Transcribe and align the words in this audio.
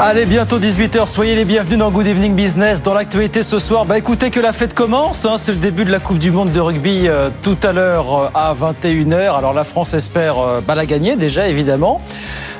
Allez, 0.00 0.26
bientôt 0.26 0.60
18h, 0.60 1.08
soyez 1.08 1.34
les 1.34 1.44
bienvenus 1.44 1.80
dans 1.80 1.90
Good 1.90 2.06
Evening 2.06 2.36
Business. 2.36 2.84
Dans 2.84 2.94
l'actualité 2.94 3.42
ce 3.42 3.58
soir, 3.58 3.84
bah 3.84 3.98
écoutez 3.98 4.30
que 4.30 4.38
la 4.38 4.52
fête 4.52 4.72
commence, 4.72 5.24
hein. 5.24 5.38
c'est 5.38 5.50
le 5.50 5.58
début 5.58 5.84
de 5.84 5.90
la 5.90 5.98
Coupe 5.98 6.20
du 6.20 6.30
Monde 6.30 6.52
de 6.52 6.60
rugby 6.60 7.08
euh, 7.08 7.30
tout 7.42 7.56
à 7.64 7.72
l'heure 7.72 8.16
euh, 8.16 8.28
à 8.32 8.54
21h. 8.54 9.36
Alors 9.36 9.52
la 9.52 9.64
France 9.64 9.94
espère 9.94 10.38
euh, 10.38 10.60
bah, 10.60 10.76
la 10.76 10.86
gagner 10.86 11.16
déjà 11.16 11.48
évidemment. 11.48 12.00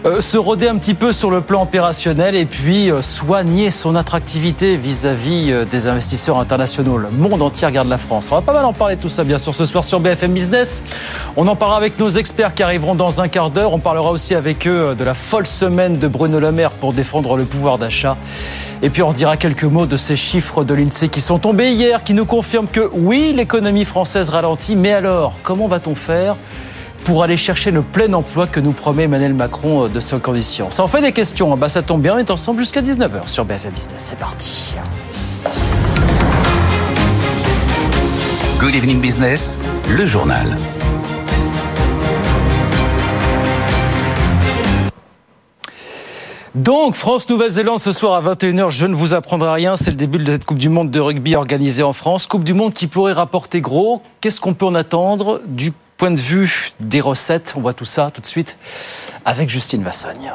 Euh, 0.04 0.20
se 0.20 0.38
roder 0.38 0.68
un 0.68 0.76
petit 0.76 0.94
peu 0.94 1.12
sur 1.12 1.28
le 1.28 1.40
plan 1.40 1.62
opérationnel 1.62 2.36
et 2.36 2.46
puis 2.46 2.88
euh, 2.88 3.02
soigner 3.02 3.72
son 3.72 3.96
attractivité 3.96 4.76
vis-à-vis 4.76 5.50
euh, 5.50 5.64
des 5.64 5.88
investisseurs 5.88 6.38
internationaux. 6.38 6.98
Le 6.98 7.10
monde 7.10 7.42
entier 7.42 7.66
regarde 7.66 7.88
la 7.88 7.98
France. 7.98 8.28
On 8.30 8.36
va 8.36 8.40
pas 8.40 8.52
mal 8.52 8.64
en 8.64 8.72
parler 8.72 8.94
de 8.94 9.00
tout 9.00 9.08
ça 9.08 9.24
bien 9.24 9.38
sûr 9.38 9.52
ce 9.56 9.64
soir 9.64 9.82
sur 9.82 9.98
BFM 9.98 10.32
Business. 10.32 10.84
On 11.36 11.48
en 11.48 11.56
parlera 11.56 11.78
avec 11.78 11.98
nos 11.98 12.10
experts 12.10 12.54
qui 12.54 12.62
arriveront 12.62 12.94
dans 12.94 13.20
un 13.20 13.26
quart 13.26 13.50
d'heure. 13.50 13.72
On 13.72 13.80
parlera 13.80 14.12
aussi 14.12 14.36
avec 14.36 14.68
eux 14.68 14.94
de 14.94 15.02
la 15.02 15.14
folle 15.14 15.46
semaine 15.46 15.98
de 15.98 16.06
Bruno 16.06 16.38
Le 16.38 16.52
Maire 16.52 16.70
pour 16.70 16.92
défendre 16.92 17.36
le 17.36 17.44
pouvoir 17.44 17.78
d'achat. 17.78 18.16
Et 18.82 18.90
puis 18.90 19.02
on 19.02 19.12
dira 19.12 19.36
quelques 19.36 19.64
mots 19.64 19.86
de 19.86 19.96
ces 19.96 20.14
chiffres 20.14 20.62
de 20.62 20.74
l'INSEE 20.74 21.08
qui 21.08 21.20
sont 21.20 21.40
tombés 21.40 21.72
hier, 21.72 22.04
qui 22.04 22.14
nous 22.14 22.26
confirment 22.26 22.68
que 22.68 22.88
oui, 22.92 23.32
l'économie 23.34 23.84
française 23.84 24.30
ralentit, 24.30 24.76
mais 24.76 24.92
alors, 24.92 25.34
comment 25.42 25.66
va-t-on 25.66 25.96
faire 25.96 26.36
pour 27.04 27.22
aller 27.22 27.36
chercher 27.36 27.70
le 27.70 27.82
plein 27.82 28.12
emploi 28.12 28.46
que 28.46 28.60
nous 28.60 28.72
promet 28.72 29.04
Emmanuel 29.04 29.34
Macron 29.34 29.84
euh, 29.84 29.88
de 29.88 30.00
ses 30.00 30.18
conditions. 30.18 30.70
Ça 30.70 30.82
en 30.82 30.88
fait 30.88 31.00
des 31.00 31.12
questions, 31.12 31.56
bah 31.56 31.68
ça 31.68 31.82
tombe 31.82 32.02
bien, 32.02 32.14
on 32.14 32.18
est 32.18 32.30
ensemble 32.30 32.60
jusqu'à 32.60 32.82
19h 32.82 33.26
sur 33.26 33.44
BFM 33.44 33.72
Business. 33.72 33.96
C'est 33.98 34.18
parti. 34.18 34.74
Good 38.58 38.74
Evening 38.74 39.00
Business, 39.00 39.58
le 39.88 40.06
journal. 40.06 40.56
Donc, 46.58 46.96
France-Nouvelle-Zélande 46.96 47.78
ce 47.78 47.92
soir 47.92 48.14
à 48.14 48.34
21h, 48.34 48.70
je 48.72 48.86
ne 48.86 48.94
vous 48.96 49.14
apprendrai 49.14 49.52
rien, 49.52 49.76
c'est 49.76 49.92
le 49.92 49.96
début 49.96 50.18
de 50.18 50.32
cette 50.32 50.44
Coupe 50.44 50.58
du 50.58 50.68
Monde 50.68 50.90
de 50.90 50.98
rugby 50.98 51.36
organisée 51.36 51.84
en 51.84 51.92
France. 51.92 52.26
Coupe 52.26 52.42
du 52.42 52.52
Monde 52.52 52.74
qui 52.74 52.88
pourrait 52.88 53.12
rapporter 53.12 53.60
gros. 53.60 54.02
Qu'est-ce 54.20 54.40
qu'on 54.40 54.54
peut 54.54 54.66
en 54.66 54.74
attendre 54.74 55.40
du 55.46 55.72
point 55.98 56.12
de 56.12 56.20
vue 56.20 56.70
des 56.78 57.00
recettes 57.00 57.54
On 57.56 57.60
voit 57.60 57.74
tout 57.74 57.84
ça 57.84 58.10
tout 58.10 58.20
de 58.20 58.26
suite 58.26 58.56
avec 59.24 59.50
Justine 59.50 59.82
Vassogne. 59.82 60.32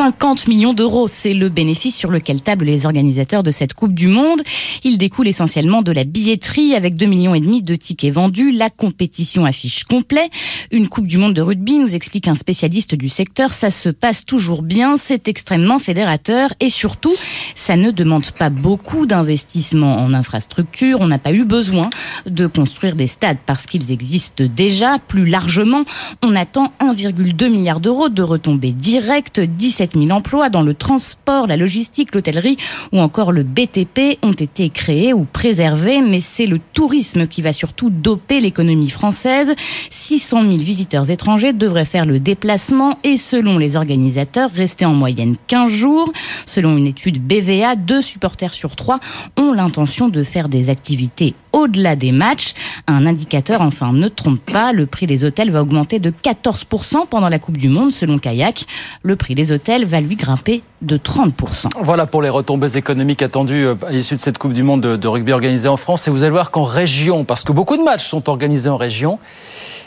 50 0.00 0.48
millions 0.48 0.72
d'euros, 0.72 1.08
c'est 1.08 1.34
le 1.34 1.50
bénéfice 1.50 1.94
sur 1.94 2.10
lequel 2.10 2.40
tablent 2.40 2.64
les 2.64 2.86
organisateurs 2.86 3.42
de 3.42 3.50
cette 3.50 3.74
Coupe 3.74 3.92
du 3.92 4.08
Monde. 4.08 4.40
Il 4.82 4.96
découle 4.96 5.28
essentiellement 5.28 5.82
de 5.82 5.92
la 5.92 6.04
billetterie 6.04 6.74
avec 6.74 6.96
2 6.96 7.04
millions 7.04 7.34
et 7.34 7.40
demi 7.40 7.60
de 7.60 7.74
tickets 7.74 8.14
vendus. 8.14 8.50
La 8.50 8.70
compétition 8.70 9.44
affiche 9.44 9.84
complet. 9.84 10.30
Une 10.70 10.88
Coupe 10.88 11.06
du 11.06 11.18
Monde 11.18 11.34
de 11.34 11.42
rugby, 11.42 11.76
nous 11.76 11.94
explique 11.94 12.28
un 12.28 12.34
spécialiste 12.34 12.94
du 12.94 13.10
secteur, 13.10 13.52
ça 13.52 13.68
se 13.68 13.90
passe 13.90 14.24
toujours 14.24 14.62
bien, 14.62 14.96
c'est 14.96 15.28
extrêmement 15.28 15.78
fédérateur 15.78 16.48
et 16.60 16.70
surtout, 16.70 17.14
ça 17.54 17.76
ne 17.76 17.90
demande 17.90 18.30
pas 18.30 18.48
beaucoup 18.48 19.04
d'investissement 19.04 19.98
en 19.98 20.14
infrastructure. 20.14 21.02
On 21.02 21.08
n'a 21.08 21.18
pas 21.18 21.34
eu 21.34 21.44
besoin 21.44 21.90
de 22.24 22.46
construire 22.46 22.96
des 22.96 23.06
stades 23.06 23.36
parce 23.44 23.66
qu'ils 23.66 23.92
existent 23.92 24.44
déjà. 24.46 24.98
Plus 24.98 25.26
largement, 25.26 25.84
on 26.22 26.34
attend 26.36 26.72
1,2 26.80 27.50
milliard 27.50 27.80
d'euros 27.80 28.08
de 28.08 28.22
retombées 28.22 28.72
directes, 28.72 29.40
17 29.40 29.89
000 29.96 30.10
emplois 30.10 30.48
dans 30.48 30.62
le 30.62 30.74
transport, 30.74 31.46
la 31.46 31.56
logistique, 31.56 32.14
l'hôtellerie 32.14 32.56
ou 32.92 33.00
encore 33.00 33.32
le 33.32 33.42
BTP 33.42 34.18
ont 34.22 34.32
été 34.32 34.68
créés 34.70 35.12
ou 35.12 35.24
préservés, 35.24 36.00
mais 36.00 36.20
c'est 36.20 36.46
le 36.46 36.58
tourisme 36.58 37.26
qui 37.26 37.42
va 37.42 37.52
surtout 37.52 37.90
doper 37.90 38.40
l'économie 38.40 38.90
française. 38.90 39.54
600 39.90 40.42
000 40.42 40.56
visiteurs 40.56 41.10
étrangers 41.10 41.52
devraient 41.52 41.84
faire 41.84 42.06
le 42.06 42.18
déplacement 42.18 42.98
et 43.04 43.16
selon 43.16 43.58
les 43.58 43.76
organisateurs, 43.76 44.50
rester 44.50 44.84
en 44.84 44.94
moyenne 44.94 45.36
15 45.46 45.70
jours. 45.70 46.12
Selon 46.46 46.76
une 46.76 46.86
étude 46.86 47.22
BVA, 47.22 47.76
deux 47.76 48.02
supporters 48.02 48.54
sur 48.54 48.76
trois 48.76 49.00
ont 49.36 49.52
l'intention 49.52 50.08
de 50.08 50.22
faire 50.22 50.48
des 50.48 50.70
activités 50.70 51.34
au-delà 51.52 51.96
des 51.96 52.12
matchs. 52.12 52.54
Un 52.86 53.06
indicateur, 53.06 53.60
enfin, 53.60 53.92
ne 53.92 54.08
trompe 54.08 54.40
pas, 54.40 54.72
le 54.72 54.86
prix 54.86 55.06
des 55.06 55.24
hôtels 55.24 55.50
va 55.50 55.62
augmenter 55.62 55.98
de 55.98 56.10
14% 56.10 57.06
pendant 57.08 57.28
la 57.28 57.38
Coupe 57.38 57.56
du 57.56 57.68
Monde, 57.68 57.92
selon 57.92 58.18
Kayak. 58.18 58.66
Le 59.02 59.16
prix 59.16 59.34
des 59.34 59.52
hôtels 59.52 59.84
va 59.84 60.00
lui 60.00 60.16
grimper 60.16 60.62
de 60.82 60.96
30%. 60.96 61.68
Voilà 61.82 62.06
pour 62.06 62.22
les 62.22 62.28
retombées 62.28 62.76
économiques 62.76 63.22
attendues 63.22 63.66
euh, 63.66 63.74
à 63.86 63.92
l'issue 63.92 64.14
de 64.14 64.20
cette 64.20 64.38
Coupe 64.38 64.52
du 64.52 64.62
Monde 64.62 64.80
de, 64.80 65.08
rugby 65.08 65.32
organisée 65.32 65.68
en 65.68 65.76
France. 65.76 66.08
Et 66.08 66.10
vous 66.10 66.22
allez 66.22 66.32
voir 66.32 66.50
qu'en 66.50 66.64
région, 66.64 67.24
parce 67.24 67.44
que 67.44 67.52
beaucoup 67.52 67.76
de 67.76 67.82
matchs 67.82 68.06
sont 68.06 68.28
organisés 68.28 68.70
en 68.70 68.76
région, 68.76 69.18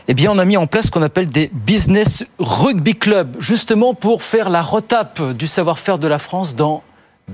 eh 0.07 0.13
bien, 0.13 0.31
on 0.31 0.38
a 0.38 0.45
mis 0.45 0.57
en 0.57 0.68
place 0.68 0.88
ce 0.88 0.91
qu'on 0.91 1.01
appelle 1.01 1.30
des 1.30 1.50
business 1.53 2.25
rugby 2.38 2.95
clubs, 2.95 3.35
justement 3.40 3.94
pour 3.94 4.22
faire 4.22 4.50
la 4.50 4.62
retape 4.62 5.34
du 5.34 5.47
savoir-faire 5.47 5.97
de 5.97 6.07
la 6.07 6.19
France 6.19 6.56
dans 6.56 6.84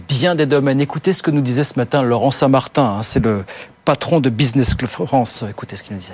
bien 0.07 0.35
des 0.35 0.45
domaines. 0.45 0.81
Écoutez 0.81 1.13
ce 1.13 1.23
que 1.23 1.31
nous 1.31 1.41
disait 1.41 1.63
ce 1.63 1.77
matin 1.77 2.03
Laurent 2.03 2.31
Saint-Martin, 2.31 2.97
hein, 2.99 3.03
c'est 3.03 3.23
le 3.23 3.43
patron 3.89 4.19
de 4.19 4.29
Business 4.29 4.75
Club 4.75 4.87
France. 4.87 5.43
Écoutez 5.49 5.75
ce 5.75 5.81
qu'il 5.81 5.93
nous 5.93 5.99
disait 5.99 6.13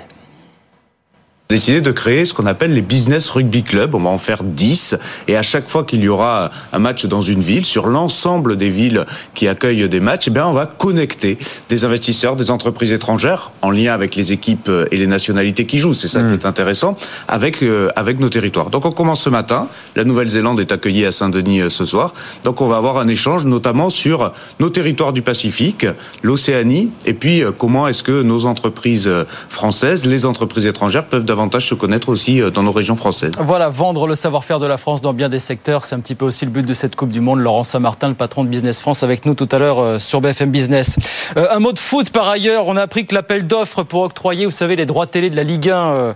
décidé 1.48 1.80
de 1.80 1.92
créer 1.92 2.24
ce 2.24 2.34
qu'on 2.34 2.46
appelle 2.46 2.72
les 2.72 2.82
business 2.82 3.28
rugby 3.30 3.62
clubs. 3.62 3.94
On 3.94 4.00
va 4.00 4.10
en 4.10 4.18
faire 4.18 4.42
10 4.42 4.96
et 5.28 5.36
à 5.36 5.42
chaque 5.42 5.68
fois 5.68 5.84
qu'il 5.84 6.02
y 6.02 6.08
aura 6.08 6.50
un 6.72 6.78
match 6.78 7.06
dans 7.06 7.22
une 7.22 7.40
ville, 7.40 7.64
sur 7.64 7.86
l'ensemble 7.86 8.56
des 8.56 8.68
villes 8.68 9.04
qui 9.34 9.46
accueillent 9.46 9.88
des 9.88 10.00
matchs, 10.00 10.24
eh 10.28 10.30
bien 10.30 10.46
on 10.46 10.52
va 10.52 10.66
connecter 10.66 11.38
des 11.68 11.84
investisseurs, 11.84 12.36
des 12.36 12.50
entreprises 12.50 12.92
étrangères 12.92 13.52
en 13.62 13.70
lien 13.70 13.92
avec 13.92 14.16
les 14.16 14.32
équipes 14.32 14.70
et 14.90 14.96
les 14.96 15.06
nationalités 15.06 15.66
qui 15.66 15.78
jouent. 15.78 15.94
C'est 15.94 16.08
ça 16.08 16.20
qui 16.20 16.32
est 16.32 16.46
intéressant 16.46 16.96
avec 17.28 17.62
euh, 17.62 17.88
avec 17.96 18.18
nos 18.20 18.28
territoires. 18.28 18.70
Donc 18.70 18.84
on 18.84 18.90
commence 18.90 19.22
ce 19.22 19.30
matin. 19.30 19.68
La 19.94 20.04
Nouvelle-Zélande 20.04 20.60
est 20.60 20.72
accueillie 20.72 21.06
à 21.06 21.12
Saint-Denis 21.12 21.60
euh, 21.60 21.68
ce 21.68 21.84
soir. 21.84 22.12
Donc 22.44 22.60
on 22.60 22.68
va 22.68 22.76
avoir 22.76 22.98
un 22.98 23.08
échange 23.08 23.44
notamment 23.44 23.90
sur 23.90 24.32
nos 24.60 24.68
territoires 24.68 25.12
du 25.12 25.22
Pacifique, 25.22 25.86
l'Océanie 26.22 26.90
et 27.04 27.14
puis 27.14 27.42
euh, 27.42 27.52
comment 27.52 27.86
est-ce 27.86 28.02
que 28.02 28.22
nos 28.22 28.46
entreprises 28.46 29.10
françaises, 29.48 30.06
les 30.06 30.26
entreprises 30.26 30.66
étrangères 30.66 31.04
peuvent 31.04 31.24
se 31.60 31.74
connaître 31.74 32.08
aussi 32.08 32.40
euh, 32.40 32.50
dans 32.50 32.62
nos 32.62 32.72
régions 32.72 32.96
françaises. 32.96 33.32
Voilà, 33.38 33.68
vendre 33.68 34.06
le 34.06 34.14
savoir-faire 34.14 34.58
de 34.58 34.66
la 34.66 34.76
France 34.76 35.00
dans 35.00 35.12
bien 35.12 35.28
des 35.28 35.38
secteurs, 35.38 35.84
c'est 35.84 35.94
un 35.94 36.00
petit 36.00 36.14
peu 36.14 36.24
aussi 36.24 36.44
le 36.44 36.50
but 36.50 36.64
de 36.64 36.74
cette 36.74 36.96
Coupe 36.96 37.10
du 37.10 37.20
Monde. 37.20 37.40
Laurent 37.40 37.64
Saint-Martin, 37.64 38.08
le 38.08 38.14
patron 38.14 38.44
de 38.44 38.48
Business 38.48 38.80
France, 38.80 39.02
avec 39.02 39.26
nous 39.26 39.34
tout 39.34 39.48
à 39.52 39.58
l'heure 39.58 39.78
euh, 39.78 39.98
sur 39.98 40.20
BFM 40.20 40.50
Business. 40.50 40.96
Euh, 41.36 41.48
un 41.50 41.58
mot 41.58 41.72
de 41.72 41.78
foot 41.78 42.10
par 42.10 42.28
ailleurs, 42.28 42.66
on 42.66 42.76
a 42.76 42.82
appris 42.82 43.06
que 43.06 43.14
l'appel 43.14 43.46
d'offres 43.46 43.82
pour 43.82 44.02
octroyer, 44.02 44.44
vous 44.44 44.50
savez, 44.50 44.76
les 44.76 44.86
droits 44.86 45.06
télé 45.06 45.30
de 45.30 45.36
la 45.36 45.44
Ligue 45.44 45.70
1 45.70 46.14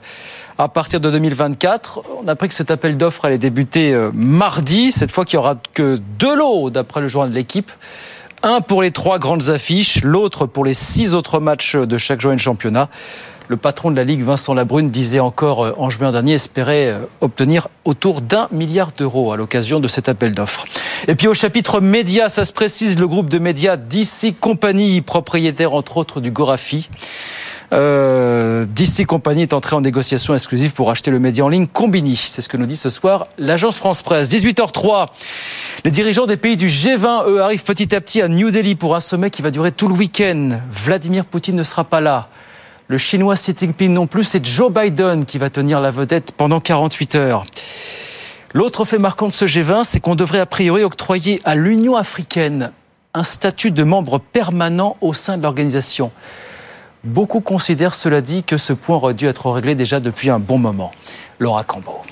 à 0.58 0.68
partir 0.68 1.00
de 1.00 1.10
2024. 1.10 2.02
On 2.22 2.28
a 2.28 2.32
appris 2.32 2.48
que 2.48 2.54
cet 2.54 2.70
appel 2.70 2.96
d'offres 2.96 3.24
allait 3.24 3.38
débuter 3.38 3.96
mardi, 4.12 4.92
cette 4.92 5.10
fois 5.10 5.24
qu'il 5.24 5.38
n'y 5.38 5.44
aura 5.44 5.54
que 5.72 6.00
deux 6.18 6.34
lots 6.34 6.70
d'après 6.70 7.00
le 7.00 7.08
journal 7.08 7.30
de 7.30 7.34
l'équipe. 7.34 7.70
Un 8.42 8.62
pour 8.62 8.80
les 8.80 8.90
trois 8.90 9.18
grandes 9.18 9.50
affiches, 9.50 10.02
l'autre 10.02 10.46
pour 10.46 10.64
les 10.64 10.72
six 10.72 11.14
autres 11.14 11.40
matchs 11.40 11.76
de 11.76 11.98
chaque 11.98 12.20
journée 12.20 12.36
de 12.36 12.40
championnat. 12.40 12.88
Le 13.50 13.56
patron 13.56 13.90
de 13.90 13.96
la 13.96 14.04
Ligue, 14.04 14.22
Vincent 14.22 14.54
Labrune, 14.54 14.90
disait 14.90 15.18
encore 15.18 15.64
euh, 15.64 15.74
en 15.76 15.90
juin 15.90 16.12
dernier 16.12 16.34
espérer 16.34 16.88
euh, 16.88 17.00
obtenir 17.20 17.66
autour 17.84 18.20
d'un 18.20 18.46
milliard 18.52 18.92
d'euros 18.96 19.32
à 19.32 19.36
l'occasion 19.36 19.80
de 19.80 19.88
cet 19.88 20.08
appel 20.08 20.30
d'offres. 20.30 20.66
Et 21.08 21.16
puis 21.16 21.26
au 21.26 21.34
chapitre 21.34 21.80
médias, 21.80 22.28
ça 22.28 22.44
se 22.44 22.52
précise, 22.52 22.96
le 22.96 23.08
groupe 23.08 23.28
de 23.28 23.40
médias 23.40 23.76
DC 23.76 24.38
Company, 24.38 25.00
propriétaire 25.00 25.74
entre 25.74 25.96
autres 25.96 26.20
du 26.20 26.30
Gorafi, 26.30 26.88
euh, 27.72 28.66
DC 28.66 29.04
Company 29.04 29.42
est 29.42 29.52
entré 29.52 29.74
en 29.74 29.80
négociation 29.80 30.32
exclusive 30.32 30.72
pour 30.72 30.88
acheter 30.92 31.10
le 31.10 31.18
média 31.18 31.44
en 31.44 31.48
ligne 31.48 31.66
Combini. 31.66 32.14
C'est 32.14 32.42
ce 32.42 32.48
que 32.48 32.56
nous 32.56 32.66
dit 32.66 32.76
ce 32.76 32.88
soir 32.88 33.24
l'agence 33.36 33.78
France 33.78 34.02
Presse. 34.02 34.28
18h03. 34.28 35.08
Les 35.84 35.90
dirigeants 35.90 36.26
des 36.26 36.36
pays 36.36 36.56
du 36.56 36.68
G20, 36.68 37.28
eux, 37.28 37.42
arrivent 37.42 37.64
petit 37.64 37.96
à 37.96 38.00
petit 38.00 38.22
à 38.22 38.28
New 38.28 38.52
Delhi 38.52 38.76
pour 38.76 38.94
un 38.94 39.00
sommet 39.00 39.30
qui 39.30 39.42
va 39.42 39.50
durer 39.50 39.72
tout 39.72 39.88
le 39.88 39.94
week-end. 39.94 40.50
Vladimir 40.70 41.24
Poutine 41.24 41.56
ne 41.56 41.64
sera 41.64 41.82
pas 41.82 42.00
là. 42.00 42.28
Le 42.90 42.98
chinois 42.98 43.36
Xi 43.36 43.54
Jinping 43.56 43.92
non 43.92 44.08
plus, 44.08 44.24
c'est 44.24 44.44
Joe 44.44 44.72
Biden 44.72 45.24
qui 45.24 45.38
va 45.38 45.48
tenir 45.48 45.80
la 45.80 45.92
vedette 45.92 46.32
pendant 46.32 46.58
48 46.58 47.14
heures. 47.14 47.44
L'autre 48.52 48.84
fait 48.84 48.98
marquant 48.98 49.28
de 49.28 49.32
ce 49.32 49.44
G20, 49.44 49.84
c'est 49.84 50.00
qu'on 50.00 50.16
devrait 50.16 50.40
a 50.40 50.46
priori 50.46 50.82
octroyer 50.82 51.40
à 51.44 51.54
l'Union 51.54 51.94
africaine 51.94 52.72
un 53.14 53.22
statut 53.22 53.70
de 53.70 53.84
membre 53.84 54.18
permanent 54.18 54.96
au 55.02 55.12
sein 55.12 55.38
de 55.38 55.44
l'organisation. 55.44 56.10
Beaucoup 57.04 57.40
considèrent, 57.40 57.94
cela 57.94 58.20
dit, 58.20 58.42
que 58.42 58.56
ce 58.56 58.72
point 58.72 58.96
aurait 58.96 59.14
dû 59.14 59.28
être 59.28 59.48
réglé 59.52 59.76
déjà 59.76 60.00
depuis 60.00 60.28
un 60.28 60.40
bon 60.40 60.58
moment. 60.58 60.90
Laura 61.38 61.62
Cambo. 61.62 62.02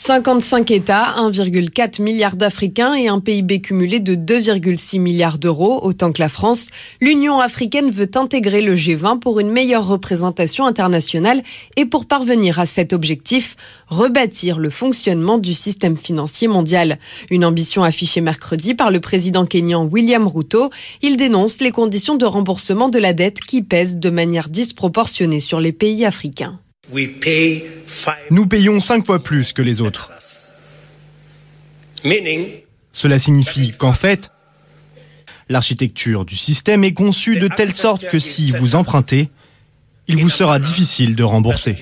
55 0.00 0.70
États, 0.70 1.16
1,4 1.16 2.00
milliard 2.00 2.36
d'Africains 2.36 2.94
et 2.94 3.08
un 3.08 3.18
PIB 3.18 3.60
cumulé 3.60 3.98
de 3.98 4.14
2,6 4.14 5.00
milliards 5.00 5.38
d'euros, 5.38 5.80
autant 5.82 6.12
que 6.12 6.20
la 6.22 6.28
France, 6.28 6.68
l'Union 7.00 7.40
africaine 7.40 7.90
veut 7.90 8.08
intégrer 8.14 8.62
le 8.62 8.76
G20 8.76 9.18
pour 9.18 9.40
une 9.40 9.50
meilleure 9.50 9.88
représentation 9.88 10.66
internationale 10.66 11.42
et 11.76 11.84
pour 11.84 12.06
parvenir 12.06 12.60
à 12.60 12.64
cet 12.64 12.92
objectif, 12.92 13.56
rebâtir 13.88 14.60
le 14.60 14.70
fonctionnement 14.70 15.36
du 15.36 15.52
système 15.52 15.96
financier 15.96 16.46
mondial. 16.46 16.98
Une 17.28 17.44
ambition 17.44 17.82
affichée 17.82 18.20
mercredi 18.20 18.74
par 18.74 18.92
le 18.92 19.00
président 19.00 19.46
kényan 19.46 19.84
William 19.84 20.28
Ruto. 20.28 20.70
Il 21.02 21.16
dénonce 21.16 21.60
les 21.60 21.72
conditions 21.72 22.14
de 22.14 22.24
remboursement 22.24 22.88
de 22.88 23.00
la 23.00 23.12
dette 23.12 23.40
qui 23.40 23.62
pèsent 23.62 23.98
de 23.98 24.10
manière 24.10 24.48
disproportionnée 24.48 25.40
sur 25.40 25.60
les 25.60 25.72
pays 25.72 26.06
africains. 26.06 26.60
Nous 28.30 28.46
payons 28.46 28.80
cinq 28.80 29.04
fois 29.06 29.22
plus 29.22 29.52
que 29.52 29.62
les 29.62 29.80
autres. 29.80 30.10
Cela 32.92 33.18
signifie 33.18 33.72
qu'en 33.72 33.92
fait, 33.92 34.30
l'architecture 35.48 36.24
du 36.24 36.36
système 36.36 36.84
est 36.84 36.94
conçue 36.94 37.38
de 37.38 37.48
telle 37.48 37.72
sorte 37.72 38.08
que 38.08 38.18
si 38.18 38.52
vous 38.52 38.74
empruntez, 38.74 39.30
il 40.06 40.16
vous 40.16 40.30
sera 40.30 40.58
difficile 40.58 41.14
de 41.14 41.22
rembourser. 41.22 41.76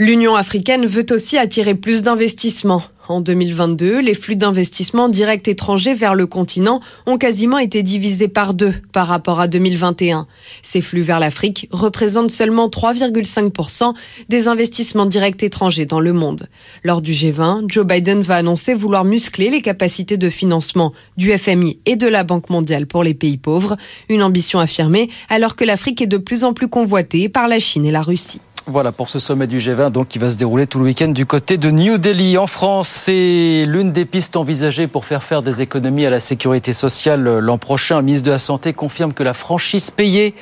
L'Union 0.00 0.34
africaine 0.34 0.86
veut 0.86 1.06
aussi 1.10 1.38
attirer 1.38 1.76
plus 1.76 2.02
d'investissements. 2.02 2.82
En 3.06 3.20
2022, 3.20 4.00
les 4.00 4.14
flux 4.14 4.34
d'investissements 4.34 5.08
directs 5.08 5.46
étrangers 5.46 5.94
vers 5.94 6.16
le 6.16 6.26
continent 6.26 6.80
ont 7.06 7.16
quasiment 7.16 7.58
été 7.58 7.84
divisés 7.84 8.26
par 8.26 8.54
deux 8.54 8.74
par 8.92 9.06
rapport 9.06 9.38
à 9.38 9.46
2021. 9.46 10.26
Ces 10.64 10.80
flux 10.80 11.02
vers 11.02 11.20
l'Afrique 11.20 11.68
représentent 11.70 12.32
seulement 12.32 12.66
3,5% 12.66 13.94
des 14.28 14.48
investissements 14.48 15.06
directs 15.06 15.44
étrangers 15.44 15.86
dans 15.86 16.00
le 16.00 16.12
monde. 16.12 16.48
Lors 16.82 17.00
du 17.00 17.12
G20, 17.12 17.66
Joe 17.68 17.86
Biden 17.86 18.22
va 18.22 18.34
annoncer 18.34 18.74
vouloir 18.74 19.04
muscler 19.04 19.48
les 19.48 19.62
capacités 19.62 20.16
de 20.16 20.28
financement 20.28 20.92
du 21.16 21.30
FMI 21.30 21.78
et 21.86 21.94
de 21.94 22.08
la 22.08 22.24
Banque 22.24 22.50
mondiale 22.50 22.88
pour 22.88 23.04
les 23.04 23.14
pays 23.14 23.36
pauvres, 23.36 23.76
une 24.08 24.24
ambition 24.24 24.58
affirmée 24.58 25.08
alors 25.28 25.54
que 25.54 25.64
l'Afrique 25.64 26.02
est 26.02 26.08
de 26.08 26.16
plus 26.16 26.42
en 26.42 26.52
plus 26.52 26.68
convoitée 26.68 27.28
par 27.28 27.46
la 27.46 27.60
Chine 27.60 27.84
et 27.84 27.92
la 27.92 28.02
Russie. 28.02 28.40
Voilà 28.66 28.92
pour 28.92 29.10
ce 29.10 29.18
sommet 29.18 29.46
du 29.46 29.58
G20 29.58 29.90
donc 29.90 30.08
qui 30.08 30.18
va 30.18 30.30
se 30.30 30.36
dérouler 30.36 30.66
tout 30.66 30.78
le 30.78 30.86
week-end 30.86 31.08
du 31.08 31.26
côté 31.26 31.58
de 31.58 31.70
New 31.70 31.98
Delhi 31.98 32.38
en 32.38 32.46
France. 32.46 32.88
C'est 32.88 33.64
l'une 33.66 33.92
des 33.92 34.06
pistes 34.06 34.36
envisagées 34.36 34.86
pour 34.86 35.04
faire 35.04 35.22
faire 35.22 35.42
des 35.42 35.60
économies 35.60 36.06
à 36.06 36.10
la 36.10 36.18
sécurité 36.18 36.72
sociale 36.72 37.22
l'an 37.40 37.58
prochain. 37.58 37.98
Le 37.98 38.04
ministre 38.04 38.24
de 38.24 38.30
la 38.30 38.38
Santé 38.38 38.72
confirme 38.72 39.12
que 39.12 39.22
la 39.22 39.34
franchise 39.34 39.90
payée 39.90 40.34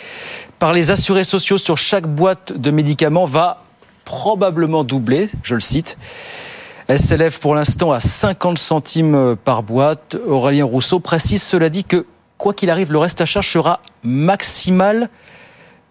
par 0.60 0.72
les 0.72 0.92
assurés 0.92 1.24
sociaux 1.24 1.58
sur 1.58 1.76
chaque 1.76 2.06
boîte 2.06 2.52
de 2.52 2.70
médicaments 2.70 3.24
va 3.24 3.64
probablement 4.04 4.84
doubler, 4.84 5.28
je 5.42 5.56
le 5.56 5.60
cite. 5.60 5.98
Elle 6.86 7.00
s'élève 7.00 7.40
pour 7.40 7.56
l'instant 7.56 7.90
à 7.90 7.98
50 7.98 8.56
centimes 8.56 9.34
par 9.44 9.64
boîte. 9.64 10.16
Aurélien 10.28 10.64
Rousseau 10.64 11.00
précise 11.00 11.42
cela 11.42 11.68
dit 11.68 11.82
que 11.82 12.06
quoi 12.38 12.54
qu'il 12.54 12.70
arrive, 12.70 12.92
le 12.92 12.98
reste 12.98 13.20
à 13.20 13.26
charge 13.26 13.48
sera 13.48 13.80
maximal 14.04 15.10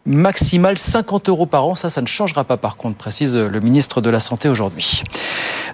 maximal 0.06 0.78
50 0.78 1.30
euros 1.30 1.46
par 1.46 1.66
an. 1.66 1.76
Ça, 1.76 1.90
ça 1.90 2.02
ne 2.02 2.08
changera 2.08 2.44
pas 2.44 2.58
par 2.58 2.76
contre, 2.76 2.98
précise 2.98 3.36
le 3.36 3.60
ministre 3.60 4.02
de 4.02 4.10
la 4.10 4.20
Santé 4.20 4.50
aujourd'hui. 4.50 5.04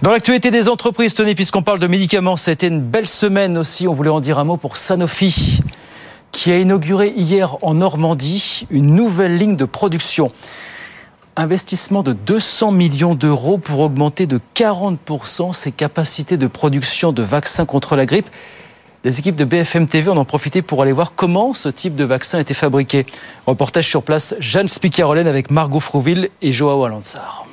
Dans 0.02 0.12
l'actualité 0.12 0.52
des 0.52 0.70
entreprises, 0.70 1.16
tenez, 1.16 1.34
puisqu'on 1.34 1.64
parle 1.64 1.80
de 1.80 1.88
médicaments, 1.88 2.38
ça 2.38 2.52
a 2.52 2.54
été 2.54 2.68
une 2.68 2.82
belle 2.82 3.08
semaine 3.08 3.58
aussi. 3.58 3.88
On 3.88 3.94
voulait 3.94 4.10
en 4.10 4.20
dire 4.20 4.38
un 4.38 4.44
mot 4.44 4.58
pour 4.58 4.78
Sanofi, 4.78 5.62
qui 6.32 6.52
a 6.52 6.60
inauguré 6.60 7.10
hier 7.16 7.58
en 7.64 7.74
Normandie 7.74 8.68
une 8.70 8.94
nouvelle 8.94 9.38
ligne 9.38 9.56
de 9.56 9.66
production. 9.66 10.32
Investissement 11.36 12.04
de 12.04 12.14
200 12.14 12.72
millions 12.72 13.16
d'euros 13.16 13.58
pour 13.58 13.80
augmenter 13.80 14.28
de 14.28 14.40
40% 14.56 15.54
ses 15.54 15.72
capacités 15.72 16.38
de 16.38 16.48
production 16.48 17.12
de 17.12 17.24
vaccins 17.24 17.66
contre 17.66 17.96
la 17.96 18.06
grippe. 18.06 18.30
Les 19.08 19.20
équipes 19.20 19.38
de 19.38 19.46
BFM 19.46 19.88
TV 19.88 20.10
en 20.10 20.18
ont 20.18 20.26
profité 20.26 20.62
pour 20.62 20.82
aller 20.82 20.92
voir 20.92 21.14
comment 21.16 21.54
ce 21.54 21.70
type 21.70 21.96
de 21.96 22.04
vaccin 22.04 22.40
était 22.40 22.54
fabriqué. 22.54 23.06
Reportage 23.46 23.88
sur 23.88 24.04
place, 24.04 24.36
Jeanne 24.42 24.68
Spicarolène 24.68 25.28
avec 25.30 25.50
Margot 25.50 25.80
Frouville 25.80 26.30
et 26.42 26.52
Joao 26.52 26.84
Alansar. 26.84 27.48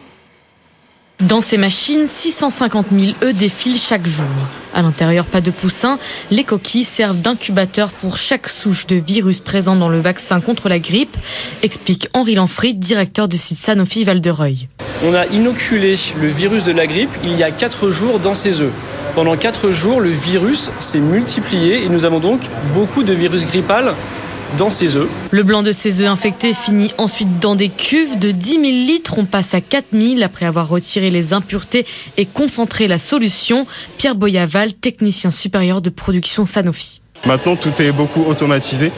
Dans 1.28 1.40
ces 1.40 1.56
machines, 1.56 2.06
650 2.06 2.88
000 2.92 3.12
œufs 3.22 3.34
défilent 3.34 3.78
chaque 3.78 4.06
jour. 4.06 4.26
À 4.74 4.82
l'intérieur, 4.82 5.24
pas 5.24 5.40
de 5.40 5.50
poussins. 5.50 5.98
Les 6.30 6.44
coquilles 6.44 6.84
servent 6.84 7.18
d'incubateur 7.18 7.92
pour 7.92 8.18
chaque 8.18 8.46
souche 8.46 8.86
de 8.86 8.96
virus 8.96 9.40
présent 9.40 9.74
dans 9.74 9.88
le 9.88 10.00
vaccin 10.02 10.40
contre 10.40 10.68
la 10.68 10.78
grippe, 10.78 11.16
explique 11.62 12.08
Henri 12.12 12.34
Lanfrid, 12.34 12.78
directeur 12.78 13.26
du 13.26 13.38
site 13.38 13.58
Sanofi 13.58 14.04
Val-de-Reuil. 14.04 14.68
On 15.06 15.14
a 15.14 15.24
inoculé 15.28 15.96
le 16.20 16.28
virus 16.28 16.64
de 16.64 16.72
la 16.72 16.86
grippe 16.86 17.16
il 17.22 17.38
y 17.38 17.42
a 17.42 17.50
4 17.50 17.90
jours 17.90 18.18
dans 18.18 18.34
ces 18.34 18.60
œufs. 18.60 18.72
Pendant 19.14 19.36
4 19.36 19.70
jours, 19.70 20.02
le 20.02 20.10
virus 20.10 20.70
s'est 20.78 20.98
multiplié 20.98 21.84
et 21.84 21.88
nous 21.88 22.04
avons 22.04 22.18
donc 22.18 22.42
beaucoup 22.74 23.02
de 23.02 23.14
virus 23.14 23.46
grippal 23.46 23.94
dans 24.58 24.70
ces 24.70 24.96
œufs. 24.96 25.08
Le 25.30 25.42
blanc 25.42 25.62
de 25.62 25.72
ces 25.72 26.00
œufs 26.00 26.08
infectés 26.08 26.54
finit 26.54 26.92
ensuite 26.98 27.40
dans 27.40 27.54
des 27.54 27.68
cuves 27.68 28.18
de 28.18 28.30
10 28.30 28.50
000 28.50 28.62
litres. 28.62 29.14
On 29.18 29.24
passe 29.24 29.54
à 29.54 29.60
4 29.60 29.86
000 29.92 30.22
après 30.22 30.46
avoir 30.46 30.68
retiré 30.68 31.10
les 31.10 31.32
impuretés 31.32 31.86
et 32.16 32.26
concentré 32.26 32.86
la 32.88 32.98
solution. 32.98 33.66
Pierre 33.98 34.14
Boyaval, 34.14 34.72
technicien 34.74 35.30
supérieur 35.30 35.80
de 35.80 35.90
production 35.90 36.46
Sanofi. 36.46 37.00
Maintenant, 37.26 37.56
tout 37.56 37.80
est 37.80 37.92
beaucoup 37.92 38.24
automatisé. 38.24 38.92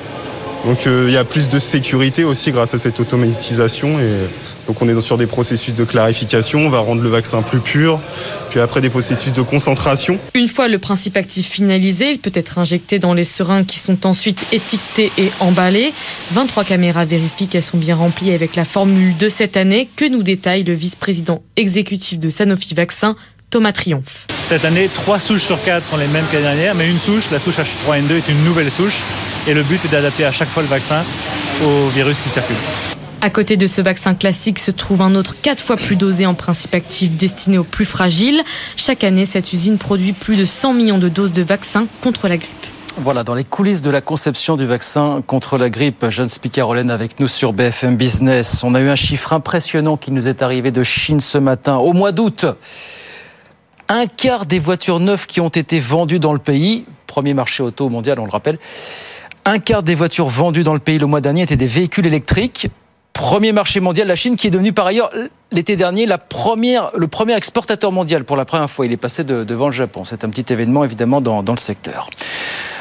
Donc 0.65 0.87
euh, 0.87 1.05
il 1.07 1.15
y 1.15 1.17
a 1.17 1.25
plus 1.25 1.49
de 1.49 1.59
sécurité 1.59 2.25
aussi 2.25 2.51
grâce 2.51 2.75
à 2.75 2.79
cette 2.79 2.99
automatisation. 2.99 4.01
Et 4.01 4.27
donc 4.67 4.83
on 4.83 4.89
est 4.89 5.01
sur 5.01 5.17
des 5.17 5.27
processus 5.27 5.75
de 5.75 5.85
clarification, 5.85 6.67
on 6.67 6.71
va 6.71 6.81
rendre 6.81 7.03
le 7.03 7.09
vaccin 7.09 7.43
plus 7.43 7.61
pur, 7.61 8.01
puis 8.51 8.61
après 8.61 8.81
des 8.81 8.91
processus 8.91 9.33
de 9.33 9.43
concentration. 9.43 10.19
Une 10.35 10.49
fois 10.49 10.69
le 10.69 10.79
principe 10.79 11.17
actif 11.17 11.49
finalisé, 11.49 12.13
il 12.13 12.19
peut 12.19 12.33
être 12.35 12.59
injecté 12.59 12.99
dans 12.99 13.15
les 13.15 13.25
seringues 13.25 13.67
qui 13.67 13.79
sont 13.79 14.07
ensuite 14.07 14.45
étiquetées 14.53 15.13
et 15.19 15.31
emballées. 15.41 15.93
23 16.33 16.65
caméras 16.65 17.05
vérifient 17.05 17.49
qu'elles 17.49 17.63
sont 17.63 17.79
bien 17.79 17.97
remplies 17.97 18.33
avec 18.33 18.57
la 18.57 18.65
formule 18.65 19.17
de 19.17 19.29
cette 19.29 19.57
année 19.57 19.89
que 19.97 20.05
nous 20.05 20.23
détaille 20.23 20.65
le 20.65 20.75
vice-président 20.75 21.43
exécutif 21.57 22.19
de 22.19 22.29
Sanofi 22.29 22.75
Vaccin, 22.75 23.17
Thomas 23.51 23.73
Triomphe. 23.73 24.27
Cette 24.43 24.65
année, 24.65 24.89
trois 24.93 25.19
souches 25.19 25.43
sur 25.43 25.63
quatre 25.63 25.85
sont 25.85 25.97
les 25.97 26.07
mêmes 26.09 26.25
que 26.31 26.37
l'année 26.37 26.63
dernière, 26.63 26.75
mais 26.75 26.89
une 26.89 26.99
souche, 26.99 27.31
la 27.31 27.39
souche 27.39 27.57
H3N2, 27.57 28.13
est 28.13 28.29
une 28.29 28.45
nouvelle 28.45 28.71
souche. 28.71 28.99
Et 29.49 29.55
le 29.55 29.63
but, 29.63 29.79
c'est 29.81 29.91
d'adapter 29.91 30.25
à 30.25 30.33
chaque 30.33 30.49
fois 30.49 30.63
le 30.63 30.69
vaccin 30.69 31.03
au 31.65 31.89
virus 31.89 32.21
qui 32.21 32.29
circule. 32.29 32.57
À 33.27 33.31
côté 33.31 33.57
de 33.57 33.67
ce 33.67 33.81
vaccin 33.81 34.15
classique 34.15 34.61
se 34.61 34.71
trouve 34.71 35.03
un 35.03 35.17
autre 35.17 35.35
quatre 35.43 35.61
fois 35.61 35.77
plus 35.77 35.97
dosé 35.97 36.27
en 36.27 36.35
principe 36.35 36.77
actif 36.77 37.11
destiné 37.11 37.59
aux 37.59 37.65
plus 37.65 37.85
fragiles. 37.85 38.41
Chaque 38.77 39.03
année, 39.03 39.25
cette 39.27 39.53
usine 39.53 39.79
produit 39.79 40.13
plus 40.13 40.37
de 40.37 40.45
100 40.45 40.75
millions 40.75 40.99
de 40.99 41.09
doses 41.09 41.33
de 41.33 41.43
vaccins 41.43 41.89
contre 42.03 42.29
la 42.29 42.37
grippe. 42.37 42.67
Voilà, 42.99 43.25
dans 43.25 43.35
les 43.35 43.43
coulisses 43.43 43.83
de 43.83 43.91
la 43.91 44.01
conception 44.01 44.55
du 44.55 44.65
vaccin 44.65 45.25
contre 45.27 45.59
la 45.59 45.71
grippe, 45.71 46.09
Jeanne 46.09 46.29
Spicarolène 46.29 46.89
avec 46.89 47.19
nous 47.19 47.27
sur 47.27 47.53
BFM 47.53 47.97
Business. 47.97 48.63
On 48.63 48.77
a 48.77 48.81
eu 48.81 48.89
un 48.89 48.95
chiffre 48.95 49.33
impressionnant 49.33 49.97
qui 49.97 50.13
nous 50.13 50.29
est 50.29 50.41
arrivé 50.41 50.71
de 50.71 50.85
Chine 50.85 51.19
ce 51.19 51.39
matin. 51.39 51.79
Au 51.79 51.95
mois 51.95 52.13
d'août, 52.13 52.47
un 53.89 54.07
quart 54.07 54.47
des 54.47 54.61
voitures 54.61 55.01
neuves 55.01 55.27
qui 55.27 55.41
ont 55.41 55.49
été 55.49 55.81
vendues 55.81 56.21
dans 56.21 56.33
le 56.33 56.39
pays, 56.39 56.87
premier 57.09 57.35
marché 57.35 57.65
auto 57.65 57.89
mondial, 57.89 58.21
on 58.21 58.25
le 58.25 58.31
rappelle, 58.31 58.61
un 59.45 59.59
quart 59.59 59.83
des 59.83 59.97
voitures 59.97 60.29
vendues 60.29 60.63
dans 60.63 60.75
le 60.75 60.79
pays 60.79 61.01
le 61.01 61.07
mois 61.07 61.21
dernier 61.21 61.43
étaient 61.43 61.57
des 61.57 61.67
véhicules 61.67 62.07
électriques. 62.07 62.69
Premier 63.17 63.53
marché 63.53 63.81
mondial, 63.81 64.07
la 64.09 64.15
Chine 64.15 64.37
qui 64.37 64.47
est 64.47 64.51
devenue 64.51 64.75
par 64.75 64.87
ailleurs 64.87 65.11
l'été 65.51 65.75
dernier 65.75 66.05
le 66.05 67.07
premier 67.07 67.35
exportateur 67.35 67.91
mondial 67.91 68.25
pour 68.25 68.37
la 68.37 68.45
première 68.45 68.69
fois. 68.69 68.85
Il 68.85 68.93
est 68.93 68.99
passé 68.99 69.25
devant 69.25 69.67
le 69.67 69.73
Japon. 69.73 70.05
C'est 70.05 70.23
un 70.23 70.29
petit 70.29 70.53
événement 70.53 70.85
évidemment 70.85 71.23
dans, 71.23 71.43
le 71.43 71.57
secteur. 71.57 72.11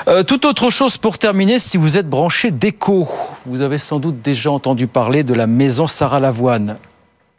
Euh, 0.09 0.23
tout 0.23 0.45
autre 0.45 0.69
chose 0.69 0.97
pour 0.97 1.19
terminer, 1.19 1.57
si 1.57 1.77
vous 1.77 1.97
êtes 1.97 2.09
branché 2.09 2.51
déco, 2.51 3.07
vous 3.45 3.61
avez 3.61 3.77
sans 3.77 3.99
doute 3.99 4.21
déjà 4.21 4.51
entendu 4.51 4.87
parler 4.87 5.23
de 5.23 5.33
la 5.33 5.47
maison 5.47 5.87
Sarah 5.87 6.19
Lavoine, 6.19 6.79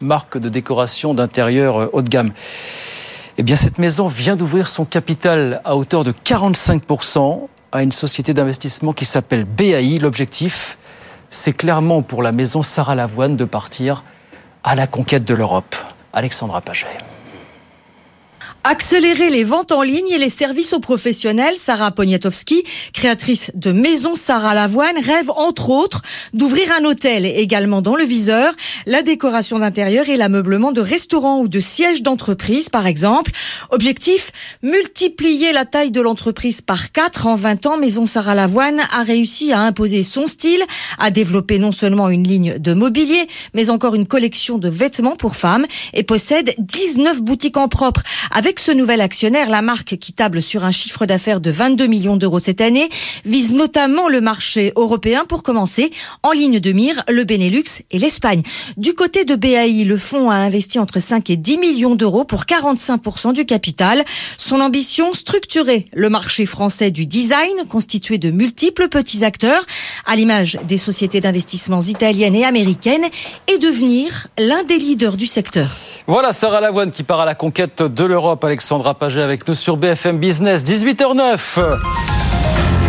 marque 0.01 0.39
de 0.39 0.49
décoration 0.49 1.13
d'intérieur 1.13 1.83
euh, 1.83 1.91
haut 1.93 2.03
de 2.03 2.09
gamme. 2.09 2.33
Eh 3.37 3.43
bien, 3.43 3.57
cette 3.57 3.77
maison 3.77 4.09
vient 4.09 4.37
d'ouvrir 4.37 4.69
son 4.69 4.87
capital 4.87 5.61
à 5.67 5.77
hauteur 5.77 6.03
de 6.03 6.13
45% 6.13 7.47
à 7.73 7.83
une 7.83 7.93
société 7.93 8.33
d'investissement 8.33 8.95
qui 8.95 9.05
s'appelle 9.05 9.45
BAI. 9.45 9.99
L'objectif, 9.99 10.79
c'est 11.31 11.53
clairement 11.53 12.03
pour 12.03 12.23
la 12.23 12.33
maison 12.33 12.63
Sarah 12.63 12.95
Lavoine 12.95 13.37
de 13.37 13.45
partir 13.45 14.05
à 14.65 14.75
la 14.75 14.87
conquête 14.87 15.25
de 15.25 15.35
l'Europe. 15.35 15.77
Alexandra 16.13 16.61
Paget. 16.61 16.87
Accélérer 18.69 19.31
les 19.31 19.45
ventes 19.45 19.71
en 19.71 19.83
ligne 19.83 20.09
et 20.09 20.19
les 20.19 20.29
services 20.29 20.73
aux 20.73 20.81
professionnels, 20.81 21.55
Sarah 21.57 21.93
Poniatowski, 21.93 22.65
créatrice 22.93 23.53
de 23.55 23.71
Maison 23.71 24.17
Sarah 24.17 24.55
Lavoine, 24.55 24.99
rêve 25.01 25.31
entre 25.31 25.71
autres 25.71 26.03
d'ouvrir 26.35 26.67
un 26.77 26.85
hôtel 26.85 27.27
également 27.27 27.81
dans 27.81 27.95
le 27.95 28.03
viseur, 28.03 28.53
la 28.85 29.03
décoration 29.03 29.61
d'intérieur 29.61 30.09
et 30.09 30.17
l'ameublement 30.17 30.73
de 30.73 30.81
restaurants 30.81 31.39
ou 31.39 31.47
de 31.47 31.61
sièges 31.61 32.03
d'entreprise 32.03 32.69
par 32.69 32.89
exemple. 32.89 33.31
Objectif, 33.71 34.33
multiplier 34.65 35.53
la 35.53 35.65
taille 35.65 35.93
de 35.93 36.01
l'entreprise 36.01 36.61
par 36.61 36.91
4 36.91 37.29
en 37.29 37.37
20 37.37 37.67
ans. 37.67 37.79
Maison 37.79 38.05
Sarah 38.05 38.35
Lavoine 38.35 38.81
a 38.91 39.05
réussi 39.05 39.53
à 39.53 39.61
imposer 39.61 40.03
son 40.03 40.27
style, 40.27 40.65
à 40.99 41.13
développer 41.13 41.61
non 41.61 41.71
seulement 41.71 42.09
une 42.09 42.27
ligne 42.27 42.59
de 42.59 42.75
mobilier, 42.75 43.29
mais 43.55 43.71
encore 43.71 43.95
une 43.95 44.09
collection 44.09 44.59
de 44.59 44.69
vêtements 44.69 45.15
pour 45.15 45.37
femmes 45.37 45.67
et 45.95 46.03
possède 46.03 46.53
19 46.59 47.23
boutiques 47.23 47.59
en 47.59 47.69
propre. 47.69 48.03
Avec 48.33 48.56
ce 48.61 48.73
nouvel 48.73 49.01
actionnaire, 49.01 49.51
la 49.51 49.63
marque 49.63 49.97
qui 49.97 50.13
table 50.13 50.43
sur 50.43 50.65
un 50.65 50.71
chiffre 50.71 51.07
d'affaires 51.07 51.41
de 51.41 51.51
22 51.51 51.87
millions 51.87 52.17
d'euros 52.17 52.41
cette 52.41 52.61
année 52.61 52.89
vise 53.25 53.53
notamment 53.53 54.09
le 54.09 54.21
marché 54.21 54.73
européen 54.77 55.25
pour 55.29 55.43
commencer 55.43 55.93
en 56.23 56.33
ligne 56.33 56.61
de 56.61 56.73
mire 56.73 57.03
le 57.09 57.25
Benelux 57.25 57.83
et 57.91 57.99
l'Espagne. 57.99 58.43
Du 58.77 58.95
côté 58.95 59.25
de 59.25 59.35
BAI, 59.35 59.85
le 59.85 59.97
fonds 59.97 60.31
a 60.31 60.37
investi 60.37 60.79
entre 60.79 61.01
5 61.01 61.31
et 61.31 61.37
10 61.37 61.59
millions 61.59 61.95
d'euros 61.95 62.25
pour 62.25 62.45
45% 62.45 63.33
du 63.33 63.45
capital. 63.45 64.05
Son 64.37 64.61
ambition, 64.61 65.13
structurer 65.13 65.87
le 65.93 66.09
marché 66.09 66.47
français 66.47 66.91
du 66.91 67.07
design 67.07 67.67
constitué 67.69 68.19
de 68.19 68.31
multiples 68.31 68.89
petits 68.89 69.25
acteurs 69.25 69.65
à 70.07 70.17
l'image 70.17 70.59
des 70.65 70.79
sociétés 70.79 71.21
d'investissements 71.21 71.83
italiennes 71.83 72.37
et 72.37 72.45
américaines 72.45 73.05
et 73.49 73.59
devenir 73.59 74.29
l'un 74.39 74.65
des 74.65 74.79
leaders 74.79 75.17
du 75.17 75.27
secteur. 75.27 75.69
Voilà 76.07 76.33
Sarah 76.33 76.61
Lavoine 76.61 76.93
qui 76.93 77.03
part 77.03 77.21
à 77.21 77.25
la 77.25 77.35
conquête 77.35 77.83
de 77.83 78.05
l'Europe. 78.05 78.46
Alexandra 78.47 78.95
Paget 78.95 79.23
avec 79.23 79.49
nous 79.49 79.55
sur 79.55 79.77
BFM 79.77 80.19
Business, 80.19 80.63
18h09. 80.65 81.61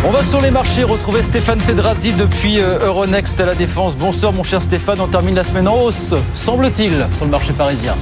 On 0.04 0.10
va 0.10 0.22
sur 0.22 0.40
les 0.40 0.52
marchés 0.52 0.84
retrouver 0.84 1.20
Stéphane 1.22 1.60
Pedrazzi 1.60 2.12
depuis 2.12 2.60
euh, 2.60 2.86
Euronext 2.86 3.40
à 3.40 3.46
la 3.46 3.56
Défense. 3.56 3.96
Bonsoir 3.96 4.32
mon 4.32 4.44
cher 4.44 4.62
Stéphane, 4.62 5.00
on 5.00 5.08
termine 5.08 5.34
la 5.34 5.42
semaine 5.42 5.66
en 5.66 5.82
hausse, 5.82 6.14
semble-t-il, 6.32 7.06
sur 7.14 7.24
le 7.24 7.30
marché 7.32 7.52
parisien. 7.52 7.96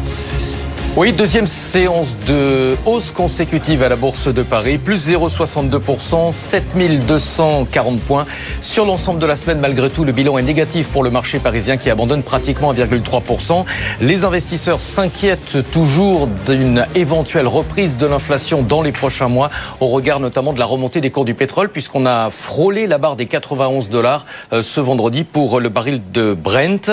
Oui, 0.99 1.13
deuxième 1.13 1.47
séance 1.47 2.09
de 2.27 2.75
hausse 2.87 3.11
consécutive 3.11 3.83
à 3.83 3.91
la 3.91 3.97
Bourse 3.97 4.33
de 4.33 4.43
Paris, 4.43 4.79
plus 4.79 5.11
0,62%, 5.11 6.33
7240 6.33 8.01
points. 8.01 8.25
Sur 8.63 8.87
l'ensemble 8.87 9.21
de 9.21 9.27
la 9.27 9.37
semaine, 9.37 9.61
malgré 9.61 9.91
tout, 9.91 10.05
le 10.05 10.13
bilan 10.13 10.39
est 10.39 10.43
négatif 10.43 10.89
pour 10.89 11.05
le 11.05 11.11
marché 11.11 11.39
parisien 11.39 11.77
qui 11.77 11.91
abandonne 11.91 12.23
pratiquement 12.23 12.73
1,3%. 12.73 13.67
Les 14.01 14.25
investisseurs 14.25 14.81
s'inquiètent 14.81 15.71
toujours 15.71 16.29
d'une 16.47 16.87
éventuelle 16.95 17.47
reprise 17.47 17.99
de 17.99 18.07
l'inflation 18.07 18.63
dans 18.63 18.81
les 18.81 18.93
prochains 18.93 19.29
mois, 19.29 19.51
au 19.81 19.89
regard 19.89 20.19
notamment 20.19 20.55
de 20.55 20.59
la 20.59 20.65
remontée 20.65 21.03
des 21.03 21.11
cours 21.11 21.27
du 21.27 21.35
pétrole, 21.35 21.69
puisqu'on 21.69 22.07
a 22.07 22.31
frôlé 22.31 22.87
la 22.87 22.97
barre 22.97 23.17
des 23.17 23.27
91 23.27 23.91
dollars 23.91 24.25
euh, 24.55 24.63
ce 24.63 24.81
vendredi 24.81 25.25
pour 25.25 25.61
le 25.61 25.69
baril 25.69 26.01
de 26.15 26.33
Brent. 26.33 26.89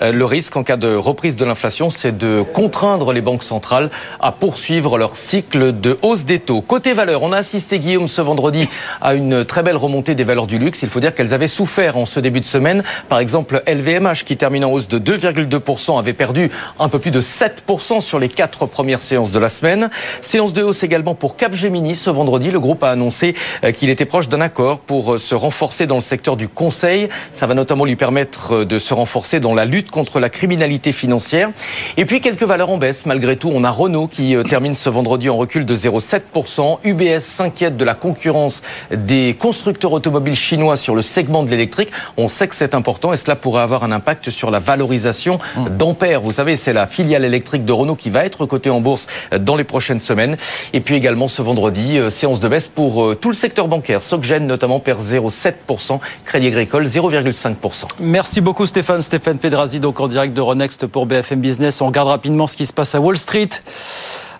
Euh, 0.00 0.12
le 0.12 0.24
risque 0.24 0.56
en 0.56 0.62
cas 0.62 0.76
de 0.76 0.94
reprise 0.94 1.34
de 1.34 1.44
l'inflation, 1.44 1.90
c'est 1.90 2.16
de 2.16 2.44
contraindre 2.54 3.12
les 3.12 3.20
banques 3.20 3.47
centrales 3.48 3.90
à 4.20 4.32
poursuivre 4.32 4.98
leur 4.98 5.16
cycle 5.16 5.78
de 5.78 5.98
hausse 6.02 6.24
des 6.24 6.38
taux. 6.38 6.60
Côté 6.60 6.92
valeur, 6.92 7.22
on 7.22 7.32
a 7.32 7.38
assisté, 7.38 7.78
Guillaume, 7.78 8.08
ce 8.08 8.20
vendredi 8.20 8.68
à 9.00 9.14
une 9.14 9.44
très 9.44 9.62
belle 9.62 9.76
remontée 9.76 10.14
des 10.14 10.24
valeurs 10.24 10.46
du 10.46 10.58
luxe. 10.58 10.82
Il 10.82 10.88
faut 10.88 11.00
dire 11.00 11.14
qu'elles 11.14 11.34
avaient 11.34 11.48
souffert 11.48 11.96
en 11.96 12.06
ce 12.06 12.20
début 12.20 12.40
de 12.40 12.46
semaine. 12.46 12.82
Par 13.08 13.18
exemple, 13.18 13.62
LVMH, 13.66 14.24
qui 14.24 14.36
termine 14.36 14.64
en 14.64 14.72
hausse 14.72 14.88
de 14.88 14.98
2,2%, 14.98 15.98
avait 15.98 16.12
perdu 16.12 16.50
un 16.78 16.88
peu 16.88 16.98
plus 16.98 17.10
de 17.10 17.20
7% 17.20 18.00
sur 18.00 18.18
les 18.18 18.28
quatre 18.28 18.66
premières 18.66 19.00
séances 19.00 19.32
de 19.32 19.38
la 19.38 19.48
semaine. 19.48 19.90
Séance 20.22 20.52
de 20.52 20.62
hausse 20.62 20.82
également 20.82 21.14
pour 21.14 21.36
Capgemini. 21.36 21.96
Ce 21.96 22.10
vendredi, 22.10 22.50
le 22.50 22.60
groupe 22.60 22.82
a 22.82 22.90
annoncé 22.90 23.34
euh, 23.64 23.72
qu'il 23.72 23.90
était 23.90 24.04
proche 24.04 24.28
d'un 24.28 24.40
accord 24.40 24.80
pour 24.80 25.14
euh, 25.14 25.18
se 25.18 25.34
renforcer 25.34 25.86
dans 25.86 25.96
le 25.96 26.02
secteur 26.02 26.36
du 26.36 26.48
conseil. 26.48 27.08
Ça 27.32 27.46
va 27.46 27.54
notamment 27.54 27.84
lui 27.84 27.96
permettre 27.96 28.56
euh, 28.56 28.64
de 28.64 28.78
se 28.78 28.94
renforcer 28.94 29.40
dans 29.40 29.54
la 29.54 29.64
lutte 29.64 29.90
contre 29.90 30.20
la 30.20 30.28
criminalité 30.28 30.92
financière. 30.92 31.50
Et 31.96 32.04
puis, 32.04 32.20
quelques 32.20 32.42
valeurs 32.42 32.70
en 32.70 32.78
baisse, 32.78 33.06
malgré 33.06 33.36
tout, 33.38 33.50
on 33.52 33.64
a 33.64 33.70
Renault 33.70 34.08
qui 34.08 34.36
euh, 34.36 34.42
termine 34.42 34.74
ce 34.74 34.90
vendredi 34.90 35.30
en 35.30 35.36
recul 35.36 35.64
de 35.64 35.74
0,7%. 35.74 36.78
UBS 36.84 37.20
s'inquiète 37.20 37.76
de 37.76 37.84
la 37.84 37.94
concurrence 37.94 38.62
des 38.90 39.36
constructeurs 39.38 39.92
automobiles 39.92 40.36
chinois 40.36 40.76
sur 40.76 40.94
le 40.94 41.02
segment 41.02 41.42
de 41.42 41.50
l'électrique. 41.50 41.90
On 42.16 42.28
sait 42.28 42.48
que 42.48 42.54
c'est 42.54 42.74
important 42.74 43.12
et 43.12 43.16
cela 43.16 43.36
pourrait 43.36 43.62
avoir 43.62 43.84
un 43.84 43.92
impact 43.92 44.30
sur 44.30 44.50
la 44.50 44.58
valorisation 44.58 45.38
d'Ampère. 45.70 46.20
Vous 46.20 46.32
savez, 46.32 46.56
c'est 46.56 46.72
la 46.72 46.86
filiale 46.86 47.24
électrique 47.24 47.64
de 47.64 47.72
Renault 47.72 47.96
qui 47.96 48.10
va 48.10 48.24
être 48.24 48.44
cotée 48.44 48.70
en 48.70 48.80
bourse 48.80 49.06
euh, 49.32 49.38
dans 49.38 49.56
les 49.56 49.64
prochaines 49.64 50.00
semaines. 50.00 50.36
Et 50.72 50.80
puis 50.80 50.96
également 50.96 51.28
ce 51.28 51.40
vendredi, 51.40 51.98
euh, 51.98 52.10
séance 52.10 52.40
de 52.40 52.48
baisse 52.48 52.68
pour 52.68 53.16
tout 53.16 53.28
le 53.28 53.34
secteur 53.34 53.68
bancaire. 53.68 54.02
Socgen 54.02 54.46
notamment 54.46 54.80
perd 54.80 55.00
0,7%, 55.00 56.00
Crédit 56.24 56.48
Agricole 56.48 56.86
0,5%. 56.86 57.84
Merci 58.00 58.40
beaucoup 58.40 58.66
Stéphane. 58.66 59.02
Stéphane 59.02 59.38
Pedrazzi, 59.38 59.80
donc 59.80 60.00
en 60.00 60.08
direct 60.08 60.34
de 60.34 60.40
Renext 60.40 60.86
pour 60.86 61.06
BFM 61.06 61.40
Business. 61.40 61.80
On 61.80 61.86
regarde 61.86 62.08
rapidement 62.08 62.46
ce 62.46 62.56
qui 62.56 62.66
se 62.66 62.72
passe 62.72 62.94
à 62.94 63.00
Wall 63.00 63.16
Street. 63.16 63.27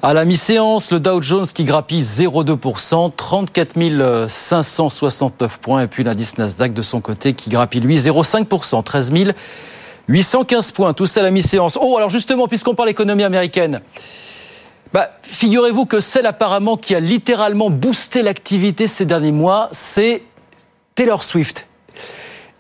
À 0.01 0.15
la 0.15 0.25
mi-séance, 0.25 0.91
le 0.91 1.01
Dow 1.01 1.21
Jones 1.21 1.47
qui 1.47 1.65
grappille 1.65 2.01
0,2%, 2.01 3.13
34 3.15 4.29
569 4.29 5.59
points. 5.59 5.83
Et 5.83 5.87
puis 5.89 6.05
l'indice 6.05 6.39
Nasdaq 6.39 6.73
de 6.73 6.81
son 6.81 7.01
côté 7.01 7.35
qui 7.35 7.51
grappille 7.51 7.81
lui 7.81 7.99
0,5%, 7.99 8.83
13 8.83 9.13
815 10.09 10.73
points. 10.73 10.95
Tout 10.95 11.07
ça 11.07 11.21
à 11.21 11.23
la 11.25 11.31
mi-séance. 11.31 11.79
Oh, 11.81 11.97
alors 11.99 12.09
justement, 12.09 12.49
puisqu'on 12.49 12.75
parle 12.75 12.89
économie 12.89 13.25
américaine, 13.25 13.83
bah, 14.95 15.11
figurez-vous 15.23 15.85
que 15.85 16.01
celle 16.01 16.25
apparemment 16.25 16.79
qui 16.79 16.95
a 16.95 17.01
littéralement 17.01 17.69
boosté 17.69 18.23
l'activité 18.23 18.87
ces 18.87 19.05
derniers 19.05 19.33
mois, 19.33 19.69
c'est 19.73 20.23
Taylor 20.95 21.25
Swift. 21.25 21.67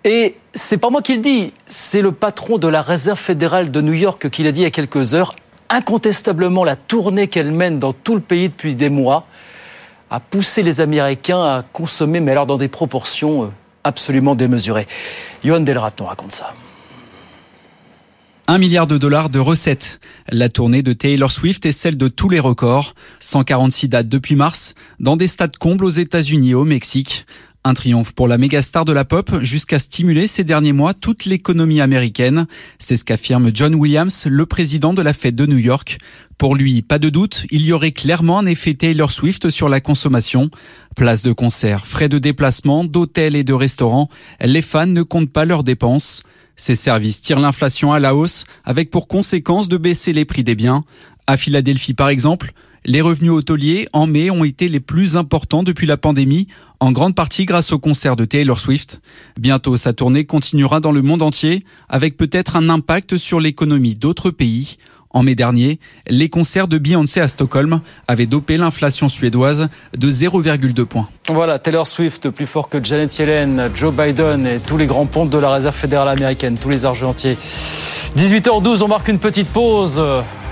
Et 0.04 0.36
c'est 0.52 0.76
pas 0.76 0.90
moi 0.90 1.00
qui 1.00 1.14
le 1.14 1.22
dis, 1.22 1.54
c'est 1.66 2.02
le 2.02 2.12
patron 2.12 2.58
de 2.58 2.68
la 2.68 2.82
Réserve 2.82 3.18
fédérale 3.18 3.70
de 3.70 3.80
New 3.80 3.94
York 3.94 4.28
qui 4.28 4.42
l'a 4.42 4.52
dit 4.52 4.60
il 4.60 4.64
y 4.64 4.66
a 4.66 4.70
quelques 4.70 5.14
heures 5.14 5.34
incontestablement 5.70 6.64
la 6.64 6.76
tournée 6.76 7.28
qu'elle 7.28 7.52
mène 7.52 7.78
dans 7.78 7.92
tout 7.92 8.14
le 8.14 8.20
pays 8.20 8.48
depuis 8.48 8.76
des 8.76 8.90
mois 8.90 9.26
a 10.10 10.20
poussé 10.20 10.62
les 10.62 10.80
Américains 10.80 11.42
à 11.42 11.62
consommer, 11.72 12.20
mais 12.20 12.32
alors 12.32 12.46
dans 12.46 12.56
des 12.56 12.68
proportions 12.68 13.44
euh, 13.44 13.48
absolument 13.84 14.34
démesurées. 14.34 14.86
Johan 15.44 15.60
Delraton 15.60 16.06
raconte 16.06 16.32
ça. 16.32 16.52
Un 18.50 18.56
milliard 18.56 18.86
de 18.86 18.96
dollars 18.96 19.28
de 19.28 19.38
recettes. 19.38 20.00
La 20.30 20.48
tournée 20.48 20.80
de 20.80 20.94
Taylor 20.94 21.30
Swift 21.30 21.66
est 21.66 21.72
celle 21.72 21.98
de 21.98 22.08
tous 22.08 22.30
les 22.30 22.40
records. 22.40 22.94
146 23.20 23.88
dates 23.88 24.08
depuis 24.08 24.36
mars, 24.36 24.74
dans 25.00 25.16
des 25.18 25.26
stades 25.26 25.58
combles 25.58 25.84
aux 25.84 25.90
États-Unis 25.90 26.50
et 26.50 26.54
au 26.54 26.64
Mexique. 26.64 27.26
Un 27.68 27.74
triomphe 27.74 28.12
pour 28.12 28.28
la 28.28 28.38
méga 28.38 28.62
star 28.62 28.86
de 28.86 28.94
la 28.94 29.04
pop 29.04 29.42
jusqu'à 29.42 29.78
stimuler 29.78 30.26
ces 30.26 30.42
derniers 30.42 30.72
mois 30.72 30.94
toute 30.94 31.26
l'économie 31.26 31.82
américaine. 31.82 32.46
C'est 32.78 32.96
ce 32.96 33.04
qu'affirme 33.04 33.50
John 33.52 33.74
Williams, 33.74 34.24
le 34.24 34.46
président 34.46 34.94
de 34.94 35.02
la 35.02 35.12
fête 35.12 35.34
de 35.34 35.44
New 35.44 35.58
York. 35.58 35.98
Pour 36.38 36.56
lui, 36.56 36.80
pas 36.80 36.98
de 36.98 37.10
doute, 37.10 37.44
il 37.50 37.60
y 37.60 37.74
aurait 37.74 37.92
clairement 37.92 38.38
un 38.38 38.46
effet 38.46 38.72
Taylor 38.72 39.12
Swift 39.12 39.50
sur 39.50 39.68
la 39.68 39.82
consommation. 39.82 40.48
Place 40.96 41.22
de 41.22 41.32
concert, 41.32 41.84
frais 41.84 42.08
de 42.08 42.16
déplacement, 42.16 42.84
d'hôtel 42.84 43.36
et 43.36 43.44
de 43.44 43.52
restaurants, 43.52 44.08
les 44.40 44.62
fans 44.62 44.86
ne 44.86 45.02
comptent 45.02 45.30
pas 45.30 45.44
leurs 45.44 45.62
dépenses. 45.62 46.22
Ces 46.56 46.74
services 46.74 47.20
tirent 47.20 47.38
l'inflation 47.38 47.92
à 47.92 48.00
la 48.00 48.14
hausse, 48.14 48.46
avec 48.64 48.88
pour 48.88 49.08
conséquence 49.08 49.68
de 49.68 49.76
baisser 49.76 50.14
les 50.14 50.24
prix 50.24 50.42
des 50.42 50.54
biens. 50.54 50.80
À 51.26 51.36
Philadelphie, 51.36 51.92
par 51.92 52.08
exemple, 52.08 52.54
les 52.88 53.02
revenus 53.02 53.32
hôteliers 53.32 53.86
en 53.92 54.06
mai 54.06 54.30
ont 54.30 54.44
été 54.44 54.66
les 54.66 54.80
plus 54.80 55.16
importants 55.16 55.62
depuis 55.62 55.86
la 55.86 55.98
pandémie, 55.98 56.48
en 56.80 56.90
grande 56.90 57.14
partie 57.14 57.44
grâce 57.44 57.70
au 57.70 57.78
concert 57.78 58.16
de 58.16 58.24
Taylor 58.24 58.58
Swift. 58.58 59.02
Bientôt, 59.38 59.76
sa 59.76 59.92
tournée 59.92 60.24
continuera 60.24 60.80
dans 60.80 60.90
le 60.90 61.02
monde 61.02 61.20
entier, 61.20 61.66
avec 61.90 62.16
peut-être 62.16 62.56
un 62.56 62.70
impact 62.70 63.18
sur 63.18 63.40
l'économie 63.40 63.94
d'autres 63.94 64.30
pays. 64.30 64.78
En 65.10 65.22
mai 65.22 65.34
dernier, 65.34 65.80
les 66.08 66.30
concerts 66.30 66.66
de 66.66 66.78
Beyoncé 66.78 67.20
à 67.20 67.28
Stockholm 67.28 67.80
avaient 68.06 68.26
dopé 68.26 68.56
l'inflation 68.56 69.10
suédoise 69.10 69.68
de 69.94 70.10
0,2 70.10 70.84
points. 70.86 71.08
Voilà, 71.28 71.58
Taylor 71.58 71.86
Swift 71.86 72.30
plus 72.30 72.46
fort 72.46 72.70
que 72.70 72.82
Janet 72.82 73.14
Yellen, 73.18 73.70
Joe 73.74 73.94
Biden 73.94 74.46
et 74.46 74.60
tous 74.60 74.78
les 74.78 74.86
grands 74.86 75.06
pontes 75.06 75.28
de 75.28 75.38
la 75.38 75.52
Réserve 75.52 75.76
fédérale 75.76 76.08
américaine, 76.08 76.56
tous 76.56 76.70
les 76.70 76.86
argentiers. 76.86 77.36
18h12, 78.16 78.82
on 78.82 78.88
marque 78.88 79.08
une 79.08 79.18
petite 79.18 79.48
pause. 79.48 80.02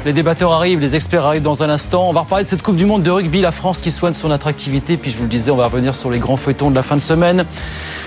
Les 0.07 0.13
débatteurs 0.13 0.53
arrivent, 0.53 0.79
les 0.79 0.95
experts 0.95 1.27
arrivent 1.27 1.43
dans 1.43 1.65
un 1.65 1.69
instant. 1.69 2.09
On 2.09 2.13
va 2.13 2.21
reparler 2.21 2.45
de 2.45 2.49
cette 2.49 2.63
Coupe 2.63 2.77
du 2.77 2.87
Monde 2.87 3.03
de 3.03 3.11
rugby, 3.11 3.41
la 3.41 3.51
France 3.51 3.83
qui 3.83 3.91
soigne 3.91 4.13
son 4.13 4.31
attractivité. 4.31 4.97
Puis 4.97 5.11
je 5.11 5.17
vous 5.17 5.25
le 5.25 5.29
disais, 5.29 5.51
on 5.51 5.57
va 5.57 5.67
revenir 5.67 5.97
sur 5.97 6.11
les 6.11 6.21
grands 6.21 6.37
feuilletons 6.37 6.71
de 6.71 6.77
la 6.77 6.85
fin 6.85 6.95
de 6.95 7.01
semaine. 7.01 7.45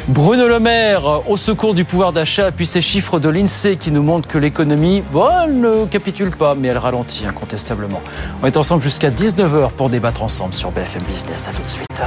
Bruno 0.08 0.48
Le 0.48 0.62
Maire 0.62 1.30
au 1.30 1.36
secours 1.36 1.74
du 1.74 1.84
pouvoir 1.84 2.14
d'achat, 2.14 2.54
puis 2.54 2.66
ces 2.66 2.80
chiffres 2.80 3.20
de 3.20 3.28
l'INSEE 3.28 3.76
qui 3.76 3.92
nous 3.92 4.02
montrent 4.02 4.30
que 4.30 4.38
l'économie, 4.38 5.04
bon, 5.12 5.48
ne 5.50 5.88
capitule 5.88 6.30
pas, 6.30 6.56
mais 6.56 6.70
elle 6.70 6.78
ralentit 6.78 7.26
incontestablement. 7.26 8.02
On 8.42 8.48
est 8.48 8.56
ensemble 8.56 8.82
jusqu'à 8.82 9.10
19h 9.10 9.72
pour 9.72 9.90
débattre 9.90 10.24
ensemble 10.24 10.54
sur 10.54 10.72
BFM 10.72 11.04
Business. 11.04 11.50
À 11.50 11.52
tout 11.52 11.64
de 11.64 11.70
suite. 11.70 12.02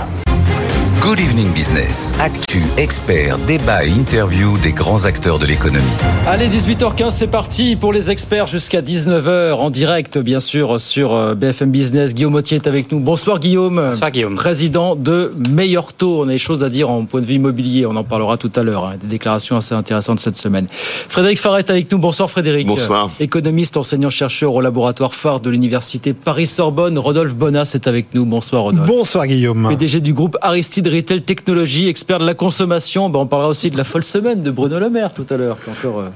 Good 1.03 1.19
Evening 1.19 1.53
Business. 1.53 2.15
Actu, 2.21 2.63
experts, 2.77 3.37
débat 3.39 3.85
et 3.85 3.91
interview 3.91 4.57
des 4.59 4.71
grands 4.73 5.05
acteurs 5.05 5.41
de 5.41 5.47
l'économie. 5.47 5.83
Allez, 6.29 6.47
18h15, 6.47 7.11
c'est 7.11 7.27
parti 7.27 7.75
pour 7.75 7.93
les 7.93 8.13
experts 8.13 8.47
jusqu'à 8.47 8.83
19h 8.83 9.55
en 9.55 9.71
direct, 9.71 10.19
bien 10.19 10.39
sûr, 10.39 10.79
sur 10.79 11.13
euh, 11.13 11.35
BFM 11.35 11.73
Business. 11.73 12.15
Guillaume 12.15 12.35
Mottier 12.35 12.59
est 12.59 12.69
avec 12.69 12.93
nous. 12.93 13.01
Bonsoir 13.01 13.41
Guillaume. 13.41 13.75
Bonsoir 13.91 14.13
Guillaume. 14.13 14.37
Président 14.37 14.95
de 14.95 15.33
Meilleur 15.51 15.93
Taux. 15.93 16.21
On 16.23 16.29
a 16.29 16.33
des 16.33 16.39
choses 16.39 16.63
à 16.63 16.69
dire 16.69 16.89
en 16.89 17.05
point 17.05 17.21
de 17.21 17.27
vue 17.27 17.35
immobilier. 17.35 17.85
On 17.85 17.97
en 17.97 18.05
parlera 18.05 18.37
tout 18.37 18.53
à 18.55 18.63
l'heure. 18.63 18.85
hein. 18.85 18.95
Des 19.01 19.09
déclarations 19.09 19.57
assez 19.57 19.75
intéressantes 19.75 20.21
cette 20.21 20.37
semaine. 20.37 20.67
Frédéric 21.09 21.41
Farret 21.41 21.69
avec 21.69 21.91
nous. 21.91 21.99
Bonsoir 21.99 22.31
Frédéric. 22.31 22.69
Bonsoir. 22.69 23.11
Économiste, 23.19 23.77
enseignant-chercheur 23.77 24.55
au 24.55 24.61
laboratoire 24.61 25.17
phare 25.17 25.41
de 25.41 25.51
l'université 25.51 26.13
Paris-Sorbonne. 26.13 26.97
Rodolphe 26.97 27.35
Bonas 27.35 27.73
est 27.75 27.89
avec 27.89 28.15
nous. 28.15 28.25
Bonsoir 28.25 28.63
Rodolphe. 28.63 28.87
Bonsoir 28.87 29.27
Guillaume. 29.27 29.67
PDG 29.69 30.01
du 30.01 30.13
groupe 30.15 30.37
Aristide 30.43 30.92
Retail 30.93 31.23
Technologies, 31.23 31.89
expert 31.89 32.19
de 32.19 32.27
la 32.27 32.35
consommation? 32.35 33.09
Ben, 33.09 33.21
on 33.21 33.27
parlera 33.27 33.49
aussi 33.49 33.71
de 33.71 33.79
la 33.79 33.85
folle 33.85 34.05
semaine 34.05 34.43
de 34.43 34.51
Bruno 34.51 34.79
Le 34.79 34.91
Maire 34.91 35.15
tout 35.15 35.27
à 35.31 35.37
l'heure, 35.39 35.57
qui 35.63 35.71
encore 35.71 36.01
euh, 36.01 36.09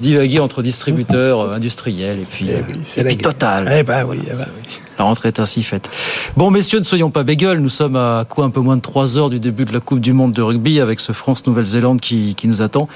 divagué 0.00 0.38
entre 0.38 0.62
distributeurs, 0.62 1.40
euh, 1.40 1.54
industriels 1.56 2.20
et 2.20 2.26
puis, 2.30 2.50
euh, 2.50 2.60
et 2.96 3.04
puis 3.04 3.16
Total. 3.16 3.68
Eh 3.76 3.82
ben 3.82 4.04
oui, 4.08 4.18
eh 4.24 4.30
ben 4.34 4.46
oui. 4.56 4.78
La 4.98 5.04
rentrée 5.04 5.28
est 5.28 5.40
ainsi 5.40 5.64
faite. 5.64 5.90
Bon, 6.36 6.50
messieurs, 6.52 6.78
ne 6.78 6.84
soyons 6.84 7.10
pas 7.10 7.24
bégueules. 7.24 7.58
Nous 7.58 7.68
sommes 7.68 7.96
à 7.96 8.24
quoi? 8.28 8.44
Un 8.44 8.50
peu 8.50 8.60
moins 8.60 8.76
de 8.76 8.82
3 8.82 9.18
heures 9.18 9.30
du 9.30 9.40
début 9.40 9.64
de 9.64 9.72
la 9.72 9.80
Coupe 9.80 10.00
du 10.00 10.12
Monde 10.12 10.32
de 10.32 10.42
rugby 10.42 10.78
avec 10.78 11.00
ce 11.00 11.10
France-Nouvelle-Zélande 11.12 12.00
qui, 12.00 12.36
qui 12.36 12.46
nous 12.46 12.62
attend. 12.62 12.88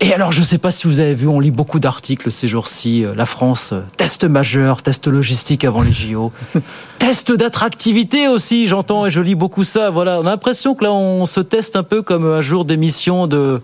Et 0.00 0.12
alors, 0.12 0.30
je 0.30 0.40
ne 0.40 0.44
sais 0.44 0.58
pas 0.58 0.70
si 0.70 0.86
vous 0.86 1.00
avez 1.00 1.14
vu, 1.14 1.26
on 1.26 1.40
lit 1.40 1.50
beaucoup 1.50 1.80
d'articles 1.80 2.30
ces 2.30 2.48
jours-ci. 2.48 3.02
Euh, 3.04 3.14
La 3.16 3.24
France, 3.24 3.70
euh, 3.72 3.80
test 3.96 4.24
majeur, 4.24 4.82
test 4.82 5.06
logistique 5.06 5.64
avant 5.64 5.80
les 5.80 5.92
JO. 5.92 6.32
test 6.98 7.32
d'attractivité 7.32 8.28
aussi, 8.28 8.66
j'entends 8.66 9.06
et 9.06 9.10
je 9.10 9.22
lis 9.22 9.34
beaucoup 9.34 9.64
ça. 9.64 9.88
Voilà, 9.88 10.18
on 10.20 10.26
a 10.26 10.30
l'impression 10.30 10.74
que 10.74 10.84
là, 10.84 10.92
on 10.92 11.24
se 11.24 11.40
teste 11.40 11.76
un 11.76 11.82
peu 11.82 12.02
comme 12.02 12.26
un 12.26 12.42
jour 12.42 12.66
d'émission 12.66 13.26
de 13.26 13.62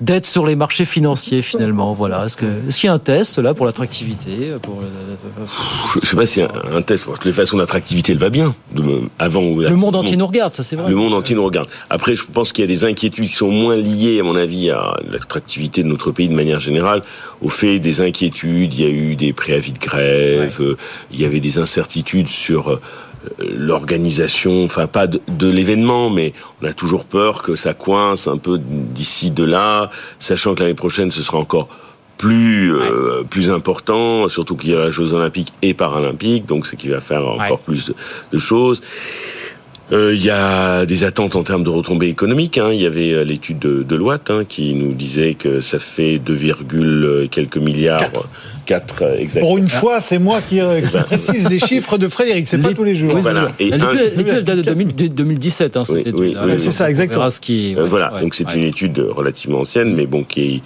d'aide 0.00 0.24
sur 0.24 0.46
les 0.46 0.54
marchés 0.54 0.84
financiers 0.84 1.42
finalement. 1.42 1.92
Voilà, 1.94 2.26
est-ce 2.26 2.36
que 2.36 2.46
est-ce 2.68 2.78
qu'il 2.80 2.86
y 2.86 2.90
a 2.90 2.94
un 2.94 2.98
test 3.00 3.38
là 3.38 3.52
pour 3.52 3.66
l'attractivité 3.66 4.52
pour 4.62 4.80
le- 4.82 4.86
Je 5.94 5.98
ne 6.00 6.06
sais 6.06 6.16
pas 6.16 6.26
si 6.26 6.42
un, 6.42 6.48
un 6.76 6.82
test, 6.82 7.08
de 7.08 7.16
toute 7.16 7.32
façon, 7.32 7.56
l'attractivité, 7.56 8.12
elle 8.12 8.18
va 8.18 8.30
bien. 8.30 8.54
De- 8.72 9.02
avant 9.18 9.42
ou 9.42 9.60
Le 9.60 9.74
monde 9.74 9.96
entier 9.96 10.16
nous 10.16 10.26
regarde, 10.28 10.54
ça 10.54 10.62
c'est 10.62 10.76
vrai. 10.76 10.88
Le 10.88 10.94
monde 10.96 11.14
entier 11.14 11.34
nous 11.34 11.44
regarde. 11.44 11.68
Après, 11.90 12.14
je 12.14 12.22
pense 12.24 12.52
qu'il 12.52 12.62
y 12.62 12.64
a 12.64 12.68
des 12.68 12.84
inquiétudes 12.84 13.26
qui 13.26 13.32
sont 13.34 13.50
moins 13.50 13.74
liées, 13.76 14.20
à 14.20 14.22
mon 14.22 14.36
avis, 14.36 14.70
à 14.70 14.94
l'attractivité 15.10 15.71
de 15.80 15.88
notre 15.88 16.10
pays 16.10 16.28
de 16.28 16.34
manière 16.34 16.60
générale, 16.60 17.02
au 17.40 17.48
fait 17.48 17.78
des 17.78 18.00
inquiétudes. 18.00 18.74
Il 18.74 18.80
y 18.80 18.84
a 18.84 18.90
eu 18.90 19.16
des 19.16 19.32
préavis 19.32 19.72
de 19.72 19.78
grève, 19.78 20.58
euh, 20.60 20.76
il 21.10 21.20
y 21.20 21.24
avait 21.24 21.40
des 21.40 21.58
incertitudes 21.58 22.28
sur 22.28 22.70
euh, 22.70 22.80
l'organisation, 23.38 24.64
enfin 24.64 24.86
pas 24.86 25.06
de, 25.06 25.20
de 25.28 25.48
l'événement, 25.48 26.10
mais 26.10 26.34
on 26.60 26.66
a 26.66 26.72
toujours 26.72 27.04
peur 27.04 27.42
que 27.42 27.56
ça 27.56 27.72
coince 27.72 28.28
un 28.28 28.36
peu 28.36 28.58
d'ici, 28.58 29.30
de 29.30 29.44
là, 29.44 29.90
sachant 30.18 30.54
que 30.54 30.60
l'année 30.60 30.74
prochaine, 30.74 31.10
ce 31.10 31.22
sera 31.22 31.38
encore 31.38 31.68
plus 32.18 32.72
euh, 32.72 33.24
plus 33.28 33.50
important, 33.50 34.28
surtout 34.28 34.56
qu'il 34.56 34.70
y 34.70 34.76
a 34.76 34.84
les 34.84 34.92
Jeux 34.92 35.12
Olympiques 35.12 35.52
et 35.60 35.74
Paralympiques, 35.74 36.46
donc 36.46 36.66
ce 36.66 36.76
qui 36.76 36.88
va 36.88 37.00
faire 37.00 37.26
encore 37.26 37.58
plus 37.58 37.86
de, 37.86 37.94
de 38.32 38.38
choses. 38.38 38.80
Euh, 39.92 40.14
Il 40.14 40.24
y 40.24 40.30
a 40.30 40.86
des 40.86 41.04
attentes 41.04 41.36
en 41.36 41.42
termes 41.42 41.64
de 41.64 41.68
retombées 41.70 42.08
économiques. 42.08 42.58
hein. 42.58 42.70
Il 42.72 42.80
y 42.80 42.86
avait 42.86 43.12
euh, 43.12 43.24
l'étude 43.24 43.58
de 43.58 43.82
Deloitte 43.82 44.30
hein, 44.30 44.44
qui 44.48 44.72
nous 44.74 44.94
disait 44.94 45.34
que 45.34 45.60
ça 45.60 45.78
fait 45.78 46.18
2, 46.18 46.32
virgule 46.32 47.28
quelques 47.30 47.58
milliards. 47.58 48.10
4 48.64 49.02
exactement. 49.18 49.48
Pour 49.48 49.58
une 49.58 49.68
fois, 49.68 50.00
c'est 50.00 50.18
moi 50.20 50.40
qui, 50.40 50.60
euh, 50.60 50.80
qui 50.80 50.96
précise 51.04 51.48
les 51.48 51.58
chiffres 51.58 51.98
de 51.98 52.06
Frédéric, 52.08 52.46
c'est 52.46 52.58
pas 52.58 52.72
tous 52.72 52.84
les 52.84 52.94
jours. 52.94 53.18
Voilà. 53.18 53.50
L'étude 53.58 54.44
date 54.44 54.58
de 54.58 54.62
2000 54.62 54.94
de 54.94 55.06
2017, 55.08 55.76
hein, 55.76 55.84
cette 55.84 55.94
Oui, 55.96 56.00
étude. 56.02 56.14
oui, 56.16 56.36
oui, 56.44 56.52
c'est 56.58 56.70
ça, 56.70 56.88
exactement. 56.88 57.18
verra 57.20 57.30
ce 57.30 57.40
qui, 57.40 57.74
Euh, 57.76 57.82
ouais, 57.82 57.88
voilà, 57.88 58.14
ouais, 58.14 58.20
donc 58.22 58.34
c'est 58.36 58.46
ouais. 58.46 58.54
une 58.56 58.62
étude 58.64 58.98
relativement 59.00 59.58
ancienne, 59.60 59.92
mais 59.94 60.06
bon, 60.06 60.22
qui, 60.22 60.62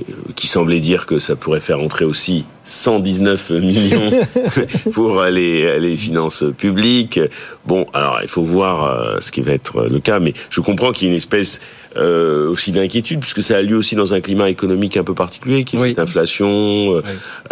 euh, 0.00 0.12
qui 0.36 0.46
semblait 0.46 0.80
dire 0.80 1.06
que 1.06 1.18
ça 1.18 1.36
pourrait 1.36 1.60
faire 1.60 1.80
entrer 1.80 2.04
aussi 2.04 2.44
119 2.68 3.50
millions 3.50 4.10
pour 4.92 5.22
les, 5.24 5.80
les 5.80 5.96
finances 5.96 6.44
publiques. 6.56 7.18
Bon, 7.66 7.86
alors 7.94 8.18
il 8.22 8.28
faut 8.28 8.42
voir 8.42 8.84
euh, 8.84 9.16
ce 9.20 9.32
qui 9.32 9.40
va 9.40 9.52
être 9.52 9.86
le 9.90 10.00
cas, 10.00 10.20
mais 10.20 10.34
je 10.50 10.60
comprends 10.60 10.92
qu'il 10.92 11.08
y 11.08 11.10
ait 11.10 11.12
une 11.12 11.16
espèce 11.16 11.60
euh, 11.96 12.48
aussi 12.50 12.70
d'inquiétude, 12.72 13.20
puisque 13.20 13.42
ça 13.42 13.56
a 13.56 13.62
lieu 13.62 13.76
aussi 13.76 13.96
dans 13.96 14.12
un 14.12 14.20
climat 14.20 14.50
économique 14.50 14.96
un 14.98 15.04
peu 15.04 15.14
particulier, 15.14 15.64
qui 15.64 15.76
est 15.76 15.80
cette 15.88 15.98
inflation. 15.98 16.48
euh, 16.96 17.02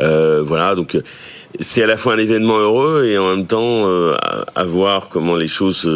euh, 0.00 0.42
voilà, 0.44 0.74
donc 0.74 0.94
euh, 0.94 1.00
c'est 1.58 1.82
à 1.82 1.86
la 1.86 1.96
fois 1.96 2.12
un 2.12 2.18
événement 2.18 2.58
heureux 2.58 3.06
et 3.06 3.16
en 3.16 3.28
même 3.34 3.46
temps 3.46 3.88
euh, 3.88 4.14
à, 4.22 4.44
à 4.60 4.64
voir 4.64 5.08
comment 5.08 5.36
les 5.36 5.46
choses 5.48 5.88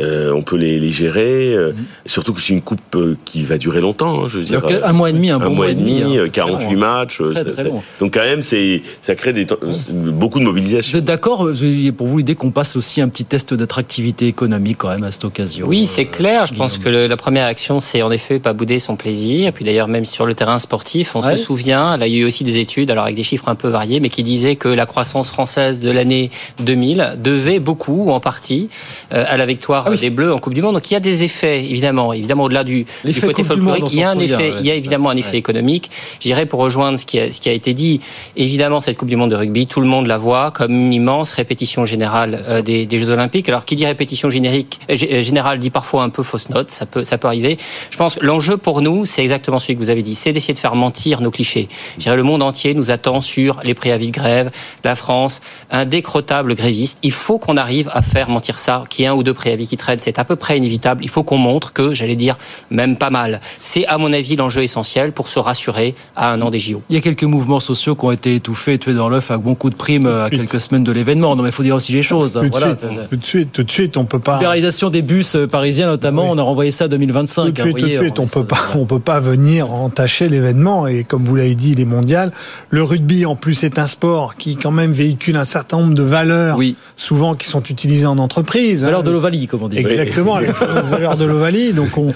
euh, 0.00 0.32
on 0.32 0.40
peut 0.40 0.56
les, 0.56 0.80
les 0.80 0.90
gérer. 0.90 1.52
euh, 1.54 1.72
Surtout 2.06 2.32
que 2.32 2.40
c'est 2.40 2.54
une 2.54 2.62
coupe 2.62 2.80
qui 3.26 3.44
va 3.44 3.58
durer 3.58 3.82
longtemps. 3.82 4.24
hein, 4.24 4.28
je 4.30 4.38
veux 4.38 4.44
dire, 4.44 4.62
Donc, 4.62 4.72
un 4.72 4.92
mois 4.94 5.10
et 5.10 5.12
demi, 5.12 5.30
un 5.30 5.38
bon 5.38 5.50
mois 5.50 5.68
et 5.68 5.74
demi, 5.74 6.02
hein, 6.02 6.08
euh, 6.16 6.24
c'est 6.24 6.30
48 6.30 6.56
très 6.64 6.64
long, 6.64 6.70
hein. 6.72 6.76
matchs. 7.00 7.18
Très, 7.18 7.34
ça- 7.34 7.44
très 7.44 7.54
ça- 7.54 7.62
long. 7.64 7.82
donc 8.00 8.14
quand 8.14 8.24
même, 8.24 8.42
c'est 8.42 8.53
ça 9.02 9.14
crée 9.14 9.32
des 9.32 9.46
beaucoup 9.90 10.38
de 10.38 10.44
mobilisation. 10.44 10.92
Vous 10.92 10.98
êtes 10.98 11.04
d'accord 11.04 11.46
euh, 11.46 11.92
pour 11.96 12.06
vous 12.06 12.18
l'idée 12.18 12.34
qu'on 12.34 12.50
passe 12.50 12.76
aussi 12.76 13.00
un 13.00 13.08
petit 13.08 13.24
test 13.24 13.54
d'attractivité 13.54 14.26
économique 14.26 14.78
quand 14.78 14.88
même 14.88 15.04
à 15.04 15.10
cette 15.10 15.24
occasion 15.24 15.66
Oui, 15.68 15.86
c'est 15.86 16.06
clair. 16.06 16.46
Je 16.46 16.54
pense 16.54 16.78
que 16.78 16.88
le- 16.88 17.06
la 17.06 17.16
première 17.16 17.46
action, 17.46 17.80
c'est 17.80 18.02
en 18.02 18.10
effet 18.10 18.38
pas 18.38 18.52
bouder 18.52 18.78
son 18.78 18.96
plaisir. 18.96 19.52
Puis 19.52 19.64
d'ailleurs, 19.64 19.88
même 19.88 20.04
sur 20.04 20.26
le 20.26 20.34
terrain 20.34 20.58
sportif, 20.58 21.14
on 21.16 21.22
Ouais. 21.22 21.36
se 21.36 21.44
souvient, 21.44 21.96
là, 21.96 22.06
il 22.06 22.14
y 22.14 22.16
a 22.16 22.20
eu 22.20 22.24
aussi 22.24 22.44
des 22.44 22.58
études, 22.58 22.90
alors 22.90 23.04
avec 23.04 23.16
des 23.16 23.22
chiffres 23.22 23.48
un 23.48 23.54
peu 23.54 23.68
variés, 23.68 24.00
mais 24.00 24.08
qui 24.10 24.22
disaient 24.22 24.56
que 24.56 24.68
la 24.68 24.86
croissance 24.86 25.30
française 25.30 25.80
de 25.80 25.90
l'année 25.90 26.30
2000 26.60 27.16
devait 27.22 27.58
beaucoup, 27.60 28.04
ou 28.06 28.10
en 28.10 28.20
partie, 28.20 28.68
euh, 29.12 29.24
à 29.28 29.36
la 29.36 29.46
victoire 29.46 29.90
des 29.90 30.10
Bleus 30.10 30.32
en 30.32 30.38
Coupe 30.38 30.54
du 30.54 30.62
Monde. 30.62 30.74
Donc 30.74 30.90
il 30.90 30.94
y 30.94 30.96
a 30.96 31.00
des 31.00 31.24
effets, 31.24 31.64
évidemment, 31.64 32.12
évidemment 32.12 32.44
au-delà 32.44 32.64
du, 32.64 32.84
côté 33.20 33.44
folklorique, 33.44 33.84
il 33.92 33.98
y 34.00 34.02
a 34.02 34.12
s'en 34.12 34.18
un 34.18 34.20
effet, 34.20 34.36
ouais, 34.36 34.54
il 34.60 34.66
y 34.66 34.70
a 34.70 34.72
c'est 34.74 34.78
évidemment 34.78 35.10
un 35.10 35.16
effet 35.16 35.36
économique. 35.36 35.90
Je 36.20 36.26
dirais 36.28 36.46
pour 36.46 36.60
rejoindre 36.60 36.98
ce 36.98 37.06
qui 37.06 37.18
a, 37.18 37.30
ce 37.30 37.40
qui 37.40 37.48
a 37.48 37.52
été 37.52 37.74
dit, 37.74 38.00
évidemment 38.44 38.82
cette 38.82 38.98
Coupe 38.98 39.08
du 39.08 39.16
Monde 39.16 39.30
de 39.30 39.36
rugby, 39.36 39.66
tout 39.66 39.80
le 39.80 39.86
monde 39.86 40.06
la 40.06 40.18
voit 40.18 40.50
comme 40.50 40.72
une 40.72 40.92
immense 40.92 41.32
répétition 41.32 41.84
générale 41.86 42.42
euh, 42.48 42.60
des, 42.60 42.84
des 42.84 42.98
Jeux 42.98 43.08
Olympiques. 43.08 43.48
Alors 43.48 43.64
qui 43.64 43.74
dit 43.74 43.86
répétition 43.86 44.28
générique, 44.28 44.78
euh, 44.90 44.96
euh, 45.10 45.22
générale 45.22 45.58
dit 45.58 45.70
parfois 45.70 46.02
un 46.02 46.10
peu 46.10 46.22
fausse 46.22 46.50
note, 46.50 46.70
ça 46.70 46.84
peut, 46.84 47.04
ça 47.04 47.16
peut 47.16 47.26
arriver. 47.26 47.56
Je 47.90 47.96
pense 47.96 48.16
que 48.16 48.24
l'enjeu 48.24 48.58
pour 48.58 48.82
nous, 48.82 49.06
c'est 49.06 49.22
exactement 49.22 49.58
celui 49.58 49.76
que 49.76 49.80
vous 49.80 49.88
avez 49.88 50.02
dit, 50.02 50.14
c'est 50.14 50.32
d'essayer 50.32 50.52
de 50.52 50.58
faire 50.58 50.74
mentir 50.74 51.22
nos 51.22 51.30
clichés. 51.30 51.68
Je 51.96 52.02
dirais 52.02 52.16
le 52.16 52.22
monde 52.22 52.42
entier 52.42 52.74
nous 52.74 52.90
attend 52.90 53.22
sur 53.22 53.60
les 53.64 53.72
préavis 53.72 54.08
de 54.08 54.12
grève, 54.12 54.50
la 54.84 54.94
France, 54.94 55.40
un 55.70 55.86
décrottable 55.86 56.54
gréviste. 56.54 56.98
Il 57.02 57.12
faut 57.12 57.38
qu'on 57.38 57.56
arrive 57.56 57.90
à 57.94 58.02
faire 58.02 58.28
mentir 58.28 58.58
ça, 58.58 58.84
qu'il 58.90 59.04
y 59.04 59.06
ait 59.06 59.08
un 59.08 59.14
ou 59.14 59.22
deux 59.22 59.34
préavis 59.34 59.66
qui 59.66 59.78
traînent, 59.78 60.00
c'est 60.00 60.18
à 60.18 60.24
peu 60.24 60.36
près 60.36 60.58
inévitable. 60.58 61.02
Il 61.02 61.10
faut 61.10 61.22
qu'on 61.22 61.38
montre 61.38 61.72
que, 61.72 61.94
j'allais 61.94 62.16
dire, 62.16 62.36
même 62.70 62.96
pas 62.96 63.10
mal. 63.10 63.40
C'est 63.62 63.86
à 63.86 63.96
mon 63.96 64.12
avis 64.12 64.36
l'enjeu 64.36 64.62
essentiel 64.62 65.12
pour 65.12 65.28
se 65.28 65.38
rassurer 65.38 65.94
à 66.14 66.30
un 66.30 66.42
an 66.42 66.50
des 66.50 66.58
JO. 66.58 66.82
Il 66.90 66.96
y 66.96 66.98
a 66.98 67.00
quelques 67.00 67.24
mouvements 67.24 67.60
sociaux 67.60 67.94
qui 67.94 68.04
ont 68.04 68.12
été 68.12 68.23
étouffés, 68.32 68.78
tués 68.78 68.94
dans 68.94 69.08
l'œuf 69.08 69.30
à 69.30 69.38
bon 69.38 69.54
coup 69.54 69.70
de 69.70 69.74
prime 69.74 70.06
à 70.06 70.30
quelques 70.30 70.60
semaines 70.60 70.84
de 70.84 70.92
l'événement. 70.92 71.36
Non, 71.36 71.42
mais 71.42 71.50
il 71.50 71.52
faut 71.52 71.62
dire 71.62 71.76
aussi 71.76 71.92
les 71.92 72.02
choses. 72.02 72.36
hein, 72.36 72.40
Tout 72.40 72.46
de, 72.46 72.50
voilà. 72.50 72.66
suite, 72.76 73.08
tout 73.10 73.16
de 73.16 73.24
suite, 73.24 73.52
tout 73.52 73.62
de 73.62 73.70
suite, 73.70 73.96
on 73.96 74.04
peut 74.04 74.18
pas. 74.18 74.36
Libéralisation 74.36 74.90
des 74.90 75.02
bus 75.02 75.36
euh, 75.36 75.46
parisiens 75.46 75.86
notamment, 75.86 76.30
on 76.30 76.38
a 76.38 76.42
renvoyé 76.42 76.70
ça 76.70 76.84
à 76.84 76.88
2025. 76.88 77.44
Tout 77.44 77.50
de 77.52 77.60
hein, 77.60 77.64
suite, 77.64 77.74
tout 77.74 77.80
de 77.80 77.86
voyez, 77.86 77.98
suite, 77.98 78.18
on 78.18 78.26
peut 78.26 78.44
pas, 78.44 78.58
on 78.76 78.86
peut 78.86 78.98
pas 79.00 79.20
venir 79.20 79.72
entacher 79.72 80.28
l'événement. 80.28 80.86
Et 80.86 81.04
comme 81.04 81.24
vous 81.24 81.36
l'avez 81.36 81.54
dit, 81.54 81.72
il 81.72 81.80
est 81.80 81.84
mondial. 81.84 82.32
Le 82.70 82.82
rugby, 82.82 83.26
en 83.26 83.36
plus, 83.36 83.64
est 83.64 83.78
un 83.78 83.86
sport 83.86 84.36
qui, 84.36 84.56
quand 84.56 84.70
même, 84.70 84.92
véhicule 84.92 85.36
un 85.36 85.44
certain 85.44 85.78
nombre 85.78 85.94
de 85.94 86.02
valeurs, 86.02 86.58
souvent 86.96 87.34
qui 87.34 87.46
sont 87.48 87.62
utilisées 87.62 88.06
en 88.06 88.18
entreprise. 88.18 88.84
Valeurs 88.84 89.00
hein. 89.00 89.02
de 89.02 89.10
l'Ovalie, 89.10 89.46
comme 89.46 89.62
on 89.62 89.68
dit. 89.68 89.78
Exactement, 89.78 90.38
les 90.38 90.46
valeurs 90.46 91.16
de 91.16 91.24
l'Ovalie. 91.24 91.72
Donc, 91.72 91.96
on, 91.98 92.12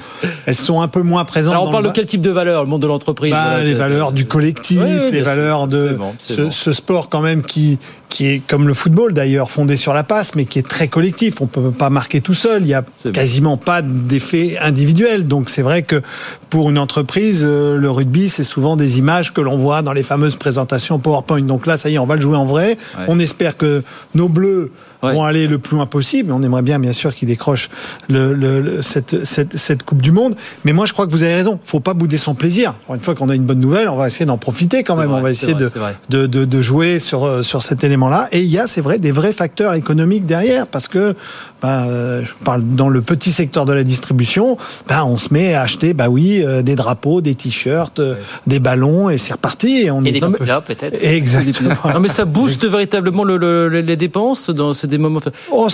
elles 0.47 0.55
sont 0.55 0.81
un 0.81 0.89
peu 0.89 1.03
moins 1.03 1.25
présentes. 1.25 1.53
Alors 1.53 1.69
on 1.69 1.73
parle 1.73 1.85
le 1.85 1.91
de 1.91 1.95
quel 1.95 2.07
type 2.07 2.21
de 2.21 2.31
valeurs 2.31 2.63
Le 2.65 2.69
monde 2.69 2.83
de 2.83 2.87
l'entreprise? 2.87 3.33
Bah, 3.33 3.49
voilà, 3.51 3.65
les 3.65 3.75
valeurs 3.75 4.13
du 4.13 4.27
collectif, 4.27 4.81
Oui, 4.83 4.91
oui, 5.05 5.11
les 5.13 5.23
valeurs 5.23 5.69
de 5.69 5.98
bon, 5.99 6.15
ce, 6.19 6.43
bon. 6.43 6.51
ce 6.51 6.73
sport 6.73 7.09
quand 7.09 7.21
même 7.21 7.43
qui 7.43 7.79
qui 8.09 8.27
est 8.27 8.43
comme 8.47 8.67
le 8.67 8.75
football 8.75 9.13
d'ailleurs 9.13 9.51
fondé 9.51 9.77
sur 9.77 9.93
la 9.93 10.03
passe, 10.03 10.35
mais 10.35 10.47
qui 10.47 10.59
est 10.59 10.67
très 10.67 10.89
collectif. 10.89 11.41
On 11.41 11.47
peut 11.47 11.71
pas 11.71 11.91
marquer 11.91 12.21
tout 12.21 12.35
seul. 12.35 12.63
Il 12.63 12.69
y 12.69 12.75
a 12.75 12.85
quasiment 13.13 13.57
pas 13.57 13.83
d'effet 13.83 14.57
individuel. 14.61 15.29
Donc 15.29 15.51
c'est 15.51 15.63
vrai 15.63 15.83
que 15.83 16.03
pour 16.51 16.71
une 16.71 16.79
entreprise, 16.79 17.43
euh, 17.47 17.77
le 17.77 17.91
rugby 17.91 18.29
c'est 18.29 18.45
souvent 18.45 18.77
des 18.77 18.99
images 18.99 19.33
que 19.35 19.41
l'on 19.41 19.57
voit 19.59 19.83
dans 19.83 19.93
les 19.93 20.03
fameuses 20.03 20.37
présentations 20.37 20.99
PowerPoint. 20.99 21.43
Donc 21.43 21.67
là, 21.67 21.77
ça 21.77 21.91
y 21.91 21.95
est, 21.95 21.99
on 21.99 22.07
va 22.07 22.17
le 22.17 22.21
jouer 22.23 22.37
en 22.37 22.47
vrai. 22.47 22.77
Ouais. 22.99 23.05
On 23.09 23.19
espère 23.19 23.57
que 23.57 23.83
nos 24.15 24.29
bleus 24.29 24.73
vont 25.01 25.23
aller 25.23 25.47
le 25.47 25.59
plus 25.59 25.77
loin 25.77 25.87
possible. 25.87 26.33
On 26.33 26.43
aimerait 26.43 26.63
bien, 26.63 26.81
bien 26.81 26.93
sûr, 26.93 27.15
qu'ils 27.15 27.29
décrochent 27.29 27.71
le, 28.09 28.35
le- 28.35 28.61
le- 28.61 28.83
cette, 28.83 29.25
cette, 29.25 29.57
cette 29.57 29.85
Coupe 29.85 30.03
du 30.03 30.11
Monde. 30.11 30.35
Mais 30.65 30.73
moi, 30.73 30.87
je 30.87 30.93
crois 30.93 31.07
que 31.07 31.13
vous 31.13 31.23
avez 31.23 31.35
raison. 31.37 31.61
Faut 31.65 31.79
pas 31.79 31.95
bouder 31.95 32.17
son 32.17 32.35
plaisir. 32.35 32.75
Une 32.93 32.99
fois 32.99 33.15
qu'on 33.15 33.29
a 33.29 33.37
une 33.37 33.45
bonne 33.45 33.61
nouvelle, 33.61 33.89
on 33.89 33.95
va 33.95 34.09
essayer 34.09 34.27
d'en 34.27 34.39
profiter 34.39 34.83
quand 34.83 34.97
même. 34.97 35.09
vrai, 35.11 35.21
on 35.21 35.23
va 35.23 35.31
essayer 35.31 35.55
vrai, 35.55 35.95
de, 36.11 36.27
de, 36.27 36.45
de 36.45 36.61
jouer 36.61 36.99
sur, 36.99 37.25
euh, 37.25 37.45
sur 37.45 37.63
cet 37.63 37.85
élément-là. 37.85 38.27
Et 38.33 38.41
il 38.41 38.49
y 38.49 38.59
a, 38.59 38.67
c'est 38.67 38.81
vrai, 38.81 38.99
des 38.99 39.13
vrais 39.13 39.33
facteurs 39.33 39.75
économiques 39.75 40.27
derrière. 40.27 40.67
Parce 40.67 40.89
que, 40.89 41.15
bah, 41.63 41.85
euh, 41.87 42.25
je 42.25 42.33
parle 42.45 42.63
dans 42.75 42.89
le 42.89 43.01
petit 43.01 43.31
secteur 43.31 43.67
de 43.67 43.73
la 43.73 43.85
distribution, 43.85 44.57
bah, 44.89 45.05
on 45.05 45.17
se 45.17 45.33
met 45.33 45.55
à 45.55 45.63
acheter, 45.63 45.95
bah 45.95 46.09
oui, 46.09 46.38
euh, 46.45 46.63
des 46.63 46.75
drapeaux, 46.75 47.21
des 47.21 47.35
t-shirts, 47.35 47.99
euh, 47.99 48.15
des 48.47 48.59
ballons 48.61 49.09
et 49.11 49.19
c'est 49.19 49.33
reparti. 49.33 49.83
Et, 49.83 49.91
on 49.91 50.05
Et 50.05 50.09
est 50.09 50.13
des 50.13 50.21
peu- 50.21 50.33
pizzas, 50.33 50.61
peut-être. 50.61 50.99
Exactement. 51.03 51.75
Non, 51.95 52.01
mais 52.01 52.09
ça 52.09 52.25
booste 52.25 52.65
véritablement 52.67 53.25
le- 53.25 53.37
le- 53.69 53.69
les 53.81 53.97
dépenses 53.97 54.51
dans 54.51 54.73
ces 54.75 54.87
des 54.87 54.99
moments. 54.99 55.21
Oh, 55.51 55.69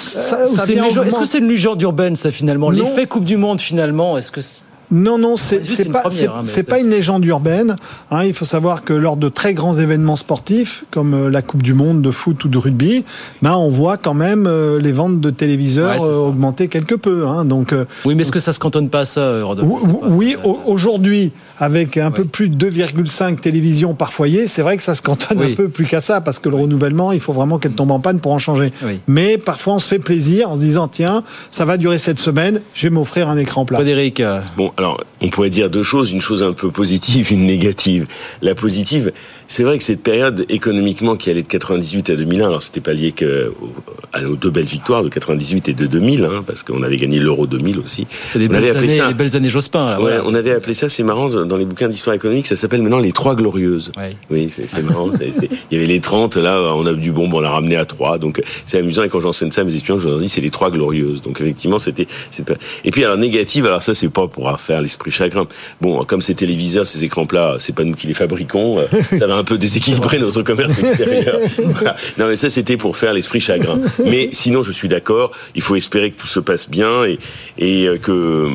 légende- 0.82 1.06
Est-ce 1.06 1.18
que 1.18 1.24
c'est 1.26 1.38
une 1.38 1.48
légende 1.48 1.80
urbaine, 1.82 2.16
ça 2.16 2.30
finalement? 2.30 2.70
L'effet 2.70 3.06
Coupe 3.06 3.24
du 3.24 3.36
Monde, 3.36 3.60
finalement, 3.60 4.16
est-ce 4.18 4.30
que 4.32 4.40
c'est- 4.40 4.60
Non, 4.90 5.18
non, 5.18 5.36
c'est 5.36 5.58
pas, 5.90 6.00
première, 6.00 6.34
hein, 6.36 6.40
mais 6.42 6.48
c'est 6.48 6.62
pas 6.62 6.78
une 6.78 6.90
légende 6.90 7.24
urbaine. 7.24 7.76
hein. 8.10 8.24
il 8.24 8.34
faut 8.34 8.44
savoir 8.44 8.84
que 8.84 8.92
lors 8.92 9.16
de 9.16 9.28
très 9.28 9.54
grands 9.54 9.74
événements 9.74 10.16
sportifs, 10.16 10.84
comme 10.90 11.14
euh, 11.14 11.30
la 11.30 11.42
Coupe 11.42 11.62
du 11.62 11.74
Monde 11.74 12.02
de 12.02 12.10
foot 12.10 12.44
ou 12.44 12.48
de 12.48 12.58
rugby, 12.58 13.04
ben 13.42 13.54
on 13.54 13.70
voit 13.70 13.96
quand 13.96 14.14
même 14.14 14.46
euh, 14.46 14.78
les 14.78 14.92
ventes 14.92 15.20
de 15.20 15.30
téléviseurs 15.30 16.00
Ouais, 16.02 16.06
euh, 16.08 16.16
augmenter 16.28 16.68
quelque 16.68 16.94
peu. 16.94 17.26
hein. 17.26 17.44
donc, 17.44 17.74
Oui, 18.04 18.14
mais 18.14 18.22
est-ce 18.22 18.32
que 18.32 18.38
ça 18.40 18.52
se 18.52 18.58
cantonne 18.60 18.88
pas 18.88 19.00
à 19.00 19.04
ça, 19.04 19.42
Rodolphe? 19.42 19.68
ou- 19.68 19.88
ou- 19.88 20.00
oui, 20.08 20.36
au- 20.44 20.58
aujourd'hui, 20.66 21.32
avec 21.60 21.96
un 21.96 22.10
peu 22.10 22.24
plus 22.24 22.48
de 22.48 22.70
2,5 22.70 23.38
télévisions 23.40 23.94
par 23.94 24.12
foyer, 24.12 24.46
c'est 24.46 24.62
vrai 24.62 24.76
que 24.76 24.82
ça 24.82 24.94
se 24.94 25.02
cantonne 25.02 25.38
Oui. 25.38 25.52
un 25.52 25.54
peu 25.54 25.68
plus 25.68 25.86
qu'à 25.86 26.00
ça, 26.00 26.20
parce 26.20 26.38
que 26.38 26.48
le 26.48 26.56
renouvellement, 26.56 27.12
il 27.12 27.20
faut 27.20 27.32
vraiment 27.32 27.58
qu'elle 27.58 27.72
tombe 27.72 27.90
en 27.92 28.00
panne 28.00 28.18
pour 28.20 28.32
en 28.32 28.38
changer. 28.38 28.72
Oui. 28.84 29.00
Mais 29.06 29.38
parfois, 29.38 29.74
on 29.74 29.78
se 29.78 29.88
fait 29.88 29.98
plaisir 29.98 30.50
en 30.50 30.56
se 30.56 30.60
disant, 30.60 30.88
tiens, 30.88 31.22
ça 31.50 31.64
va 31.64 31.76
durer 31.76 31.98
cette 31.98 32.18
semaine, 32.18 32.60
je 32.74 32.88
vais 32.88 32.90
m'offrir 32.90 33.28
un 33.28 33.36
écran 33.38 33.64
plat. 33.64 33.78
Frédéric, 33.78 34.20
euh, 34.20 34.40
Bon, 34.56 34.72
alors, 34.76 35.00
on 35.20 35.28
pourrait 35.28 35.50
dire 35.50 35.70
deux 35.70 35.82
choses, 35.82 36.10
une 36.10 36.20
chose 36.20 36.42
un 36.42 36.52
peu 36.52 36.70
positive, 36.70 37.32
une 37.32 37.44
négative. 37.44 38.06
La 38.42 38.54
positive, 38.54 39.12
c'est 39.46 39.62
vrai 39.62 39.78
que 39.78 39.84
cette 39.84 40.02
période 40.02 40.44
économiquement 40.48 41.16
qui 41.16 41.30
allait 41.30 41.42
de 41.42 41.48
98 41.48 42.10
à 42.10 42.16
2001, 42.16 42.46
alors 42.46 42.62
c'était 42.62 42.80
pas 42.80 42.92
lié 42.92 43.12
que 43.12 43.52
à 44.12 44.22
nos 44.22 44.36
deux 44.36 44.50
belles 44.50 44.64
victoires 44.64 45.02
de 45.02 45.08
98 45.08 45.68
et 45.68 45.74
de 45.74 45.86
2000, 45.86 46.24
hein, 46.24 46.44
parce 46.46 46.62
qu'on 46.62 46.82
avait 46.82 46.96
gagné 46.96 47.18
l'euro 47.18 47.46
2000 47.46 47.78
aussi. 47.80 48.06
c'est 48.32 48.38
les 48.38 48.46
on 48.48 48.50
avait 48.52 48.60
belles, 48.68 48.70
appelé 48.76 48.88
années, 48.92 48.98
ça. 48.98 49.08
les 49.08 49.14
belles 49.14 49.36
années 49.36 49.48
Jospin. 49.50 49.90
Là, 49.90 49.96
Ouais, 49.96 50.02
voilà. 50.16 50.22
on 50.26 50.34
avait 50.34 50.52
appelé 50.52 50.72
ça, 50.74 50.88
c'est 50.88 51.02
marrant, 51.02 51.28
dans 51.28 51.56
les 51.56 51.64
bouquins 51.64 51.88
d'histoire 51.88 52.14
économique, 52.14 52.46
ça 52.46 52.56
s'appelle 52.56 52.80
maintenant 52.82 53.00
les 53.00 53.12
trois 53.12 53.34
glorieuses. 53.34 53.92
Ouais. 53.96 54.16
Oui, 54.30 54.48
c'est 54.52 54.68
c'est 54.68 54.82
marrant. 54.82 55.10
c'est- 55.12 55.32
c'est- 55.32 55.50
Il 55.70 55.74
y 55.74 55.80
avait 55.80 55.92
les 55.92 56.00
30, 56.00 56.36
là, 56.36 56.60
on 56.74 56.86
a 56.86 56.92
du 56.92 57.10
bon, 57.12 57.28
on 57.32 57.40
l'a 57.40 57.50
ramené 57.50 57.76
à 57.76 57.84
3. 57.84 58.18
Donc, 58.18 58.40
c'est 58.66 58.78
amusant. 58.78 59.02
Et 59.02 59.08
quand 59.08 59.20
j'enseigne 59.20 59.50
ça 59.50 59.62
à 59.62 59.64
mes 59.64 59.74
étudiants, 59.74 59.98
je 59.98 60.08
leur 60.08 60.18
dis, 60.18 60.28
c'est 60.28 60.40
les 60.40 60.50
trois 60.50 60.70
glorieuses. 60.70 61.20
Donc, 61.22 61.40
effectivement, 61.40 61.78
c'était, 61.78 62.06
Et 62.84 62.90
puis, 62.90 63.04
alors, 63.04 63.16
négative, 63.16 63.66
alors 63.66 63.82
ça, 63.82 63.94
c'est 63.94 64.08
pas 64.08 64.28
pour 64.28 64.58
faire 64.60 64.80
l'esprit 64.80 65.10
chagrin. 65.10 65.46
Bon, 65.80 66.04
comme 66.04 66.22
ces 66.22 66.34
téléviseurs, 66.34 66.86
ces 66.86 67.02
écrans 67.04 67.26
plats, 67.26 67.56
c'est 67.58 67.74
pas 67.74 67.84
nous 67.84 67.94
qui 67.94 68.06
les 68.06 68.14
fabriquons. 68.14 68.78
euh, 68.78 68.84
ça 69.18 69.26
va 69.26 69.33
un 69.36 69.44
peu 69.44 69.58
déséquilibrer 69.58 70.18
notre 70.18 70.42
commerce 70.42 70.78
extérieur. 70.78 71.38
Voilà. 71.58 71.96
Non, 72.18 72.26
mais 72.28 72.36
ça, 72.36 72.50
c'était 72.50 72.76
pour 72.76 72.96
faire 72.96 73.12
l'esprit 73.12 73.40
chagrin. 73.40 73.78
Mais 74.04 74.28
sinon, 74.32 74.62
je 74.62 74.72
suis 74.72 74.88
d'accord. 74.88 75.30
Il 75.54 75.62
faut 75.62 75.76
espérer 75.76 76.10
que 76.10 76.20
tout 76.20 76.26
se 76.26 76.40
passe 76.40 76.68
bien 76.68 77.04
et, 77.04 77.18
et 77.58 77.86
euh, 77.86 77.98
que, 77.98 78.48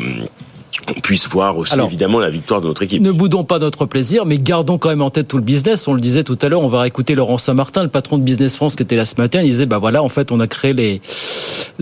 on 0.88 1.00
puisse 1.00 1.28
voir 1.28 1.58
aussi, 1.58 1.74
Alors, 1.74 1.88
évidemment, 1.88 2.20
la 2.20 2.30
victoire 2.30 2.62
de 2.62 2.68
notre 2.68 2.82
équipe. 2.84 3.02
Ne 3.02 3.12
boudons 3.12 3.44
pas 3.44 3.60
notre 3.60 3.86
plaisir, 3.86 4.26
mais 4.26 4.38
gardons 4.38 4.78
quand 4.78 4.90
même 4.90 5.02
en 5.02 5.10
tête 5.10 5.28
tout 5.28 5.38
le 5.38 5.44
business. 5.44 5.88
On 5.88 5.94
le 5.94 6.02
disait 6.02 6.24
tout 6.24 6.38
à 6.42 6.50
l'heure, 6.50 6.62
on 6.62 6.70
va 6.70 6.88
écouter 6.88 7.16
Laurent 7.16 7.38
Saint-Martin, 7.38 7.84
le 7.84 7.90
patron 7.90 8.18
de 8.18 8.24
Business 8.24 8.56
France 8.56 8.76
qui 8.76 8.84
était 8.84 8.96
là 8.96 9.06
ce 9.06 9.16
matin. 9.18 9.42
Il 9.42 9.50
disait, 9.50 9.66
bah 9.66 9.78
voilà, 9.78 10.04
en 10.04 10.10
fait, 10.10 10.32
on 10.32 10.40
a 10.40 10.48
créé 10.48 10.74
les, 10.74 11.02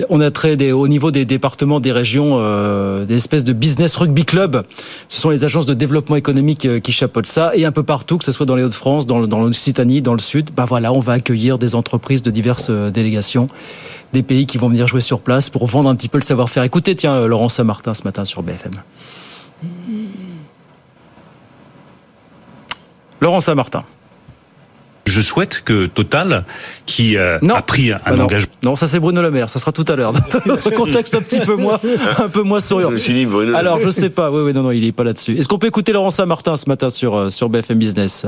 on 0.10 0.22
a 0.22 0.32
créé 0.32 0.56
des, 0.56 0.72
au 0.72 0.88
niveau 0.88 1.12
des 1.12 1.26
départements, 1.26 1.80
des 1.80 1.92
régions, 1.92 2.38
euh, 2.40 3.06
des 3.06 3.18
espèces 3.18 3.44
de 3.44 3.54
business 3.54 3.96
rugby 3.96 4.26
club. 4.26 4.64
Ce 5.08 5.22
sont 5.22 5.30
les 5.30 5.44
agences 5.44 5.66
de 5.66 5.74
développement 5.74 6.16
économique 6.16 6.66
euh, 6.66 6.80
qui 6.80 6.92
chapeautent 6.92 7.26
ça, 7.26 7.52
et 7.56 7.66
un 7.66 7.72
peu 7.72 7.84
partout, 7.84 8.18
que 8.18 8.26
ce 8.26 8.32
soit 8.32 8.46
dans 8.46 8.56
les 8.56 8.64
Hauts-de-France, 8.64 9.08
dans 9.08 9.20
l'Occitanie, 9.20 10.02
dans 10.02 10.14
le 10.14 10.20
Sud. 10.20 10.52
Bah 10.56 10.66
voilà, 10.68 10.94
on 10.94 11.00
va 11.00 11.14
accueillir 11.14 11.58
des 11.58 11.76
entreprises 11.76 12.22
de 12.22 12.32
diverses 12.32 12.68
euh, 12.70 12.92
délégations, 12.92 13.48
des 14.14 14.24
pays 14.24 14.46
qui 14.46 14.58
vont 14.58 14.70
venir 14.70 14.88
jouer 14.88 15.02
sur 15.02 15.20
place 15.20 15.50
pour 15.50 15.66
vendre 15.68 15.90
un 15.90 15.96
petit 15.96 16.08
peu 16.10 16.18
le 16.18 16.24
savoir-faire. 16.24 16.64
Écoutez, 16.64 16.96
tiens, 16.96 17.16
euh, 17.16 17.28
Laurent 17.28 17.50
Saint-Martin 17.50 17.94
ce 17.94 18.04
matin 18.04 18.26
sur 18.26 18.42
BFM. 18.44 18.72
Laurent 23.22 23.40
Saint-Martin. 23.40 23.84
Je 25.06 25.22
souhaite 25.22 25.62
que 25.64 25.86
Total, 25.86 26.44
qui 26.86 27.16
euh, 27.18 27.40
a 27.50 27.62
pris 27.62 27.94
un 27.94 28.00
Ah 28.06 28.12
non. 28.12 28.26
engagement. 28.26 28.52
Non, 28.62 28.76
ça 28.76 28.88
c'est 28.88 29.00
Bruno 29.00 29.22
Le 29.22 29.32
Maire. 29.32 29.50
Ça 29.50 29.58
sera 29.58 29.72
tout 29.72 29.86
à 29.88 29.96
l'heure. 29.96 30.12
Dans 30.12 30.20
notre 30.46 30.70
contexte 30.70 31.16
un 31.16 31.22
petit 31.22 31.40
peu 31.40 31.56
moins, 31.56 31.80
un 32.18 32.28
peu 32.28 32.42
moins 32.42 32.60
souriant. 32.60 32.90
Je 32.90 32.96
me 32.96 33.00
suis 33.00 33.14
dit, 33.14 33.26
Bruno 33.26 33.56
Alors, 33.56 33.80
je 33.80 33.90
sais 33.90 34.10
pas. 34.10 34.30
Oui, 34.32 34.42
oui, 34.42 34.54
non, 34.54 34.64
non, 34.64 34.72
il 34.72 34.84
est 34.84 34.92
pas 34.92 35.06
là-dessus. 35.06 35.38
Est-ce 35.38 35.48
qu'on 35.48 35.60
peut 35.60 35.68
écouter 35.68 35.94
Laurent 35.94 36.12
Saint-Martin 36.12 36.58
ce 36.58 36.68
matin 36.68 36.90
sur 36.90 37.16
euh, 37.16 37.30
sur 37.30 37.48
BFM 37.48 37.80
Business? 37.80 38.26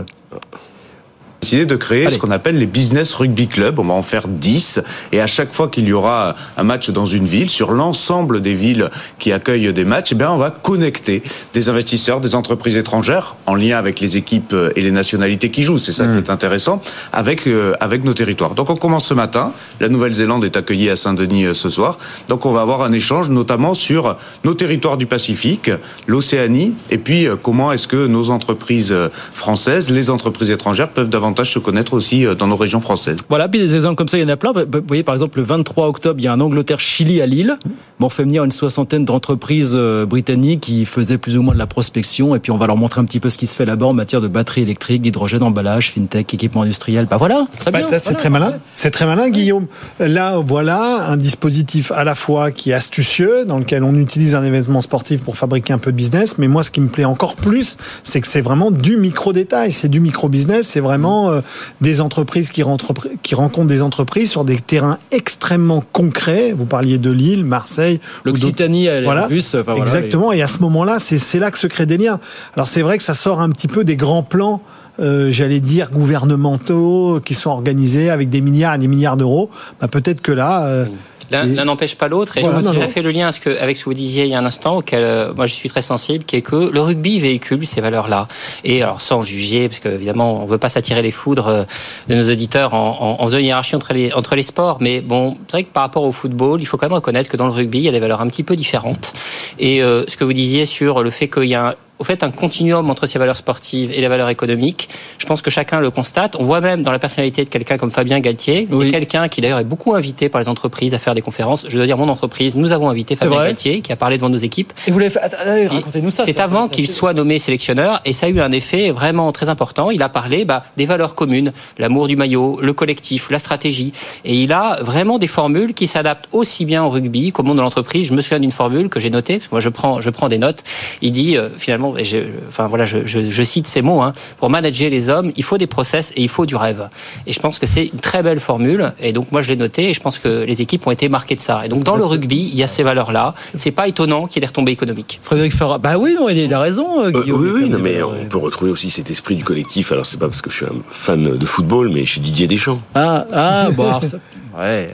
Décidé 1.41 1.65
de 1.65 1.75
créer 1.75 2.05
Allez. 2.05 2.15
ce 2.15 2.19
qu'on 2.19 2.31
appelle 2.31 2.57
les 2.57 2.65
business 2.65 3.13
rugby 3.13 3.47
club. 3.47 3.79
On 3.79 3.83
va 3.83 3.93
en 3.93 4.01
faire 4.01 4.27
10 4.27 4.81
et 5.11 5.21
à 5.21 5.27
chaque 5.27 5.53
fois 5.53 5.67
qu'il 5.67 5.87
y 5.87 5.93
aura 5.93 6.35
un 6.57 6.63
match 6.63 6.89
dans 6.89 7.05
une 7.05 7.25
ville, 7.25 7.49
sur 7.49 7.71
l'ensemble 7.71 8.41
des 8.41 8.53
villes 8.53 8.89
qui 9.19 9.31
accueillent 9.31 9.73
des 9.73 9.85
matchs, 9.85 10.09
eh 10.11 10.15
bien 10.15 10.31
on 10.31 10.37
va 10.37 10.51
connecter 10.51 11.23
des 11.53 11.69
investisseurs, 11.69 12.21
des 12.21 12.35
entreprises 12.35 12.75
étrangères 12.75 13.35
en 13.45 13.55
lien 13.55 13.77
avec 13.77 13.99
les 13.99 14.17
équipes 14.17 14.55
et 14.75 14.81
les 14.81 14.91
nationalités 14.91 15.49
qui 15.49 15.63
jouent. 15.63 15.77
C'est 15.77 15.93
ça 15.93 16.05
qui 16.05 16.17
est 16.17 16.29
intéressant 16.29 16.81
avec 17.13 17.47
euh, 17.47 17.73
avec 17.79 18.03
nos 18.03 18.13
territoires. 18.13 18.53
Donc 18.55 18.69
on 18.69 18.75
commence 18.75 19.07
ce 19.07 19.13
matin. 19.13 19.53
La 19.79 19.89
Nouvelle-Zélande 19.89 20.43
est 20.43 20.57
accueillie 20.57 20.89
à 20.89 20.95
Saint-Denis 20.95 21.45
euh, 21.45 21.53
ce 21.53 21.69
soir. 21.69 21.97
Donc 22.27 22.45
on 22.45 22.51
va 22.51 22.61
avoir 22.61 22.81
un 22.81 22.91
échange 22.91 23.29
notamment 23.29 23.73
sur 23.73 24.17
nos 24.43 24.53
territoires 24.53 24.97
du 24.97 25.05
Pacifique, 25.05 25.71
l'Océanie 26.07 26.73
et 26.89 26.97
puis 26.97 27.27
euh, 27.27 27.35
comment 27.35 27.71
est-ce 27.71 27.87
que 27.87 28.07
nos 28.07 28.29
entreprises 28.29 28.91
euh, 28.91 29.09
françaises, 29.33 29.89
les 29.91 30.09
entreprises 30.09 30.51
étrangères 30.51 30.89
peuvent 30.89 31.09
davantage 31.09 31.28
se 31.43 31.59
connaître 31.59 31.93
aussi 31.93 32.25
euh, 32.25 32.35
dans 32.35 32.47
nos 32.47 32.55
régions 32.55 32.81
françaises. 32.81 33.17
Voilà, 33.29 33.47
puis 33.47 33.59
des 33.59 33.75
exemples 33.75 33.95
comme 33.95 34.07
ça, 34.07 34.17
il 34.17 34.21
y 34.21 34.25
en 34.25 34.29
a 34.29 34.37
plein. 34.37 34.51
Vous 34.51 34.65
voyez, 34.87 35.03
par 35.03 35.15
exemple, 35.15 35.37
le 35.39 35.43
23 35.45 35.87
octobre, 35.87 36.19
il 36.19 36.23
y 36.25 36.27
a 36.27 36.33
un 36.33 36.39
Angleterre-Chili 36.39 37.21
à 37.21 37.25
Lille. 37.25 37.57
Bon, 37.99 38.07
on 38.07 38.09
fait 38.09 38.23
venir 38.23 38.43
une 38.43 38.51
soixantaine 38.51 39.05
d'entreprises 39.05 39.73
euh, 39.75 40.05
britanniques 40.05 40.61
qui 40.61 40.85
faisaient 40.85 41.17
plus 41.17 41.37
ou 41.37 41.41
moins 41.41 41.53
de 41.53 41.59
la 41.59 41.67
prospection, 41.67 42.35
et 42.35 42.39
puis 42.39 42.51
on 42.51 42.57
va 42.57 42.67
leur 42.67 42.77
montrer 42.77 43.01
un 43.01 43.05
petit 43.05 43.19
peu 43.19 43.29
ce 43.29 43.37
qui 43.37 43.47
se 43.47 43.55
fait 43.55 43.65
là-bas 43.65 43.87
en 43.87 43.93
matière 43.93 44.21
de 44.21 44.27
batteries 44.27 44.61
électriques, 44.61 45.01
d'hydrogène, 45.01 45.43
emballage, 45.43 45.91
fintech, 45.91 46.33
équipement 46.33 46.61
industriel. 46.61 47.07
Bah 47.09 47.17
voilà, 47.17 47.47
très 47.59 47.71
Bah, 47.71 47.79
bien. 47.83 47.99
c'est 47.99 48.13
très 48.15 48.29
malin. 48.29 48.53
C'est 48.75 48.91
très 48.91 49.05
malin, 49.05 49.29
Guillaume. 49.29 49.65
Là, 49.99 50.37
voilà 50.37 51.07
un 51.09 51.17
dispositif 51.17 51.91
à 51.91 52.03
la 52.03 52.15
fois 52.15 52.51
qui 52.51 52.71
est 52.71 52.73
astucieux, 52.73 53.43
dans 53.45 53.59
lequel 53.59 53.83
on 53.83 53.95
utilise 53.95 54.33
un 54.35 54.43
événement 54.43 54.81
sportif 54.81 55.21
pour 55.21 55.35
fabriquer 55.37 55.73
un 55.73 55.77
peu 55.77 55.91
de 55.91 55.97
business. 55.97 56.37
Mais 56.37 56.47
moi, 56.47 56.63
ce 56.63 56.71
qui 56.71 56.79
me 56.81 56.87
plaît 56.87 57.05
encore 57.05 57.35
plus, 57.35 57.77
c'est 58.03 58.21
que 58.21 58.27
c'est 58.27 58.41
vraiment 58.41 58.71
du 58.71 58.95
micro-détail. 58.97 59.73
C'est 59.73 59.89
du 59.89 59.99
micro-business. 59.99 60.67
C'est 60.67 60.79
vraiment 60.79 61.18
euh, 61.27 61.41
des 61.81 61.99
entreprises 62.01 62.49
qui, 62.51 62.63
rentrent- 62.63 63.09
qui 63.23 63.35
rencontrent 63.35 63.67
des 63.67 63.81
entreprises 63.81 64.31
sur 64.31 64.43
des 64.45 64.57
terrains 64.59 64.97
extrêmement 65.11 65.83
concrets. 65.91 66.53
Vous 66.53 66.65
parliez 66.65 66.97
de 66.97 67.11
Lille, 67.11 67.43
Marseille. 67.43 67.99
L'Occitanie, 68.23 68.87
Voilà. 69.03 69.27
bus, 69.27 69.53
enfin, 69.55 69.63
voilà, 69.73 69.81
Exactement. 69.81 70.31
Et 70.31 70.41
à 70.41 70.47
ce 70.47 70.59
moment-là, 70.59 70.99
c'est 70.99 71.17
c'est 71.17 71.39
là 71.39 71.51
que 71.51 71.59
se 71.59 71.67
créent 71.67 71.85
des 71.85 71.97
liens. 71.97 72.19
Alors 72.55 72.67
c'est 72.67 72.81
vrai 72.81 72.97
que 72.97 73.03
ça 73.03 73.13
sort 73.13 73.41
un 73.41 73.49
petit 73.49 73.67
peu 73.67 73.83
des 73.83 73.95
grands 73.97 74.23
plans. 74.23 74.61
euh, 75.01 75.31
j'allais 75.31 75.61
dire 75.61 75.91
gouvernementaux 75.91 77.21
qui 77.23 77.33
sont 77.33 77.49
organisés 77.49 78.09
avec 78.09 78.29
des 78.29 78.41
milliards 78.41 78.75
et 78.75 78.77
des 78.79 78.87
milliards 78.87 79.17
d'euros. 79.17 79.49
Bah, 79.79 79.87
peut-être 79.87 80.21
que 80.21 80.31
là, 80.33 80.65
euh, 80.65 80.85
L'un 81.31 81.65
n'empêche 81.65 81.95
pas 81.95 82.07
l'autre. 82.07 82.37
Et 82.37 82.41
Voilà, 82.41 82.59
je 82.73 82.79
non. 82.79 82.87
fait 82.87 83.01
le 83.01 83.11
lien 83.11 83.27
à 83.27 83.31
ce 83.31 83.39
que- 83.39 83.57
avec 83.61 83.77
ce 83.77 83.83
que 83.83 83.89
vous 83.89 83.93
disiez 83.93 84.23
il 84.25 84.29
y 84.29 84.35
a 84.35 84.39
un 84.39 84.45
instant, 84.45 84.77
auquel 84.77 85.01
euh, 85.03 85.33
moi 85.35 85.45
je 85.45 85.53
suis 85.53 85.69
très 85.69 85.81
sensible, 85.81 86.23
qui 86.23 86.35
est 86.37 86.41
que 86.41 86.55
le 86.71 86.81
rugby 86.81 87.19
véhicule 87.19 87.65
ces 87.65 87.81
valeurs-là. 87.81 88.27
Et 88.63 88.81
alors 88.83 89.01
sans 89.01 89.21
juger, 89.21 89.67
parce 89.69 89.79
qu'évidemment 89.79 90.41
on 90.41 90.45
ne 90.45 90.49
veut 90.49 90.57
pas 90.57 90.69
s'attirer 90.69 91.01
les 91.01 91.11
foudres 91.11 91.47
euh, 91.47 91.63
de 92.07 92.15
nos 92.15 92.29
auditeurs 92.31 92.73
en, 92.73 92.97
en, 93.19 93.23
en 93.23 93.25
faisant 93.25 93.37
une 93.37 93.45
hiérarchie 93.45 93.75
entre 93.75 93.93
les, 93.93 94.11
entre 94.13 94.35
les 94.35 94.43
sports. 94.43 94.77
Mais 94.81 95.01
bon, 95.01 95.37
c'est 95.47 95.51
vrai 95.53 95.63
que 95.63 95.71
par 95.71 95.83
rapport 95.83 96.03
au 96.03 96.11
football, 96.11 96.61
il 96.61 96.65
faut 96.65 96.77
quand 96.77 96.87
même 96.87 96.93
reconnaître 96.95 97.29
que 97.29 97.37
dans 97.37 97.45
le 97.47 97.53
rugby, 97.53 97.79
il 97.79 97.83
y 97.85 97.89
a 97.89 97.91
des 97.91 97.99
valeurs 97.99 98.21
un 98.21 98.27
petit 98.27 98.43
peu 98.43 98.55
différentes. 98.55 99.13
Et 99.59 99.83
euh, 99.83 100.03
ce 100.07 100.17
que 100.17 100.23
vous 100.23 100.33
disiez 100.33 100.65
sur 100.65 101.03
le 101.03 101.11
fait 101.11 101.27
qu'il 101.27 101.43
y 101.45 101.55
a 101.55 101.69
un, 101.69 101.73
au 101.99 102.03
fait 102.03 102.23
un 102.23 102.31
continuum 102.31 102.89
entre 102.89 103.05
ces 103.05 103.19
valeurs 103.19 103.37
sportives 103.37 103.91
et 103.91 104.01
les 104.01 104.07
valeurs 104.07 104.29
économiques. 104.29 104.89
Je 105.17 105.25
pense 105.25 105.41
que 105.41 105.51
chacun 105.51 105.81
le 105.81 105.91
constate. 105.91 106.35
On 106.39 106.43
voit 106.43 106.61
même 106.61 106.81
dans 106.81 106.91
la 106.91 106.99
personnalité 106.99 107.43
de 107.43 107.49
quelqu'un 107.49 107.77
comme 107.77 107.91
Fabien 107.91 108.19
Galtier, 108.19 108.65
qui 108.65 108.81
est 108.81 108.91
quelqu'un 108.91 109.27
qui 109.27 109.41
d'ailleurs 109.41 109.59
est 109.59 109.65
beaucoup 109.65 109.93
invité 109.93 110.29
par 110.29 110.39
les 110.39 110.47
entreprises 110.47 110.93
à 110.93 110.99
faire 110.99 111.13
des 111.13 111.21
conférences. 111.21 111.65
Je 111.67 111.75
dois 111.75 111.85
dire 111.85 111.97
mon 111.97 112.07
entreprise, 112.07 112.55
nous 112.55 112.71
avons 112.71 112.89
invité 112.89 113.15
Fabien 113.15 113.43
Galtier 113.43 113.81
qui 113.81 113.91
a 113.91 113.97
parlé 113.97 114.17
devant 114.17 114.29
nos 114.29 114.37
équipes. 114.37 114.71
Et 114.87 114.91
vous 114.91 114.99
l'avez 114.99 115.11
fait. 115.11 115.19
Racontez-nous 115.67 116.11
ça. 116.11 116.23
C'est 116.25 116.39
avant 116.39 116.69
qu'il 116.69 116.87
soit 116.87 117.13
nommé 117.13 117.37
sélectionneur 117.37 118.01
et 118.05 118.13
ça 118.13 118.27
a 118.27 118.29
eu 118.29 118.39
un 118.39 118.51
effet 118.51 118.91
vraiment 118.91 119.31
très 119.33 119.49
important. 119.49 119.91
Il 119.91 120.01
a 120.01 120.09
parlé 120.09 120.45
bah, 120.45 120.63
des 120.77 120.85
valeurs 120.85 121.15
communes, 121.15 121.51
l'amour 121.77 122.07
du 122.07 122.15
maillot, 122.15 122.59
le 122.61 122.73
collectif, 122.73 123.29
la 123.29 123.39
stratégie. 123.39 123.91
Et 124.23 124.35
il 124.35 124.53
a 124.53 124.79
vraiment 124.81 125.19
des 125.19 125.27
formules 125.27 125.73
qui 125.73 125.87
s'adaptent 125.87 126.27
aussi 126.31 126.65
bien 126.65 126.83
au 126.83 126.89
rugby 126.89 127.31
qu'au 127.31 127.43
monde 127.43 127.57
de 127.57 127.61
l'entreprise. 127.61 128.07
Je 128.07 128.13
me 128.13 128.21
souviens 128.21 128.39
d'une 128.39 128.51
formule 128.51 128.89
que 128.89 128.99
j'ai 128.99 129.09
notée, 129.09 129.37
parce 129.37 129.47
que 129.47 129.55
moi 129.55 129.59
je 129.59 129.69
prends, 129.69 130.01
je 130.01 130.09
prends 130.09 130.29
des 130.29 130.37
notes. 130.37 130.63
Il 131.01 131.11
dit 131.11 131.37
euh, 131.37 131.49
finalement, 131.57 131.88
et 131.97 132.03
je, 132.03 132.17
enfin 132.47 132.67
voilà, 132.67 132.85
je, 132.85 132.99
je, 133.05 133.29
je 133.29 133.43
cite 133.43 133.67
ces 133.67 133.81
mots, 133.81 134.01
hein, 134.01 134.13
pour 134.37 134.49
manager 134.49 134.89
les 134.89 135.09
hommes, 135.09 135.31
il 135.35 135.43
faut 135.43 135.57
des 135.57 135.67
process 135.67 136.11
et 136.15 136.21
il 136.21 136.29
faut 136.29 136.45
du 136.45 136.55
rêve. 136.55 136.89
Et 137.27 137.33
je 137.33 137.39
pense 137.39 137.59
que 137.59 137.65
c'est 137.65 137.85
une 137.85 137.99
très 137.99 138.21
belle 138.23 138.39
formule. 138.39 138.91
Et 139.01 139.13
donc 139.13 139.31
moi 139.31 139.41
je 139.41 139.49
l'ai 139.49 139.55
notée 139.55 139.89
et 139.89 139.93
je 139.93 139.99
pense 139.99 140.19
que 140.19 140.43
les 140.45 140.61
équipes 140.61 140.85
ont 140.87 140.91
été 140.91 141.09
marquées 141.09 141.35
de 141.35 141.41
ça. 141.41 141.61
Et 141.65 141.69
donc 141.69 141.83
dans 141.83 141.95
le 141.95 142.05
rugby, 142.05 142.49
il 142.51 142.55
y 142.57 142.63
a 142.63 142.67
ces 142.67 142.83
valeurs-là. 142.83 143.33
C'est 143.55 143.71
pas 143.71 143.87
étonnant 143.87 144.25
qu'il 144.27 144.35
y 144.35 144.39
ait 144.39 144.41
des 144.41 144.47
retombées 144.47 144.71
économiques. 144.71 145.19
Frédéric 145.23 145.53
Farah. 145.53 145.77
Bah 145.79 145.97
oui, 145.97 146.15
non, 146.19 146.29
il 146.29 146.53
a 146.53 146.59
raison, 146.59 147.03
euh, 147.03 147.11
Euh, 147.13 147.23
oui, 147.31 147.49
oui, 147.63 147.69
non, 147.69 147.79
mais 147.79 148.01
on 148.01 148.25
peut 148.25 148.37
retrouver 148.37 148.71
aussi 148.71 148.89
cet 148.89 149.09
esprit 149.09 149.35
du 149.35 149.43
collectif. 149.43 149.91
Alors, 149.91 150.05
c'est 150.05 150.19
pas 150.19 150.27
parce 150.27 150.41
que 150.41 150.49
je 150.49 150.55
suis 150.57 150.65
un 150.65 150.75
fan 150.91 151.23
de 151.37 151.45
football, 151.45 151.89
mais 151.93 152.05
je 152.05 152.11
suis 152.11 152.21
Didier 152.21 152.47
Deschamps. 152.47 152.81
Ah, 152.95 153.25
ah, 153.33 153.67
bon, 153.71 153.83
alors 153.87 154.03
ça- 154.03 154.17
Ouais, 154.57 154.87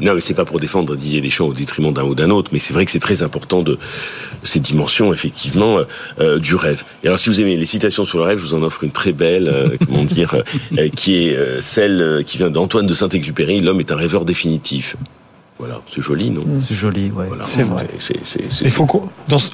non, 0.00 0.14
mais 0.14 0.20
c'est 0.20 0.34
pas 0.34 0.44
pour 0.44 0.60
défendre 0.60 0.96
Didier 0.96 1.20
Deschamps 1.20 1.46
au 1.46 1.54
détriment 1.54 1.92
d'un 1.92 2.04
ou 2.04 2.14
d'un 2.14 2.30
autre, 2.30 2.50
mais 2.52 2.58
c'est 2.58 2.74
vrai 2.74 2.84
que 2.84 2.90
c'est 2.90 3.00
très 3.00 3.22
important 3.22 3.62
de 3.62 3.78
ces 4.42 4.60
dimensions, 4.60 5.12
effectivement, 5.12 5.78
euh, 6.20 6.38
du 6.38 6.54
rêve. 6.54 6.84
Et 7.02 7.08
alors, 7.08 7.18
si 7.18 7.28
vous 7.28 7.40
aimez 7.40 7.56
les 7.56 7.66
citations 7.66 8.04
sur 8.04 8.18
le 8.18 8.24
rêve, 8.24 8.38
je 8.38 8.44
vous 8.44 8.54
en 8.54 8.62
offre 8.62 8.84
une 8.84 8.90
très 8.90 9.12
belle, 9.12 9.48
euh, 9.48 9.76
comment 9.86 10.04
dire, 10.04 10.34
euh, 10.78 10.88
qui 10.88 11.28
est 11.28 11.36
euh, 11.36 11.60
celle 11.60 12.02
euh, 12.02 12.22
qui 12.22 12.38
vient 12.38 12.50
d'Antoine 12.50 12.86
de 12.86 12.94
Saint-Exupéry. 12.94 13.60
L'homme 13.60 13.80
est 13.80 13.92
un 13.92 13.96
rêveur 13.96 14.24
définitif. 14.24 14.96
Voilà, 15.56 15.80
c'est 15.88 16.02
joli, 16.02 16.30
non 16.30 16.42
C'est 16.60 16.74
joli, 16.74 17.12
ouais. 17.12 17.26
C'est 17.42 17.62
vrai. 17.62 17.86
C'est- 18.00 18.24
ce- 18.24 18.64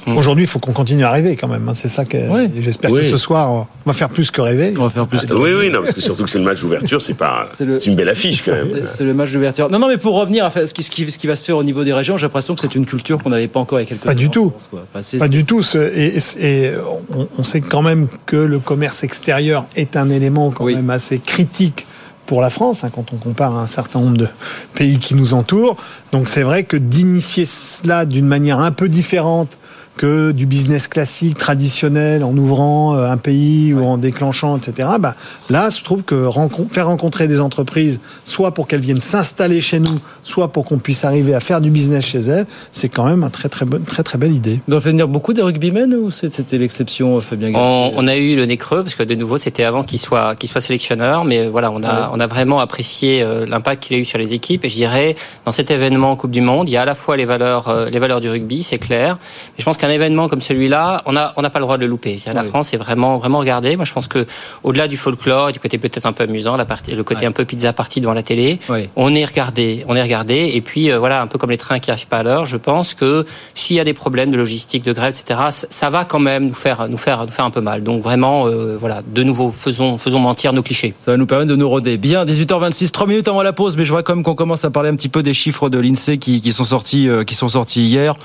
Mm. 0.07 0.17
Aujourd'hui, 0.17 0.45
il 0.45 0.47
faut 0.47 0.57
qu'on 0.57 0.71
continue 0.73 1.03
à 1.03 1.11
rêver 1.11 1.35
quand 1.35 1.47
même. 1.47 1.69
hein. 1.69 1.73
C'est 1.75 1.87
ça 1.89 2.05
que 2.05 2.17
j'espère 2.59 2.89
Oui. 2.91 3.01
que 3.01 3.05
ce 3.07 3.17
soir, 3.17 3.51
on 3.53 3.67
va 3.85 3.93
faire 3.93 4.09
plus 4.09 4.31
que 4.31 4.41
rêver. 4.41 4.73
On 4.79 4.83
va 4.83 4.89
faire 4.89 5.05
plus 5.05 5.19
Ah, 5.29 5.33
Oui, 5.35 5.51
oui, 5.57 5.69
non, 5.69 5.81
parce 5.83 5.93
que 5.93 6.01
surtout 6.01 6.23
que 6.23 6.29
c'est 6.29 6.39
le 6.39 6.43
match 6.43 6.59
d'ouverture, 6.61 7.01
c'est 7.01 7.13
pas, 7.13 7.45
c'est 7.55 7.85
une 7.85 7.95
belle 7.95 8.09
affiche 8.09 8.43
quand 8.43 8.51
même. 8.51 8.67
C'est 8.87 9.03
le 9.03 9.13
match 9.13 9.31
d'ouverture. 9.31 9.69
Non, 9.69 9.77
non, 9.79 9.87
mais 9.87 9.97
pour 9.97 10.15
revenir 10.19 10.45
à 10.45 10.51
ce 10.65 10.73
qui, 10.73 10.81
ce 10.83 10.89
qui- 10.91 11.09
ce 11.09 11.17
qui 11.19 11.27
va 11.27 11.35
se 11.35 11.45
faire 11.45 11.57
au 11.57 11.63
niveau 11.63 11.83
des 11.83 11.93
régions, 11.93 12.17
j'ai 12.17 12.25
l'impression 12.25 12.55
que 12.55 12.61
c'est 12.61 12.73
une 12.75 12.85
culture 12.87 13.21
qu'on 13.21 13.29
n'avait 13.29 13.47
pas 13.47 13.59
encore 13.59 13.79
il 13.79 13.83
y 13.83 13.85
a 13.85 13.89
quelques 13.89 14.01
Pas 14.01 14.13
temps 14.13 14.17
du 14.19 14.29
tout. 14.29 14.49
France, 14.49 14.67
quoi. 14.71 14.83
Enfin, 14.91 15.01
c'est- 15.01 15.17
Pas 15.19 15.27
du 15.27 15.45
tout. 15.45 15.61
Et, 15.75 16.17
et- 16.17 16.45
et 16.65 16.71
on, 17.15 17.27
on 17.37 17.43
sait 17.43 17.61
quand 17.61 17.83
même 17.83 18.07
que 18.25 18.35
le 18.37 18.59
commerce 18.59 19.03
extérieur 19.03 19.65
est 19.75 19.95
un 19.95 20.09
élément 20.09 20.49
quand 20.51 20.65
même 20.65 20.89
assez 20.89 21.19
critique 21.19 21.85
pour 22.25 22.41
la 22.41 22.49
France, 22.49 22.83
hein, 22.83 22.89
quand 22.93 23.13
on 23.13 23.17
compare 23.17 23.57
à 23.57 23.61
un 23.61 23.67
certain 23.67 23.99
nombre 23.99 24.17
de 24.17 24.27
pays 24.73 24.99
qui 24.99 25.15
nous 25.15 25.33
entourent. 25.33 25.77
Donc 26.11 26.27
c'est 26.27 26.43
vrai 26.43 26.63
que 26.63 26.77
d'initier 26.77 27.45
cela 27.45 28.05
d'une 28.05 28.27
manière 28.27 28.59
un 28.59 28.71
peu 28.71 28.89
différente 28.89 29.57
que 30.01 30.31
du 30.31 30.47
business 30.47 30.87
classique, 30.87 31.37
traditionnel, 31.37 32.23
en 32.23 32.35
ouvrant 32.35 32.95
euh, 32.95 33.07
un 33.11 33.17
pays 33.17 33.71
ou 33.71 33.83
en 33.85 33.99
déclenchant, 33.99 34.57
etc. 34.57 34.89
Bah, 34.99 35.13
là, 35.51 35.69
je 35.69 35.83
trouve 35.83 36.01
que 36.03 36.15
rencon- 36.25 36.67
faire 36.71 36.87
rencontrer 36.87 37.27
des 37.27 37.39
entreprises, 37.39 37.99
soit 38.23 38.49
pour 38.51 38.67
qu'elles 38.67 38.79
viennent 38.81 38.99
s'installer 38.99 39.61
chez 39.61 39.79
nous, 39.79 39.99
soit 40.23 40.47
pour 40.51 40.65
qu'on 40.65 40.79
puisse 40.79 41.05
arriver 41.05 41.35
à 41.35 41.39
faire 41.39 41.61
du 41.61 41.69
business 41.69 42.03
chez 42.03 42.17
elles, 42.21 42.47
c'est 42.71 42.89
quand 42.89 43.05
même 43.05 43.21
une 43.23 43.29
très 43.29 43.47
très 43.47 43.63
bonne, 43.65 43.83
très 43.83 44.01
très 44.01 44.17
belle 44.17 44.33
idée. 44.33 44.59
On 44.67 44.71
doit 44.71 44.79
venir 44.79 45.07
beaucoup 45.07 45.33
des 45.33 45.43
rugbymen 45.43 45.93
ou 45.93 46.09
c'était 46.09 46.57
l'exception, 46.57 47.17
euh, 47.17 47.19
Fabien 47.19 47.51
On, 47.53 47.91
on 47.95 48.07
a 48.07 48.15
eu 48.15 48.35
le 48.35 48.45
nez 48.47 48.57
creux 48.57 48.81
parce 48.81 48.95
que 48.95 49.03
de 49.03 49.13
nouveau 49.13 49.37
c'était 49.37 49.65
avant 49.65 49.83
qu'il 49.83 49.99
soit 49.99 50.33
qu'il 50.35 50.49
soit 50.49 50.61
sélectionneur, 50.61 51.25
mais 51.25 51.47
voilà 51.47 51.69
on 51.71 51.83
a 51.83 51.91
Ouais. 51.91 52.07
on 52.13 52.19
a 52.19 52.25
vraiment 52.27 52.59
apprécié 52.59 53.21
euh, 53.21 53.45
l'impact 53.45 53.83
qu'il 53.83 53.97
a 53.97 53.99
eu 53.99 54.05
sur 54.05 54.17
les 54.17 54.33
équipes 54.33 54.65
et 54.65 54.69
je 54.69 54.75
dirais 54.75 55.15
dans 55.45 55.51
cet 55.51 55.69
événement 55.69 56.15
Coupe 56.15 56.31
du 56.31 56.41
Monde 56.41 56.69
il 56.69 56.71
y 56.71 56.77
a 56.77 56.81
à 56.83 56.85
la 56.85 56.95
fois 56.95 57.17
les 57.17 57.25
valeurs 57.25 57.65
les 57.91 57.99
valeurs 57.99 58.21
du 58.21 58.29
rugby 58.29 58.63
c'est 58.63 58.77
clair, 58.79 59.17
mais 59.49 59.55
je 59.59 59.65
pense 59.65 59.77
qu'un 59.77 59.90
événement 59.91 60.27
comme 60.27 60.41
celui-là 60.41 61.03
on 61.05 61.15
a 61.15 61.33
on 61.37 61.41
n'a 61.43 61.49
pas 61.51 61.59
le 61.59 61.65
droit 61.65 61.77
de 61.77 61.83
le 61.83 61.87
louper. 61.87 62.17
La. 62.25 62.41
France 62.43 62.73
est 62.73 62.77
vraiment 62.77 63.17
vraiment 63.19 63.37
regardée. 63.39 63.75
Moi 63.75 63.85
je 63.85 63.93
pense 63.93 64.07
que 64.07 64.25
au-delà 64.63 64.87
du 64.87 64.97
folklore 64.97 65.49
et 65.49 65.51
du 65.51 65.59
côté 65.59 65.77
peut-être 65.77 66.05
un 66.05 66.13
peu 66.13 66.23
amusant, 66.23 66.57
la 66.57 66.65
partie 66.65 66.91
le 66.91 67.03
côté 67.03 67.25
un 67.25 67.31
peu 67.31 67.45
pizza 67.45 67.71
party 67.73 68.01
devant 68.01 68.13
la 68.13 68.23
télé, 68.23 68.59
on 68.95 69.13
est 69.15 69.25
regardé 69.25 69.85
on 69.87 69.95
est 69.95 70.01
regardé 70.01 70.51
et 70.53 70.61
puis 70.61 70.91
euh, 70.91 70.97
voilà 70.99 71.21
un 71.21 71.27
peu 71.27 71.37
comme 71.37 71.51
les 71.51 71.57
trains 71.57 71.79
qui 71.79 71.91
arrivent 71.91 72.07
pas 72.07 72.17
à 72.19 72.23
l'heure. 72.23 72.45
Je 72.45 72.57
pense 72.57 72.93
que 72.93 73.25
s'il 73.53 73.75
y 73.75 73.79
a 73.79 73.83
des 73.83 73.93
problèmes 73.93 74.31
de 74.31 74.37
logistique 74.37 74.83
de 74.83 74.93
grève 74.93 75.13
etc 75.17 75.39
ça- 75.51 75.67
ça 75.69 75.89
va 75.89 76.05
quand 76.05 76.19
même 76.19 76.47
nous 76.47 76.53
faire 76.53 76.87
nous 76.89 76.97
faire 76.97 77.21
nous 77.25 77.31
faire 77.31 77.45
un 77.45 77.51
peu 77.51 77.61
mal. 77.61 77.83
Donc 77.83 78.01
vraiment 78.01 78.47
euh, 78.47 78.75
voilà 78.77 79.01
de 79.07 79.23
nouveau 79.23 79.49
faisons 79.51 79.97
faisons 79.97 80.19
mentir 80.19 80.53
nos 80.53 80.63
clichés. 80.63 80.93
Ça 80.99 81.11
va 81.11 81.17
nous 81.17 81.25
permettre 81.25 81.49
de 81.51 81.55
nous 81.55 81.69
roder. 81.69 81.97
Bien, 81.97 82.25
18h26, 82.25 82.91
3 82.91 83.07
minutes 83.07 83.27
avant 83.27 83.43
la 83.43 83.53
pause, 83.53 83.77
mais 83.77 83.85
je 83.85 83.91
vois 83.91 84.03
quand 84.03 84.15
même 84.15 84.23
qu'on 84.23 84.35
commence 84.35 84.65
à 84.65 84.69
parler 84.71 84.89
un 84.89 84.95
petit 84.95 85.09
peu 85.09 85.21
des 85.23 85.33
chiffres 85.33 85.69
de 85.69 85.77
l'INSEE 85.79 86.17
qui, 86.17 86.41
qui 86.41 86.51
sont 86.53 86.63
sortis, 86.65 87.07
euh, 87.07 87.23
qui 87.23 87.35
sont 87.35 87.49
sortis 87.49 87.83
hier, 87.83 88.15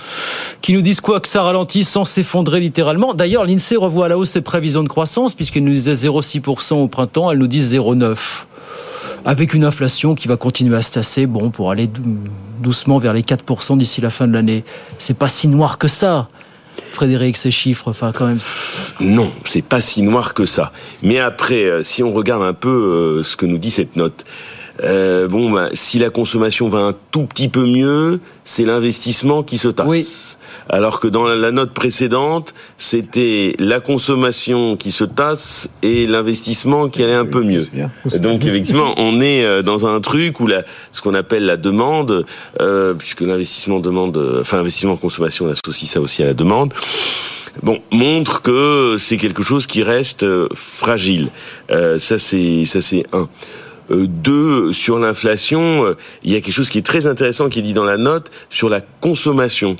qui 0.62 0.72
nous 0.72 0.80
disent 0.80 1.00
quoi 1.00 1.20
que 1.20 1.28
ça 1.28 1.42
ralentit 1.46 1.84
sans 1.84 2.04
s'effondrer 2.04 2.60
littéralement. 2.60 3.14
D'ailleurs, 3.14 3.44
l'INSEE 3.44 3.76
revoit 3.76 4.06
à 4.06 4.08
la 4.08 4.18
hausse 4.18 4.30
ses 4.30 4.42
prévisions 4.42 4.82
de 4.82 4.88
croissance 4.88 5.34
puisqu'elle 5.34 5.64
nous 5.64 5.72
disait 5.72 5.94
0,6% 5.94 6.74
au 6.74 6.88
printemps, 6.88 7.30
elle 7.30 7.38
nous 7.38 7.46
dit 7.46 7.60
0,9%. 7.62 8.16
Avec 9.24 9.54
une 9.54 9.64
inflation 9.64 10.14
qui 10.14 10.28
va 10.28 10.36
continuer 10.36 10.76
à 10.76 10.82
se 10.82 10.92
tasser, 10.92 11.26
bon, 11.26 11.50
pour 11.50 11.70
aller 11.72 11.88
dou- 11.88 12.02
doucement 12.60 12.98
vers 12.98 13.12
les 13.12 13.22
4% 13.22 13.76
d'ici 13.76 14.00
la 14.00 14.10
fin 14.10 14.28
de 14.28 14.32
l'année. 14.32 14.62
C'est 14.98 15.16
pas 15.18 15.26
si 15.28 15.48
noir 15.48 15.78
que 15.78 15.88
ça. 15.88 16.28
Frédéric, 16.92 17.36
ces 17.36 17.50
chiffres, 17.50 17.88
enfin 17.90 18.12
quand 18.14 18.26
même. 18.26 18.38
Non, 19.00 19.30
c'est 19.44 19.64
pas 19.64 19.80
si 19.80 20.02
noir 20.02 20.32
que 20.32 20.46
ça. 20.46 20.72
Mais 21.02 21.18
après, 21.18 21.64
euh, 21.64 21.82
si 21.82 22.02
on 22.02 22.12
regarde 22.12 22.42
un 22.42 22.52
peu 22.52 22.68
euh, 22.68 23.22
ce 23.24 23.36
que 23.36 23.46
nous 23.46 23.58
dit 23.58 23.70
cette 23.70 23.96
note, 23.96 24.24
euh, 24.82 25.28
bon, 25.28 25.50
bah, 25.50 25.68
si 25.72 25.98
la 25.98 26.10
consommation 26.10 26.68
va 26.68 26.78
un 26.78 26.94
tout 27.10 27.24
petit 27.24 27.48
peu 27.48 27.66
mieux, 27.66 28.20
c'est 28.44 28.64
l'investissement 28.64 29.42
qui 29.42 29.58
se 29.58 29.68
tasse. 29.68 30.38
Alors 30.68 30.98
que 30.98 31.06
dans 31.06 31.26
la 31.26 31.50
note 31.52 31.72
précédente, 31.74 32.54
c'était 32.76 33.54
la 33.58 33.80
consommation 33.80 34.76
qui 34.76 34.90
se 34.90 35.04
tasse 35.04 35.68
et 35.82 36.06
l'investissement 36.06 36.88
qui 36.88 37.04
allait 37.04 37.14
un 37.14 37.24
peu 37.24 37.42
mieux. 37.42 37.68
Donc 38.18 38.44
effectivement, 38.44 38.94
on 38.96 39.20
est 39.20 39.44
euh, 39.44 39.62
dans 39.62 39.86
un 39.86 40.00
truc 40.00 40.40
où 40.40 40.46
la, 40.46 40.64
ce 40.92 41.02
qu'on 41.02 41.14
appelle 41.14 41.46
la 41.46 41.56
demande, 41.56 42.26
euh, 42.60 42.94
puisque 42.94 43.20
l'investissement 43.20 43.78
demande, 43.78 44.38
enfin 44.40 44.58
investissement 44.58 44.96
consommation, 44.96 45.46
on 45.46 45.50
associe 45.50 45.88
ça 45.88 46.00
aussi 46.00 46.22
à 46.22 46.26
la 46.26 46.34
demande. 46.34 46.72
Bon, 47.62 47.78
montre 47.90 48.42
que 48.42 48.96
c'est 48.98 49.16
quelque 49.16 49.42
chose 49.42 49.66
qui 49.66 49.82
reste 49.82 50.24
euh, 50.24 50.48
fragile. 50.54 51.28
Euh, 51.70 51.98
ça 51.98 52.18
c'est 52.18 52.64
ça 52.66 52.80
c'est 52.80 53.04
un. 53.12 53.28
Euh, 53.90 54.06
deux, 54.08 54.72
sur 54.72 54.98
l'inflation, 54.98 55.84
euh, 55.84 55.96
il 56.22 56.32
y 56.32 56.36
a 56.36 56.40
quelque 56.40 56.54
chose 56.54 56.70
qui 56.70 56.78
est 56.78 56.86
très 56.86 57.06
intéressant 57.06 57.48
qui 57.48 57.60
est 57.60 57.62
dit 57.62 57.72
dans 57.72 57.84
la 57.84 57.96
note 57.96 58.30
sur 58.50 58.68
la 58.68 58.80
consommation. 58.80 59.76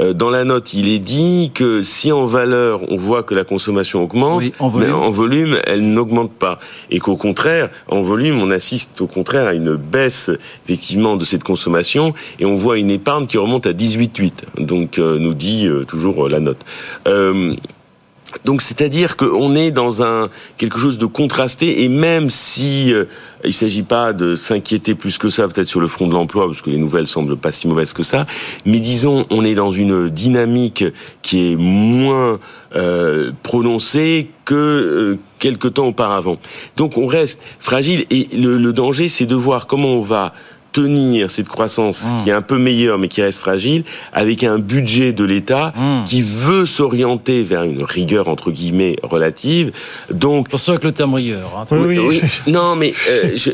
Euh, 0.00 0.12
dans 0.12 0.30
la 0.30 0.44
note, 0.44 0.74
il 0.74 0.88
est 0.88 0.98
dit 0.98 1.52
que 1.54 1.82
si 1.82 2.12
en 2.12 2.26
valeur 2.26 2.80
on 2.90 2.96
voit 2.96 3.22
que 3.22 3.34
la 3.34 3.44
consommation 3.44 4.02
augmente, 4.02 4.42
en 4.58 4.68
volume. 4.68 4.88
mais 4.88 4.94
en 4.94 5.10
volume, 5.10 5.56
elle 5.66 5.92
n'augmente 5.92 6.32
pas. 6.32 6.58
Et 6.90 6.98
qu'au 6.98 7.16
contraire, 7.16 7.70
en 7.88 8.02
volume, 8.02 8.40
on 8.40 8.50
assiste 8.50 9.00
au 9.00 9.06
contraire 9.06 9.46
à 9.46 9.54
une 9.54 9.76
baisse 9.76 10.30
effectivement 10.64 11.16
de 11.16 11.24
cette 11.24 11.44
consommation 11.44 12.14
et 12.38 12.44
on 12.44 12.56
voit 12.56 12.78
une 12.78 12.90
épargne 12.90 13.26
qui 13.26 13.38
remonte 13.38 13.66
à 13.66 13.72
18,8. 13.72 14.64
Donc 14.64 14.98
euh, 14.98 15.18
nous 15.18 15.34
dit 15.34 15.66
euh, 15.66 15.84
toujours 15.84 16.26
euh, 16.26 16.28
la 16.28 16.40
note. 16.40 16.64
Donc 18.44 18.60
c'est-à-dire 18.60 19.16
qu'on 19.16 19.54
est 19.54 19.70
dans 19.70 20.02
un 20.02 20.28
quelque 20.56 20.78
chose 20.78 20.98
de 20.98 21.06
contrasté 21.06 21.84
et 21.84 21.88
même 21.88 22.28
si 22.28 22.92
euh, 22.92 23.04
il 23.44 23.54
s'agit 23.54 23.82
pas 23.82 24.12
de 24.12 24.34
s'inquiéter 24.34 24.94
plus 24.94 25.16
que 25.18 25.28
ça 25.28 25.46
peut-être 25.46 25.68
sur 25.68 25.80
le 25.80 25.88
front 25.88 26.08
de 26.08 26.12
l'emploi 26.12 26.46
parce 26.46 26.60
que 26.60 26.70
les 26.70 26.76
nouvelles 26.76 27.06
semblent 27.06 27.36
pas 27.36 27.52
si 27.52 27.68
mauvaises 27.68 27.92
que 27.92 28.02
ça, 28.02 28.26
mais 28.64 28.80
disons 28.80 29.26
on 29.30 29.44
est 29.44 29.54
dans 29.54 29.70
une 29.70 30.08
dynamique 30.08 30.84
qui 31.22 31.52
est 31.52 31.56
moins 31.56 32.40
euh, 32.74 33.30
prononcée 33.42 34.28
que 34.44 34.54
euh, 34.54 35.18
quelque 35.38 35.68
temps 35.68 35.86
auparavant. 35.86 36.36
Donc 36.76 36.98
on 36.98 37.06
reste 37.06 37.40
fragile 37.60 38.06
et 38.10 38.28
le, 38.36 38.58
le 38.58 38.72
danger 38.72 39.08
c'est 39.08 39.26
de 39.26 39.36
voir 39.36 39.66
comment 39.66 39.88
on 39.88 40.02
va 40.02 40.34
tenir 40.80 41.30
cette 41.30 41.48
croissance 41.48 42.12
qui 42.22 42.28
est 42.30 42.32
un 42.34 42.42
peu 42.42 42.58
meilleure 42.58 42.98
mais 42.98 43.08
qui 43.08 43.22
reste 43.22 43.38
fragile 43.40 43.82
avec 44.12 44.44
un 44.44 44.58
budget 44.58 45.12
de 45.14 45.24
l'État 45.24 45.72
qui 46.06 46.20
veut 46.20 46.66
s'orienter 46.66 47.42
vers 47.42 47.62
une 47.62 47.82
rigueur 47.82 48.28
entre 48.28 48.50
guillemets 48.50 48.96
relative. 49.02 49.72
Donc 50.10 50.48
Attention 50.48 50.72
avec 50.74 50.84
le 50.84 50.92
terme 50.92 51.14
rigueur. 51.14 51.48
hein. 51.56 51.64
oui, 51.70 51.98
oui. 51.98 52.20
Non, 52.46 52.76
mais 52.76 52.92
euh, 53.08 53.36
je, 53.36 53.50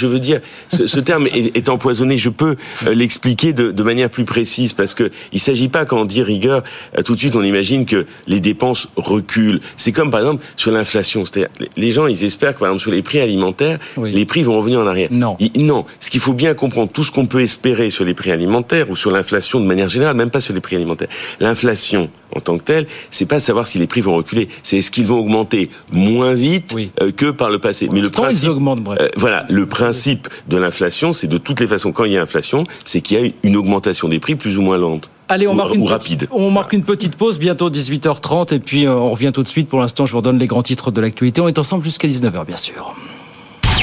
je, 0.00 0.06
veux 0.06 0.18
dire, 0.20 0.40
ce, 0.68 0.86
ce 0.86 1.00
terme 1.00 1.26
est, 1.26 1.56
est 1.56 1.68
empoisonné. 1.68 2.16
Je 2.16 2.28
peux 2.30 2.54
euh, 2.86 2.94
l'expliquer 2.94 3.52
de, 3.52 3.72
de 3.72 3.82
manière 3.82 4.10
plus 4.10 4.24
précise 4.24 4.72
parce 4.72 4.94
que 4.94 5.10
il 5.32 5.40
s'agit 5.40 5.68
pas 5.68 5.84
quand 5.84 6.00
on 6.00 6.04
dit 6.04 6.22
rigueur, 6.22 6.62
euh, 6.96 7.02
tout 7.02 7.14
de 7.14 7.18
suite 7.18 7.34
on 7.34 7.42
imagine 7.42 7.84
que 7.84 8.06
les 8.28 8.40
dépenses 8.40 8.88
reculent. 8.96 9.60
C'est 9.76 9.92
comme 9.92 10.10
par 10.10 10.20
exemple 10.20 10.44
sur 10.56 10.70
l'inflation. 10.70 11.24
C'est-à-dire, 11.24 11.48
les- 11.58 11.70
les 11.76 11.90
gens 11.90 12.06
ils 12.06 12.22
espèrent 12.24 12.54
que 12.54 12.60
par 12.60 12.68
exemple 12.68 12.82
sur 12.82 12.92
les 12.92 13.02
prix 13.02 13.20
alimentaires, 13.20 13.78
les 14.02 14.24
prix 14.24 14.42
vont 14.44 14.56
revenir 14.58 14.80
en 14.80 14.86
arrière. 14.86 15.08
Non. 15.10 15.36
Non. 15.56 15.84
Ce 16.00 16.10
qu'il 16.10 16.20
faut 16.20 16.32
bien 16.34 16.43
comprendre, 16.52 16.92
tout 16.92 17.02
ce 17.02 17.10
qu'on 17.10 17.24
peut 17.24 17.40
espérer 17.40 17.88
sur 17.88 18.04
les 18.04 18.12
prix 18.12 18.30
alimentaires 18.30 18.90
ou 18.90 18.96
sur 18.96 19.10
l'inflation 19.10 19.58
de 19.60 19.64
manière 19.64 19.88
générale, 19.88 20.16
même 20.16 20.28
pas 20.28 20.40
sur 20.40 20.52
les 20.52 20.60
prix 20.60 20.76
alimentaires. 20.76 21.08
L'inflation 21.40 22.10
en 22.36 22.40
tant 22.40 22.58
que 22.58 22.64
telle, 22.64 22.86
c'est 23.10 23.24
pas 23.24 23.36
de 23.36 23.40
savoir 23.40 23.66
si 23.66 23.78
les 23.78 23.86
prix 23.86 24.00
vont 24.02 24.14
reculer, 24.14 24.48
c'est 24.62 24.78
est-ce 24.78 24.90
qu'ils 24.90 25.06
vont 25.06 25.18
augmenter 25.18 25.70
moins 25.92 26.34
vite 26.34 26.74
euh, 27.00 27.12
que 27.12 27.30
par 27.30 27.48
le 27.48 27.58
passé. 27.58 27.88
Mais 27.90 28.00
le 28.00 28.02
l'instant, 28.02 28.24
ils 28.24 28.26
principe, 28.26 28.50
augmentent, 28.50 28.82
bref. 28.82 28.98
euh, 29.00 29.08
voilà, 29.16 29.46
le 29.48 29.66
principe 29.66 30.28
de 30.48 30.56
l'inflation, 30.56 31.12
c'est 31.12 31.28
de 31.28 31.38
toutes 31.38 31.60
les 31.60 31.66
façons 31.66 31.92
quand 31.92 32.04
il 32.04 32.12
y 32.12 32.18
a 32.18 32.22
inflation, 32.22 32.64
c'est 32.84 33.00
qu'il 33.00 33.18
y 33.18 33.26
a 33.26 33.30
une 33.42 33.56
augmentation 33.56 34.08
des 34.08 34.18
prix 34.18 34.34
plus 34.34 34.58
ou 34.58 34.62
moins 34.62 34.76
lente. 34.76 35.10
Allez, 35.28 35.46
on 35.46 35.52
ou, 35.52 35.54
marque, 35.54 35.70
ou 35.70 35.76
une 35.76 35.88
rapide. 35.88 36.18
petite, 36.18 36.28
on 36.32 36.50
marque 36.50 36.72
une 36.72 36.82
petite 36.82 37.16
pause, 37.16 37.38
bientôt 37.38 37.70
18h30, 37.70 38.54
et 38.54 38.58
puis 38.58 38.86
euh, 38.86 38.94
on 38.94 39.10
revient 39.10 39.30
tout 39.32 39.42
de 39.42 39.48
suite. 39.48 39.68
Pour 39.68 39.80
l'instant, 39.80 40.04
je 40.04 40.12
vous 40.12 40.18
redonne 40.18 40.38
les 40.38 40.46
grands 40.46 40.62
titres 40.62 40.90
de 40.90 41.00
l'actualité. 41.00 41.40
On 41.40 41.48
est 41.48 41.58
ensemble 41.58 41.84
jusqu'à 41.84 42.08
19h, 42.08 42.44
bien 42.46 42.56
sûr. 42.56 42.94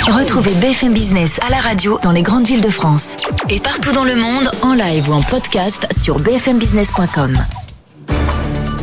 Retrouvez 0.07 0.51
BFM 0.55 0.93
Business 0.93 1.39
à 1.45 1.49
la 1.49 1.57
radio 1.57 1.99
dans 2.03 2.11
les 2.11 2.21
grandes 2.23 2.45
villes 2.45 2.61
de 2.61 2.69
France. 2.69 3.15
Et 3.49 3.59
partout 3.59 3.91
dans 3.93 4.03
le 4.03 4.15
monde, 4.15 4.49
en 4.61 4.73
live 4.73 5.09
ou 5.09 5.13
en 5.13 5.21
podcast 5.21 5.87
sur 5.97 6.19
bfmbusiness.com. 6.19 7.37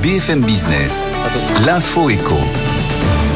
BFM 0.02 0.42
Business, 0.42 1.04
l'info 1.66 2.08
éco. 2.08 2.36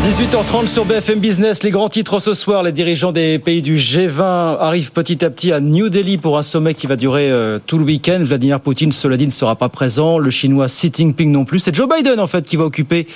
18h30 0.05 0.69
sur 0.69 0.85
BFM 0.85 1.21
Business, 1.21 1.63
les 1.63 1.71
grands 1.71 1.89
titres 1.89 2.19
ce 2.21 2.35
soir. 2.35 2.63
Les 2.63 2.73
dirigeants 2.73 3.13
des 3.13 3.39
pays 3.39 3.63
du 3.63 3.77
G20 3.77 4.59
arrivent 4.59 4.93
petit 4.93 5.25
à 5.25 5.31
petit 5.31 5.53
à 5.53 5.61
New 5.61 5.91
Delhi 5.91 6.19
pour 6.19 6.39
un 6.39 6.43
sommet 6.43 6.75
qui 6.75 6.87
va 6.87 6.97
durer 6.97 7.31
euh, 7.31 7.59
tout 7.65 7.79
le 7.79 7.85
week-end. 7.85 8.21
Vladimir 8.23 8.61
Poutine, 8.61 8.93
cela 8.93 9.17
dit, 9.17 9.27
ne 9.27 9.33
sera 9.33 9.57
pas 9.57 9.69
présent. 9.69 10.19
Le 10.19 10.31
chinois 10.31 10.67
Xi 10.67 10.91
Jinping 10.93 11.31
non 11.31 11.45
plus. 11.45 11.59
C'est 11.59 11.75
Joe 11.75 11.89
Biden, 11.89 12.21
en 12.21 12.27
fait, 12.27 12.47
qui 12.47 12.57
va 12.57 12.65
occuper 12.65 13.07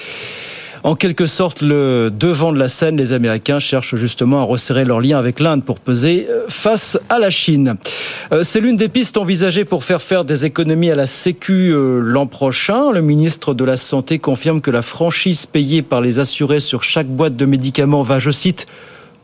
En 0.87 0.95
quelque 0.95 1.27
sorte, 1.27 1.63
le 1.63 2.13
devant 2.17 2.53
de 2.53 2.61
la 2.61 2.69
scène, 2.69 2.97
les 2.97 3.13
Américains 3.13 3.59
cherchent 3.59 3.97
justement 3.97 4.39
à 4.39 4.45
resserrer 4.45 4.85
leurs 4.85 5.01
liens 5.01 5.19
avec 5.19 5.41
l'Inde 5.41 5.65
pour 5.65 5.81
peser 5.81 6.29
euh, 6.31 6.45
face 6.49 6.97
à 7.09 7.19
la 7.19 7.29
Chine. 7.29 7.75
Euh, 8.31 8.45
c'est 8.45 8.61
l'une 8.61 8.77
des 8.77 8.89
pistes 8.89 9.17
envisagées 9.17 9.65
pour 9.65 9.83
faire 9.83 10.01
faire 10.01 10.25
des 10.25 10.45
économies 10.45 10.93
à 10.93 10.95
la 10.95 11.09
Sécu 11.09 11.73
euh, 11.73 11.99
l'an 11.99 12.29
prochain. 12.29 12.93
Le 12.93 13.01
ministre 13.01 13.53
de 13.53 13.65
la 13.65 13.77
Santé 13.77 14.21
confirme 14.21 14.61
que 14.61 14.71
la 14.71 14.81
franchise 14.81 15.45
payée 15.45 15.83
par 15.83 16.01
les 16.01 16.21
assurés 16.21 16.61
sur 16.61 16.85
chaque 16.85 17.09
boîte 17.09 17.35
de 17.35 17.47
médicaments 17.47 18.03
va, 18.03 18.21
je 18.21 18.31
cite, 18.31 18.69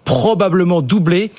probablement 0.04 0.82
doubler. 0.82 1.30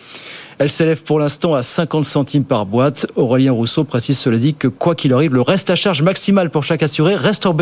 Elle 0.59 0.69
s'élève 0.69 1.03
pour 1.03 1.19
l'instant 1.19 1.53
à 1.53 1.63
50 1.63 2.05
centimes 2.05 2.45
par 2.45 2.65
boîte. 2.65 3.07
Aurélien 3.15 3.51
Rousseau 3.51 3.83
précise 3.83 4.17
cela 4.17 4.37
dit 4.37 4.53
que 4.53 4.67
quoi 4.67 4.95
qu'il 4.95 5.13
arrive, 5.13 5.33
le 5.33 5.41
reste 5.41 5.69
à 5.69 5.75
charge 5.75 6.01
maximal 6.01 6.49
pour 6.49 6.63
chaque 6.63 6.83
assuré 6.83 7.15
restera 7.15 7.53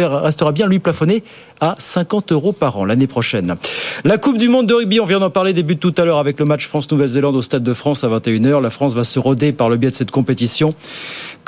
bien 0.52 0.68
lui 0.68 0.80
plafonné 0.80 1.24
à 1.60 1.76
50 1.78 2.32
euros 2.32 2.52
par 2.52 2.78
an 2.78 2.86
l'année 2.86 3.08
prochaine. 3.08 3.56
La 4.04 4.18
Coupe 4.18 4.38
du 4.38 4.50
Monde 4.50 4.68
de 4.68 4.74
rugby, 4.74 5.00
on 5.00 5.06
vient 5.06 5.20
d'en 5.20 5.30
parler 5.30 5.54
début 5.54 5.78
tout 5.78 5.94
à 5.98 6.06
l'heure 6.06 6.20
avec 6.20 6.40
le 6.40 6.46
match 6.46 6.68
France-Nouvelle-Zélande 6.68 7.36
au 7.36 7.42
Stade 7.42 7.64
de 7.64 7.74
France 7.74 8.04
à 8.04 8.08
21h. 8.08 8.62
La 8.62 8.70
France 8.70 8.94
va 8.94 9.04
se 9.04 9.20
roder 9.20 9.52
par 9.52 9.70
le 9.70 9.78
biais 9.78 9.90
de 9.90 9.96
cette 9.96 10.12
compétition 10.12 10.76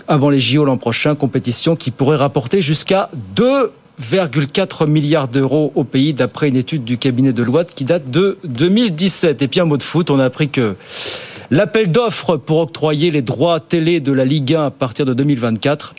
avant 0.08 0.30
les 0.30 0.40
JO 0.40 0.66
l'an 0.66 0.78
prochain, 0.78 1.16
compétition 1.16 1.76
qui 1.76 1.92
pourrait 1.92 2.18
rapporter 2.18 2.62
jusqu'à 2.62 3.10
2,4 3.36 4.88
milliards 4.88 5.28
d'euros 5.28 5.72
au 5.76 5.84
pays, 5.84 6.14
d'après 6.14 6.50
une 6.50 6.58
étude 6.58 6.84
du 6.84 6.98
cabinet 6.98 7.34
de 7.34 7.44
loi 7.44 7.64
qui 7.64 7.86
date 7.86 8.10
de 8.10 8.38
2017. 8.44 9.42
Et 9.42 9.48
puis 9.48 9.60
un 9.60 9.66
mot 9.66 9.78
de 9.78 9.84
foot, 9.84 10.10
on 10.10 10.20
a 10.20 10.26
appris 10.26 10.50
que 10.50 10.76
L'appel 11.54 11.92
d'offres 11.92 12.38
pour 12.38 12.58
octroyer 12.62 13.12
les 13.12 13.22
droits 13.22 13.60
télé 13.60 14.00
de 14.00 14.12
la 14.12 14.26
Ligue 14.26 14.56
1 14.56 14.66
à 14.66 14.72
partir 14.72 15.06
de 15.06 15.14
2024. 15.14 15.94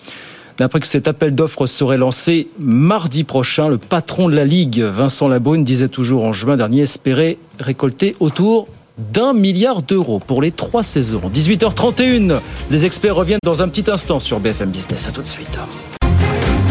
D'après 0.58 0.80
que 0.80 0.86
cet 0.88 1.06
appel 1.06 1.32
d'offres 1.32 1.66
serait 1.66 1.96
lancé 1.96 2.48
mardi 2.58 3.22
prochain, 3.22 3.68
le 3.68 3.78
patron 3.78 4.28
de 4.28 4.34
la 4.34 4.44
Ligue, 4.44 4.80
Vincent 4.80 5.28
Labrune, 5.28 5.62
disait 5.62 5.86
toujours 5.86 6.24
en 6.24 6.32
juin 6.32 6.56
dernier 6.56 6.80
espérer 6.80 7.38
récolter 7.60 8.16
autour 8.18 8.66
d'un 8.98 9.32
milliard 9.32 9.82
d'euros 9.82 10.18
pour 10.18 10.42
les 10.42 10.50
trois 10.50 10.82
saisons. 10.82 11.22
18h31, 11.32 12.40
les 12.72 12.84
experts 12.84 13.14
reviennent 13.14 13.38
dans 13.44 13.62
un 13.62 13.68
petit 13.68 13.88
instant 13.88 14.18
sur 14.18 14.40
BFM 14.40 14.70
Business. 14.70 15.06
À 15.06 15.12
tout 15.12 15.22
de 15.22 15.28
suite. 15.28 15.56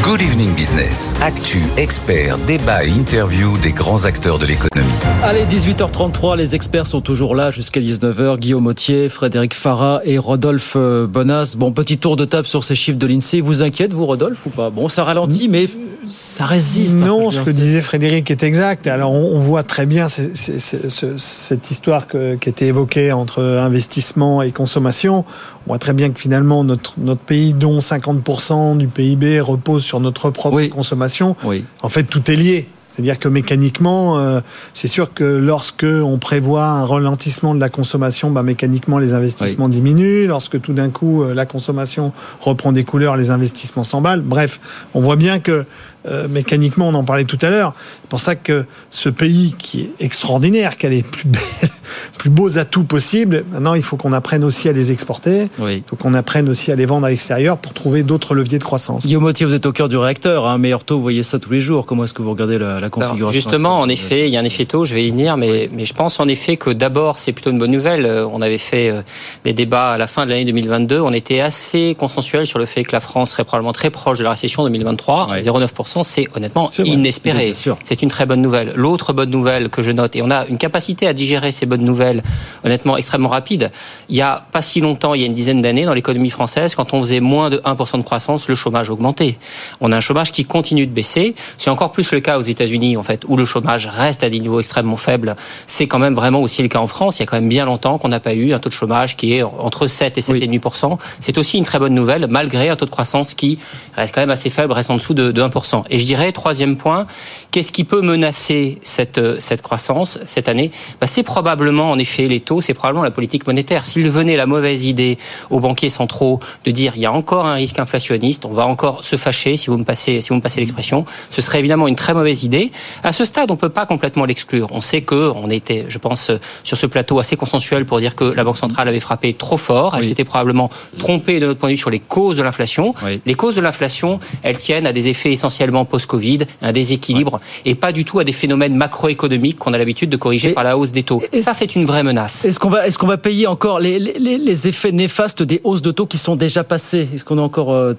Good 0.03 0.21
Evening 0.21 0.53
Business. 0.53 1.15
Actu, 1.21 1.61
experts, 1.77 2.37
débat 2.39 2.83
et 2.83 2.89
interview 2.89 3.57
des 3.59 3.71
grands 3.71 4.03
acteurs 4.03 4.37
de 4.37 4.45
l'économie. 4.45 4.91
Allez, 5.23 5.45
18h33, 5.45 6.35
les 6.35 6.55
experts 6.55 6.87
sont 6.87 6.99
toujours 6.99 7.35
là 7.35 7.51
jusqu'à 7.51 7.79
19h. 7.79 8.37
Guillaume 8.37 8.67
Autier, 8.67 9.07
Frédéric 9.07 9.53
Farah 9.53 10.01
et 10.03 10.17
Rodolphe 10.17 10.73
euh, 10.75 11.07
Bonas. 11.07 11.55
Bon, 11.57 11.71
petit 11.71 11.99
tour 11.99 12.17
de 12.17 12.25
table 12.25 12.47
sur 12.47 12.65
ces 12.65 12.75
chiffres 12.75 12.97
de 12.97 13.07
l'INSEE. 13.07 13.39
Vous 13.39 13.63
inquiète, 13.63 13.93
vous, 13.93 14.05
Rodolphe, 14.05 14.45
ou 14.45 14.49
pas? 14.49 14.69
Bon, 14.69 14.89
ça 14.89 15.05
ralentit, 15.05 15.47
mais 15.47 15.69
ça 16.09 16.45
résiste. 16.45 16.97
Hein, 17.01 17.05
non, 17.05 17.31
ce 17.31 17.39
que 17.39 17.51
disait 17.51 17.81
Frédéric 17.81 18.29
est 18.29 18.43
exact. 18.43 18.87
Alors, 18.87 19.13
on 19.13 19.39
voit 19.39 19.63
très 19.63 19.85
bien 19.85 20.09
cette 20.09 21.71
histoire 21.71 22.07
qui 22.07 22.49
était 22.49 22.67
évoquée 22.67 23.13
entre 23.13 23.41
investissement 23.41 24.41
et 24.41 24.51
consommation. 24.51 25.23
On 25.67 25.71
voit 25.71 25.79
très 25.79 25.93
bien 25.93 26.09
que 26.09 26.19
finalement, 26.19 26.63
notre, 26.63 26.93
notre 26.97 27.21
pays, 27.21 27.53
dont 27.53 27.79
50% 27.79 28.77
du 28.77 28.87
PIB 28.87 29.39
repose 29.39 29.83
sur 29.83 29.99
notre 29.99 30.29
propre 30.29 30.65
consommation, 30.67 31.35
en 31.81 31.89
fait, 31.89 32.03
tout 32.03 32.29
est 32.29 32.35
lié. 32.35 32.67
C'est-à-dire 32.93 33.17
que 33.17 33.27
mécaniquement, 33.27 34.19
euh, 34.19 34.39
c'est 34.75 34.87
sûr 34.87 35.13
que 35.13 35.23
lorsque 35.23 35.85
on 35.85 36.19
prévoit 36.19 36.65
un 36.65 36.85
ralentissement 36.85 37.55
de 37.55 37.59
la 37.59 37.69
consommation, 37.69 38.29
bah, 38.29 38.43
mécaniquement 38.43 38.99
les 38.99 39.13
investissements 39.13 39.67
diminuent. 39.67 40.27
Lorsque 40.27 40.61
tout 40.61 40.73
d'un 40.73 40.89
coup 40.89 41.23
euh, 41.23 41.33
la 41.33 41.47
consommation 41.47 42.11
reprend 42.39 42.71
des 42.71 42.83
couleurs, 42.83 43.17
les 43.17 43.31
investissements 43.31 43.83
s'emballent. 43.83 44.21
Bref, 44.21 44.59
on 44.93 45.01
voit 45.01 45.15
bien 45.15 45.39
que 45.39 45.65
euh, 46.05 46.27
mécaniquement, 46.27 46.87
on 46.89 46.93
en 46.93 47.03
parlait 47.03 47.23
tout 47.23 47.39
à 47.41 47.49
l'heure. 47.49 47.73
C'est 48.01 48.09
pour 48.09 48.19
ça 48.19 48.35
que 48.35 48.65
ce 48.91 49.09
pays 49.09 49.55
qui 49.57 49.81
est 49.81 49.89
extraordinaire, 49.99 50.77
qui 50.77 50.85
a 50.85 50.89
les 50.89 51.03
plus, 51.03 51.25
belles, 51.25 51.41
plus 52.19 52.29
beaux 52.29 52.57
atouts 52.57 52.83
possibles, 52.83 53.45
maintenant 53.51 53.73
il 53.73 53.83
faut 53.83 53.97
qu'on 53.97 54.13
apprenne 54.13 54.43
aussi 54.43 54.69
à 54.69 54.71
les 54.71 54.91
exporter. 54.91 55.47
Il 55.59 55.83
faut 55.87 55.95
qu'on 55.95 56.13
apprenne 56.13 56.49
aussi 56.49 56.71
à 56.71 56.75
les 56.75 56.85
vendre 56.85 57.05
à 57.05 57.09
l'extérieur 57.09 57.57
pour 57.57 57.73
trouver 57.73 58.03
d'autres 58.03 58.35
leviers 58.35 58.59
de 58.59 58.63
croissance. 58.63 59.05
Guillaume 59.05 59.23
Motier, 59.23 59.45
vous 59.45 59.53
êtes 59.53 59.65
au 59.65 59.71
cœur 59.71 59.89
du 59.89 59.97
réacteur. 59.97 60.45
Un 60.45 60.55
hein. 60.55 60.57
meilleur 60.57 60.83
taux, 60.83 60.97
vous 60.97 61.01
voyez 61.01 61.23
ça 61.23 61.39
tous 61.39 61.51
les 61.51 61.61
jours. 61.61 61.85
Comment 61.85 62.03
est-ce 62.03 62.13
que 62.13 62.21
vous 62.21 62.31
regardez 62.31 62.57
la, 62.57 62.89
configuration 62.89 63.33
Justement, 63.33 63.79
en 63.79 63.89
effet, 63.89 64.27
il 64.27 64.33
y 64.33 64.37
a 64.37 64.39
un 64.39 64.45
effet 64.45 64.65
taux, 64.65 64.85
je 64.85 64.93
vais 64.93 65.05
y 65.05 65.09
venir, 65.09 65.37
mais, 65.37 65.69
mais 65.71 65.85
je 65.85 65.93
pense 65.93 66.19
en 66.19 66.27
effet 66.27 66.57
que 66.57 66.69
d'abord, 66.69 67.17
c'est 67.17 67.31
plutôt 67.31 67.51
une 67.51 67.59
bonne 67.59 67.71
nouvelle. 67.71 68.05
Euh, 68.05 68.27
on 68.27 68.41
avait 68.41 68.57
fait 68.57 68.89
euh, 68.89 69.01
des 69.43 69.53
débats 69.53 69.91
à 69.91 69.97
la 69.97 70.07
fin 70.07 70.25
de 70.25 70.31
l'année 70.31 70.45
2022. 70.45 70.99
On 70.99 71.13
était 71.13 71.39
assez 71.39 71.95
consensuel 71.97 72.45
sur 72.45 72.59
le 72.59 72.65
fait 72.65 72.83
que 72.83 72.91
la 72.91 72.99
France 72.99 73.31
serait 73.31 73.43
probablement 73.43 73.73
très 73.73 73.89
proche 73.89 74.19
de 74.19 74.23
la 74.23 74.31
récession 74.31 74.63
2023. 74.63 75.37
0,9% 75.39 75.92
c'est 76.01 76.27
honnêtement 76.35 76.71
inespéré. 76.83 77.53
C'est 77.83 78.01
une 78.01 78.09
très 78.09 78.25
bonne 78.25 78.41
nouvelle. 78.41 78.73
L'autre 78.75 79.13
bonne 79.13 79.29
nouvelle 79.29 79.69
que 79.69 79.83
je 79.83 79.91
note, 79.91 80.15
et 80.15 80.23
on 80.23 80.31
a 80.31 80.47
une 80.47 80.57
capacité 80.57 81.05
à 81.07 81.13
digérer 81.13 81.51
ces 81.51 81.67
bonnes 81.67 81.83
nouvelles, 81.83 82.23
honnêtement 82.63 82.97
extrêmement 82.97 83.29
rapide. 83.29 83.71
Il 84.09 84.15
y 84.15 84.21
a 84.21 84.45
pas 84.51 84.61
si 84.61 84.81
longtemps, 84.81 85.13
il 85.13 85.21
y 85.21 85.23
a 85.23 85.27
une 85.27 85.33
dizaine 85.33 85.61
d'années, 85.61 85.85
dans 85.85 85.93
l'économie 85.93 86.31
française, 86.31 86.73
quand 86.73 86.93
on 86.93 87.01
faisait 87.01 87.19
moins 87.19 87.49
de 87.49 87.57
1% 87.57 87.97
de 87.97 88.03
croissance, 88.03 88.47
le 88.47 88.55
chômage 88.55 88.89
augmentait. 88.89 89.37
On 89.81 89.91
a 89.91 89.97
un 89.97 90.01
chômage 90.01 90.31
qui 90.31 90.45
continue 90.45 90.87
de 90.87 90.91
baisser. 90.91 91.35
C'est 91.57 91.69
encore 91.69 91.91
plus 91.91 92.11
le 92.11 92.21
cas 92.21 92.37
aux 92.37 92.41
États-Unis, 92.41 92.97
en 92.97 93.03
fait, 93.03 93.23
où 93.27 93.37
le 93.37 93.45
chômage 93.45 93.87
reste 93.87 94.23
à 94.23 94.29
des 94.29 94.39
niveaux 94.39 94.59
extrêmement 94.59 94.97
faibles. 94.97 95.35
C'est 95.67 95.87
quand 95.87 95.99
même 95.99 96.15
vraiment 96.15 96.41
aussi 96.41 96.61
le 96.61 96.69
cas 96.69 96.79
en 96.79 96.87
France. 96.87 97.19
Il 97.19 97.21
y 97.21 97.23
a 97.23 97.25
quand 97.25 97.37
même 97.37 97.49
bien 97.49 97.65
longtemps 97.65 97.97
qu'on 97.97 98.09
n'a 98.09 98.19
pas 98.19 98.33
eu 98.33 98.53
un 98.53 98.59
taux 98.59 98.69
de 98.69 98.73
chômage 98.73 99.17
qui 99.17 99.35
est 99.35 99.43
entre 99.43 99.87
7 99.87 100.17
et 100.17 100.21
7,5%. 100.21 100.97
C'est 101.19 101.37
aussi 101.37 101.57
une 101.57 101.65
très 101.65 101.79
bonne 101.79 101.93
nouvelle, 101.93 102.27
malgré 102.29 102.69
un 102.69 102.75
taux 102.75 102.85
de 102.85 102.91
croissance 102.91 103.33
qui 103.33 103.59
reste 103.95 104.15
quand 104.15 104.21
même 104.21 104.29
assez 104.29 104.49
faible, 104.49 104.73
reste 104.73 104.89
en 104.89 104.95
dessous 104.95 105.13
de, 105.13 105.31
de 105.31 105.41
1%. 105.41 105.82
Et 105.89 105.99
je 105.99 106.05
dirais, 106.05 106.31
troisième 106.31 106.77
point, 106.77 107.07
qu'est-ce 107.51 107.71
qui 107.71 107.83
peut 107.83 108.01
menacer 108.01 108.79
cette, 108.81 109.17
euh, 109.17 109.37
cette 109.39 109.61
croissance 109.61 110.19
cette 110.25 110.47
année 110.47 110.71
bah, 110.99 111.07
C'est 111.07 111.23
probablement, 111.23 111.91
en 111.91 111.99
effet, 111.99 112.27
les 112.27 112.39
taux, 112.39 112.61
c'est 112.61 112.73
probablement 112.73 113.03
la 113.03 113.11
politique 113.11 113.47
monétaire. 113.47 113.85
S'il 113.85 114.09
venait 114.09 114.37
la 114.37 114.45
mauvaise 114.45 114.85
idée 114.85 115.17
aux 115.49 115.59
banquiers 115.59 115.89
centraux 115.89 116.39
de 116.65 116.71
dire 116.71 116.93
il 116.95 117.01
y 117.01 117.05
a 117.05 117.11
encore 117.11 117.45
un 117.45 117.53
risque 117.53 117.79
inflationniste, 117.79 118.45
on 118.45 118.53
va 118.53 118.65
encore 118.65 119.03
se 119.03 119.15
fâcher, 119.15 119.57
si 119.57 119.67
vous 119.67 119.77
me 119.77 119.83
passez, 119.83 120.21
si 120.21 120.29
vous 120.29 120.35
me 120.35 120.41
passez 120.41 120.59
l'expression, 120.59 121.05
ce 121.29 121.41
serait 121.41 121.59
évidemment 121.59 121.87
une 121.87 121.95
très 121.95 122.13
mauvaise 122.13 122.43
idée. 122.43 122.71
À 123.03 123.11
ce 123.11 123.25
stade, 123.25 123.51
on 123.51 123.55
peut 123.55 123.69
pas 123.69 123.85
complètement 123.85 124.25
l'exclure. 124.25 124.67
On 124.71 124.81
sait 124.81 125.01
que 125.01 125.31
on 125.35 125.49
était, 125.49 125.85
je 125.87 125.97
pense, 125.97 126.31
sur 126.63 126.77
ce 126.77 126.85
plateau 126.85 127.19
assez 127.19 127.35
consensuel 127.35 127.85
pour 127.85 127.99
dire 127.99 128.15
que 128.15 128.25
la 128.25 128.43
Banque 128.43 128.57
centrale 128.57 128.87
avait 128.87 128.99
frappé 128.99 129.33
trop 129.33 129.57
fort. 129.57 129.95
Elle 129.97 130.05
s'était 130.05 130.23
probablement 130.23 130.69
trompée 130.97 131.39
de 131.39 131.47
notre 131.47 131.59
point 131.59 131.69
de 131.69 131.73
vue 131.73 131.79
sur 131.79 131.89
les 131.89 131.99
causes 131.99 132.37
de 132.37 132.43
l'inflation. 132.43 132.93
Les 133.25 133.33
causes 133.35 133.55
de 133.55 133.61
l'inflation, 133.61 134.19
elles 134.41 134.57
tiennent 134.57 134.87
à 134.87 134.93
des 134.93 135.07
effets 135.07 135.31
essentiellement 135.31 135.72
post-Covid 135.85 136.39
un 136.61 136.71
déséquilibre, 136.71 137.39
et 137.65 137.75
pas 137.75 137.91
du 137.91 138.05
tout 138.05 138.19
à 138.19 138.23
des 138.23 138.31
phénomènes 138.31 138.75
macroéconomiques 138.75 139.57
qu'on 139.59 139.73
a 139.73 139.77
l'habitude 139.77 140.09
de 140.09 140.17
corriger 140.17 140.51
par 140.51 140.63
la 140.63 140.77
hausse 140.77 140.91
des 140.91 141.03
taux. 141.03 141.21
Et 141.31 141.41
ça, 141.41 141.53
c'est 141.53 141.75
une 141.75 141.85
vraie 141.85 142.03
menace. 142.03 142.45
Est-ce 142.45 142.59
qu'on 142.59 142.69
va, 142.69 142.89
qu'on 142.89 143.07
va 143.07 143.17
payer 143.17 143.47
encore 143.47 143.79
les, 143.79 143.99
les, 143.99 144.37
les, 144.37 144.67
effets 144.67 144.91
néfastes 144.91 145.43
des 145.43 145.61
hausses 145.63 145.81
de 145.81 145.91
taux 145.91 146.05
qui 146.05 146.17
sont 146.17 146.35
déjà 146.35 146.63
passées? 146.63 147.07
Est-ce 147.13 147.25
qu'on 147.25 147.37
a 147.37 147.41
encore 147.41 147.73
euh, 147.73 147.95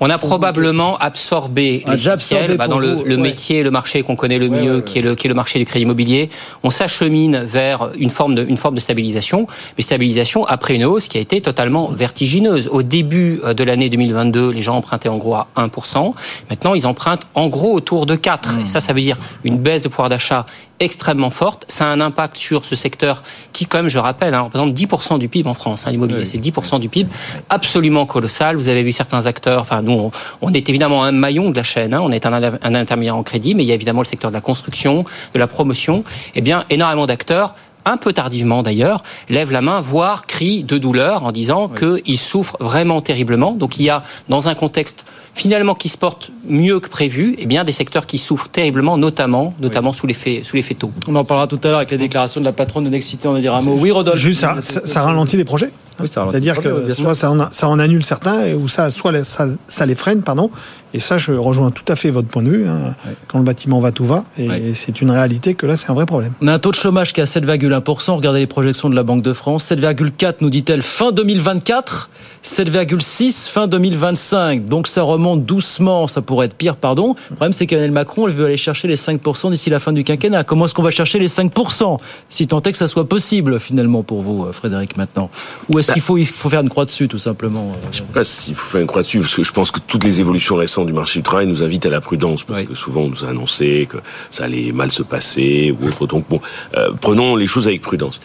On 0.00 0.08
a 0.10 0.18
probablement 0.18 0.96
absorbé 0.98 1.82
ah, 1.86 1.92
l'essentiel 1.92 2.56
bah, 2.56 2.68
dans 2.68 2.78
le, 2.78 2.98
le 3.04 3.16
métier, 3.16 3.62
le 3.62 3.70
marché 3.70 4.02
qu'on 4.02 4.16
connaît 4.16 4.38
le 4.38 4.48
mieux, 4.48 4.80
qui 4.80 4.98
est 4.98 5.02
le 5.02 5.14
qui 5.14 5.26
est 5.26 5.28
le 5.28 5.34
marché 5.34 5.58
du 5.58 5.64
crédit 5.64 5.84
immobilier. 5.84 6.30
On 6.62 6.70
s'achemine 6.70 7.42
vers 7.44 7.90
une 7.98 8.10
forme 8.10 8.34
de 8.34 8.44
une 8.44 8.56
forme 8.56 8.74
de 8.74 8.80
stabilisation, 8.80 9.46
mais 9.76 9.82
stabilisation 9.82 10.44
après 10.46 10.74
une 10.74 10.84
hausse 10.84 11.08
qui 11.08 11.18
a 11.18 11.20
été 11.20 11.40
totalement 11.40 11.90
vertigineuse. 11.92 12.68
Au 12.72 12.82
début 12.82 13.40
euh, 13.44 13.54
de 13.54 13.64
l'année 13.64 13.88
2022, 13.88 14.50
les 14.50 14.62
gens 14.62 14.76
empruntaient 14.76 15.08
en 15.08 15.18
gros 15.18 15.34
à 15.34 15.48
1%. 15.56 16.14
Maintenant, 16.48 16.74
ils 16.74 16.86
empruntent 16.86 17.09
en 17.34 17.48
gros 17.48 17.72
autour 17.72 18.06
de 18.06 18.16
4. 18.16 18.60
Et 18.62 18.66
ça, 18.66 18.80
ça 18.80 18.92
veut 18.92 19.00
dire 19.00 19.16
une 19.44 19.58
baisse 19.58 19.82
de 19.82 19.88
pouvoir 19.88 20.08
d'achat 20.08 20.46
extrêmement 20.80 21.30
forte. 21.30 21.64
Ça 21.68 21.86
a 21.86 21.88
un 21.88 22.00
impact 22.00 22.36
sur 22.36 22.64
ce 22.64 22.74
secteur 22.74 23.22
qui, 23.52 23.66
comme 23.66 23.88
je 23.88 23.98
rappelle, 23.98 24.34
hein, 24.34 24.42
représente 24.42 24.72
10% 24.72 25.18
du 25.18 25.28
PIB 25.28 25.48
en 25.48 25.54
France. 25.54 25.86
Hein, 25.86 25.90
L'immobilier, 25.90 26.24
c'est 26.24 26.38
10% 26.38 26.80
du 26.80 26.88
PIB, 26.88 27.10
absolument 27.48 28.06
colossal. 28.06 28.56
Vous 28.56 28.68
avez 28.68 28.82
vu 28.82 28.92
certains 28.92 29.26
acteurs. 29.26 29.60
Enfin, 29.60 29.82
nous, 29.82 30.10
on, 30.40 30.52
est 30.52 30.68
évidemment 30.68 31.04
un 31.04 31.12
maillon 31.12 31.50
de 31.50 31.56
la 31.56 31.62
chaîne. 31.62 31.94
Hein, 31.94 32.00
on 32.02 32.10
est 32.10 32.26
un, 32.26 32.32
un 32.32 32.74
intermédiaire 32.74 33.16
en 33.16 33.22
crédit, 33.22 33.54
mais 33.54 33.62
il 33.62 33.66
y 33.66 33.72
a 33.72 33.74
évidemment 33.74 34.00
le 34.00 34.06
secteur 34.06 34.30
de 34.30 34.36
la 34.36 34.40
construction, 34.40 35.04
de 35.34 35.38
la 35.38 35.46
promotion. 35.46 36.04
Eh 36.34 36.40
bien, 36.40 36.64
énormément 36.70 37.06
d'acteurs 37.06 37.54
un 37.90 37.96
peu 37.96 38.12
tardivement 38.12 38.62
d'ailleurs, 38.62 39.02
lève 39.28 39.50
la 39.52 39.62
main, 39.62 39.80
voire 39.80 40.26
crie 40.26 40.64
de 40.64 40.78
douleur 40.78 41.24
en 41.24 41.32
disant 41.32 41.68
qu'il 41.68 42.18
souffre 42.18 42.56
vraiment 42.60 43.00
terriblement. 43.00 43.52
Donc 43.52 43.78
il 43.78 43.84
y 43.84 43.90
a, 43.90 44.02
dans 44.28 44.48
un 44.48 44.54
contexte 44.54 45.04
finalement 45.34 45.74
qui 45.74 45.88
se 45.88 45.96
porte 45.96 46.30
mieux 46.46 46.80
que 46.80 46.88
prévu, 46.88 47.34
eh 47.38 47.46
bien 47.46 47.64
des 47.64 47.72
secteurs 47.72 48.06
qui 48.06 48.18
souffrent 48.18 48.48
terriblement, 48.48 48.96
notamment, 48.96 49.54
notamment 49.60 49.92
sous 49.92 50.06
l'effet 50.06 50.42
sous 50.44 50.56
l'effet 50.56 50.74
taux. 50.74 50.92
On 51.08 51.14
en 51.14 51.24
parlera 51.24 51.46
tout 51.46 51.60
à 51.62 51.68
l'heure 51.68 51.78
avec 51.78 51.90
les 51.90 51.98
déclarations 51.98 52.40
de 52.40 52.46
la 52.46 52.52
patronne 52.52 52.84
de 52.84 52.90
Nexité. 52.90 53.28
On 53.28 53.32
va 53.32 53.40
dire 53.40 53.54
un 53.54 53.62
mot. 53.62 53.76
Oui, 53.78 53.90
Rodolphe. 53.90 54.18
Juste, 54.18 54.40
ça, 54.40 54.56
ça, 54.60 55.02
ralentit 55.02 55.36
les 55.36 55.44
projets. 55.44 55.72
Oui, 56.00 56.08
C'est-à-dire 56.08 56.58
que 56.58 56.92
soit 56.92 57.14
ça 57.14 57.30
en, 57.30 57.50
ça 57.50 57.68
en, 57.68 57.78
annule 57.78 58.04
certains, 58.04 58.54
ou 58.54 58.68
ça, 58.68 58.90
soit 58.90 59.22
ça, 59.24 59.46
ça, 59.66 59.86
les 59.86 59.94
freine, 59.94 60.22
pardon, 60.22 60.50
Et 60.92 61.00
ça, 61.00 61.18
je 61.18 61.32
rejoins 61.32 61.70
tout 61.70 61.84
à 61.88 61.96
fait 61.96 62.10
votre 62.10 62.28
point 62.28 62.42
de 62.42 62.50
vue. 62.50 62.68
Hein. 62.68 62.94
Quand 63.28 63.38
le 63.38 63.44
bâtiment 63.44 63.80
va, 63.80 63.92
tout 63.92 64.04
va. 64.04 64.24
Et 64.38 64.74
c'est 64.74 65.00
une 65.00 65.10
réalité 65.10 65.54
que 65.54 65.66
là, 65.66 65.76
c'est 65.76 65.90
un 65.90 65.94
vrai 65.94 66.06
problème. 66.06 66.32
On 66.42 66.48
a 66.48 66.54
un 66.54 66.58
taux 66.58 66.70
de 66.70 66.76
chômage 66.76 67.12
qui 67.12 67.20
est 67.20 67.22
à 67.22 67.26
7,1%. 67.26 68.12
Regardez 68.12 68.40
les 68.40 68.46
projections 68.46 68.90
de 68.90 68.96
la 68.96 69.02
Banque 69.02 69.22
de 69.22 69.32
France. 69.32 69.70
7,4 69.70 70.36
nous 70.40 70.50
dit-elle 70.50 70.82
fin 70.82 71.12
2024. 71.12 72.10
7,6 72.42 73.50
fin 73.50 73.66
2025. 73.66 74.64
Donc 74.64 74.86
ça 74.86 75.02
remonte 75.02 75.44
doucement, 75.44 76.06
ça 76.06 76.22
pourrait 76.22 76.46
être 76.46 76.54
pire, 76.54 76.76
pardon. 76.76 77.14
Le 77.28 77.36
problème, 77.36 77.52
c'est 77.52 77.66
qu'Emmanuel 77.66 77.92
Macron, 77.92 78.26
elle 78.26 78.34
veut 78.34 78.46
aller 78.46 78.56
chercher 78.56 78.88
les 78.88 78.96
5% 78.96 79.50
d'ici 79.50 79.70
la 79.70 79.78
fin 79.78 79.92
du 79.92 80.04
quinquennat. 80.04 80.44
Comment 80.44 80.64
est-ce 80.64 80.74
qu'on 80.74 80.82
va 80.82 80.90
chercher 80.90 81.18
les 81.18 81.28
5% 81.28 81.98
Si 82.28 82.46
tant 82.46 82.60
est 82.62 82.72
que 82.72 82.78
ça 82.78 82.88
soit 82.88 83.08
possible, 83.08 83.60
finalement, 83.60 84.02
pour 84.02 84.22
vous, 84.22 84.44
euh, 84.44 84.52
Frédéric, 84.52 84.96
maintenant 84.96 85.30
Ou 85.68 85.78
est-ce 85.78 85.88
bah 85.88 85.94
qu'il 85.94 86.02
faut, 86.02 86.16
il 86.16 86.26
faut 86.26 86.48
faire 86.48 86.62
une 86.62 86.70
croix 86.70 86.84
dessus, 86.84 87.08
tout 87.08 87.18
simplement 87.18 87.72
euh? 87.72 87.88
Je 87.92 88.00
ne 88.00 88.06
sais 88.06 88.12
pas 88.12 88.24
s'il 88.24 88.54
faut 88.54 88.70
faire 88.70 88.80
une 88.80 88.86
croix 88.86 89.02
dessus, 89.02 89.20
parce 89.20 89.34
que 89.34 89.42
je 89.42 89.52
pense 89.52 89.70
que 89.70 89.80
toutes 89.86 90.04
les 90.04 90.20
évolutions 90.20 90.56
récentes 90.56 90.79
du 90.84 90.92
marché 90.92 91.18
du 91.18 91.22
travail 91.22 91.46
nous 91.46 91.62
invitent 91.62 91.86
à 91.86 91.90
la 91.90 92.00
prudence, 92.00 92.44
parce 92.44 92.62
que 92.62 92.74
souvent 92.74 93.02
on 93.02 93.08
nous 93.08 93.24
a 93.24 93.28
annoncé 93.28 93.86
que 93.88 93.98
ça 94.30 94.44
allait 94.44 94.72
mal 94.72 94.90
se 94.90 95.02
passer, 95.02 95.74
ou 95.78 95.86
autre. 95.86 96.06
Donc 96.06 96.26
bon, 96.28 96.40
euh, 96.76 96.90
prenons 97.00 97.36
les 97.36 97.46
choses 97.46 97.66
avec 97.66 97.80
prudence 97.80 98.20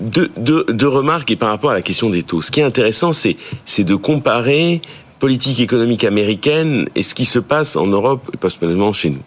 deux, 0.00 0.30
deux, 0.36 0.64
deux, 0.64 0.88
remarques 0.88 1.30
et 1.30 1.36
par 1.36 1.50
rapport 1.50 1.70
à 1.70 1.74
la 1.74 1.82
question 1.82 2.08
des 2.08 2.22
taux. 2.22 2.40
Ce 2.40 2.50
qui 2.50 2.60
est 2.60 2.64
intéressant, 2.64 3.12
c'est, 3.12 3.36
c'est 3.66 3.84
de 3.84 3.94
comparer 3.94 4.80
politique 5.18 5.60
économique 5.60 6.02
américaine 6.02 6.88
et 6.96 7.02
ce 7.02 7.14
qui 7.14 7.26
se 7.26 7.38
passe 7.38 7.76
en 7.76 7.86
Europe 7.86 8.28
et 8.34 8.36
pas 8.36 8.50
spécialement 8.50 8.92
chez 8.92 9.10
nous. 9.10 9.22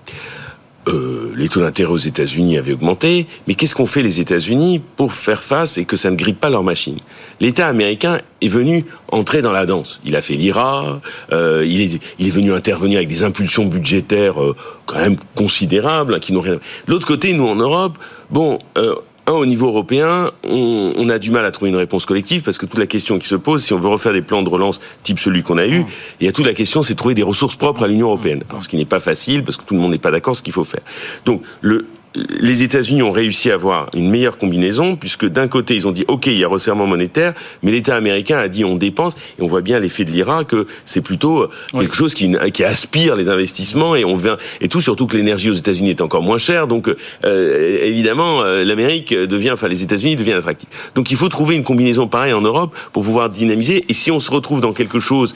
Euh, 0.87 1.33
les 1.35 1.49
taux 1.49 1.61
d'intérêt 1.61 1.91
aux 1.91 1.97
États-Unis 1.97 2.57
avaient 2.57 2.73
augmenté, 2.73 3.25
mais 3.47 3.55
qu'est-ce 3.55 3.75
qu'ont 3.75 3.87
fait 3.87 4.03
les 4.03 4.19
États-Unis 4.19 4.81
pour 4.97 5.13
faire 5.13 5.43
face 5.43 5.77
et 5.77 5.85
que 5.85 5.97
ça 5.97 6.11
ne 6.11 6.15
grippe 6.15 6.39
pas 6.39 6.49
leur 6.49 6.63
machine 6.63 6.97
L'État 7.39 7.67
américain 7.67 8.19
est 8.41 8.47
venu 8.47 8.85
entrer 9.11 9.41
dans 9.41 9.51
la 9.51 9.65
danse. 9.65 9.99
Il 10.05 10.15
a 10.15 10.21
fait 10.21 10.35
l'IRA, 10.35 11.01
euh, 11.31 11.65
il, 11.67 11.81
est, 11.81 11.99
il 12.19 12.27
est 12.27 12.31
venu 12.31 12.53
intervenir 12.53 12.97
avec 12.97 13.09
des 13.09 13.23
impulsions 13.23 13.65
budgétaires 13.65 14.41
euh, 14.41 14.55
quand 14.85 14.99
même 14.99 15.17
considérables, 15.35 16.19
qui 16.19 16.33
n'ont 16.33 16.41
rien. 16.41 16.59
De 16.87 16.91
l'autre 16.91 17.07
côté, 17.07 17.33
nous 17.33 17.47
en 17.47 17.55
Europe, 17.55 17.97
bon, 18.29 18.59
euh, 18.77 18.95
un, 19.27 19.33
au 19.33 19.45
niveau 19.45 19.67
européen, 19.67 20.31
on, 20.47 20.93
on, 20.95 21.09
a 21.09 21.19
du 21.19 21.31
mal 21.31 21.45
à 21.45 21.51
trouver 21.51 21.69
une 21.69 21.77
réponse 21.77 22.05
collective 22.05 22.41
parce 22.43 22.57
que 22.57 22.65
toute 22.65 22.79
la 22.79 22.87
question 22.87 23.19
qui 23.19 23.27
se 23.27 23.35
pose, 23.35 23.63
si 23.63 23.73
on 23.73 23.79
veut 23.79 23.89
refaire 23.89 24.13
des 24.13 24.21
plans 24.21 24.43
de 24.43 24.49
relance 24.49 24.79
type 25.03 25.19
celui 25.19 25.43
qu'on 25.43 25.57
a 25.57 25.65
eu, 25.65 25.79
mmh. 25.79 25.87
il 26.21 26.25
y 26.25 26.29
a 26.29 26.31
toute 26.31 26.45
la 26.45 26.53
question, 26.53 26.83
c'est 26.83 26.93
de 26.93 26.97
trouver 26.97 27.15
des 27.15 27.23
ressources 27.23 27.55
propres 27.55 27.83
à 27.83 27.87
l'Union 27.87 28.07
européenne. 28.07 28.43
Alors, 28.49 28.63
ce 28.63 28.69
qui 28.69 28.77
n'est 28.77 28.85
pas 28.85 28.99
facile 28.99 29.43
parce 29.43 29.57
que 29.57 29.63
tout 29.63 29.73
le 29.73 29.79
monde 29.79 29.91
n'est 29.91 29.97
pas 29.97 30.11
d'accord 30.11 30.35
ce 30.35 30.43
qu'il 30.43 30.53
faut 30.53 30.63
faire. 30.63 30.81
Donc, 31.25 31.41
le, 31.61 31.87
les 32.15 32.63
États-Unis 32.63 33.01
ont 33.01 33.11
réussi 33.11 33.51
à 33.51 33.55
avoir 33.55 33.89
une 33.93 34.09
meilleure 34.09 34.37
combinaison, 34.37 34.95
puisque 34.95 35.25
d'un 35.25 35.47
côté, 35.47 35.75
ils 35.75 35.87
ont 35.87 35.91
dit, 35.91 36.05
OK, 36.07 36.27
il 36.27 36.37
y 36.37 36.43
a 36.43 36.47
resserrement 36.47 36.87
monétaire, 36.87 37.33
mais 37.63 37.71
l'État 37.71 37.95
américain 37.95 38.37
a 38.37 38.47
dit, 38.47 38.63
on 38.63 38.75
dépense, 38.75 39.15
et 39.37 39.41
on 39.41 39.47
voit 39.47 39.61
bien 39.61 39.79
l'effet 39.79 40.05
de 40.05 40.11
l'IRA, 40.11 40.43
que 40.43 40.67
c'est 40.85 41.01
plutôt 41.01 41.43
euh, 41.43 41.49
quelque 41.73 41.95
chose 41.95 42.13
qui, 42.13 42.35
qui, 42.53 42.63
aspire 42.63 43.15
les 43.15 43.29
investissements, 43.29 43.95
et 43.95 44.05
on 44.05 44.15
vient, 44.15 44.37
et 44.61 44.67
tout, 44.67 44.81
surtout 44.81 45.07
que 45.07 45.17
l'énergie 45.17 45.49
aux 45.49 45.55
États-Unis 45.55 45.91
est 45.91 46.01
encore 46.01 46.21
moins 46.21 46.37
chère, 46.37 46.67
donc 46.67 46.93
euh, 47.25 47.77
évidemment, 47.83 48.41
euh, 48.41 48.63
l'Amérique 48.63 49.13
devient, 49.13 49.51
enfin 49.51 49.67
les 49.67 49.83
États-Unis 49.83 50.15
deviennent 50.15 50.37
attractifs. 50.37 50.91
Donc 50.95 51.11
il 51.11 51.17
faut 51.17 51.29
trouver 51.29 51.55
une 51.55 51.63
combinaison 51.63 52.07
pareille 52.07 52.33
en 52.33 52.41
Europe 52.41 52.75
pour 52.93 53.03
pouvoir 53.03 53.29
dynamiser, 53.29 53.83
et 53.89 53.93
si 53.93 54.11
on 54.11 54.19
se 54.19 54.31
retrouve 54.31 54.61
dans 54.61 54.73
quelque 54.73 54.99
chose 54.99 55.35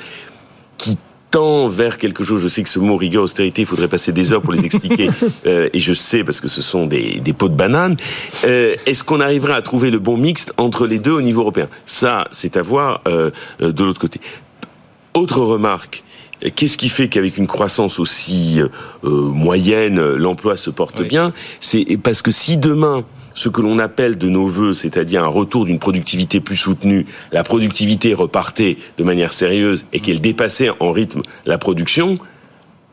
qui 0.77 0.97
tend 1.32 1.67
vers 1.67 1.97
quelque 1.97 2.23
chose. 2.23 2.41
Je 2.41 2.47
sais 2.47 2.63
que 2.63 2.69
ce 2.69 2.80
mot 2.80 2.97
rigueur, 2.97 3.23
austérité, 3.23 3.61
il 3.61 3.65
faudrait 3.65 3.88
passer 3.88 4.11
des 4.11 4.34
heures 4.34 4.41
pour 4.41 4.53
les 4.53 4.65
expliquer. 4.65 5.09
euh, 5.45 5.69
et 5.73 5.80
je 5.80 5.93
sais 5.93 6.23
parce 6.23 6.41
que 6.41 6.47
ce 6.47 6.61
sont 6.61 6.88
des, 6.88 7.19
des 7.19 7.34
pots 7.34 7.49
de 7.49 7.55
banane. 7.55 7.97
Euh, 8.45 8.75
Est-ce 8.86 9.03
qu'on 9.03 9.19
arriverait 9.19 9.53
à 9.53 9.61
trouver 9.61 9.91
le 9.91 9.99
bon 9.99 10.17
mixte 10.17 10.53
entre 10.57 10.88
les 10.88 10.99
deux 10.99 11.11
au 11.11 11.21
niveau 11.21 11.41
européen? 11.41 11.69
Ça, 11.86 12.27
c'est 12.32 12.57
à 12.57 12.61
voir 12.61 13.01
euh, 13.07 13.32
de 13.59 13.84
l'autre 13.84 14.01
côté. 14.01 14.19
Autre 15.13 15.41
remarque. 15.41 16.03
Qu'est-ce 16.55 16.77
qui 16.77 16.88
fait 16.88 17.09
qu'avec 17.09 17.38
une 17.38 17.47
croissance 17.47 17.99
aussi 17.99 18.61
euh, 18.61 19.09
moyenne, 19.09 19.99
l'emploi 20.15 20.55
se 20.55 20.69
porte 20.69 20.99
oui. 20.99 21.07
bien? 21.07 21.34
C'est 21.59 21.86
parce 22.01 22.21
que 22.21 22.32
si 22.32 22.55
demain 22.55 23.03
ce 23.39 23.47
que 23.47 23.61
l'on 23.61 23.79
appelle 23.79 24.17
de 24.17 24.27
nos 24.27 24.47
voeux, 24.47 24.73
c'est-à-dire 24.73 25.23
un 25.23 25.29
retour 25.29 25.63
d'une 25.63 25.79
productivité 25.79 26.41
plus 26.41 26.57
soutenue, 26.57 27.05
la 27.31 27.45
productivité 27.45 28.13
repartait 28.13 28.75
de 28.97 29.03
manière 29.05 29.31
sérieuse 29.31 29.85
et 29.93 30.01
qu'elle 30.01 30.19
dépassait 30.19 30.71
en 30.81 30.91
rythme 30.91 31.21
la 31.45 31.57
production, 31.57 32.19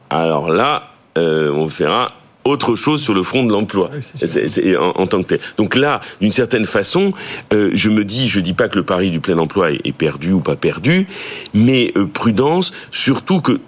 alors 0.09 0.49
là, 0.49 0.91
euh, 1.19 1.51
on 1.51 1.69
fera 1.69 2.13
autre 2.45 2.77
chose 2.77 3.03
sur 3.03 3.13
le 3.13 3.25
front 3.25 3.43
de 3.43 3.51
l'emploi. 3.51 3.91
Oui, 3.93 4.77
en, 4.77 4.91
en, 5.03 5.07
tant 5.09 5.21
que 5.25 5.31
tel. 5.31 5.41
Donc 5.59 5.75
là, 5.75 6.01
d'une 6.21 6.31
certaine 6.31 6.65
façon, 6.65 7.13
euh, 7.53 7.73
je 7.75 7.91
me 7.91 8.05
dis, 8.05 8.29
je 8.29 8.39
dis 8.39 8.55
pas 8.55 8.69
que 8.69 8.77
le 8.77 8.85
pari 8.85 9.11
du 9.11 9.19
plein 9.19 9.39
emploi 9.39 9.73
est, 9.73 9.85
est 9.85 9.93
perdu 9.93 10.31
ou 10.31 10.39
pas 10.39 10.55
perdu, 10.55 11.09
mais 11.55 11.93
euh, 11.97 12.07
prudence, 12.07 12.73
surtout 12.93 13.41
que 13.41 13.59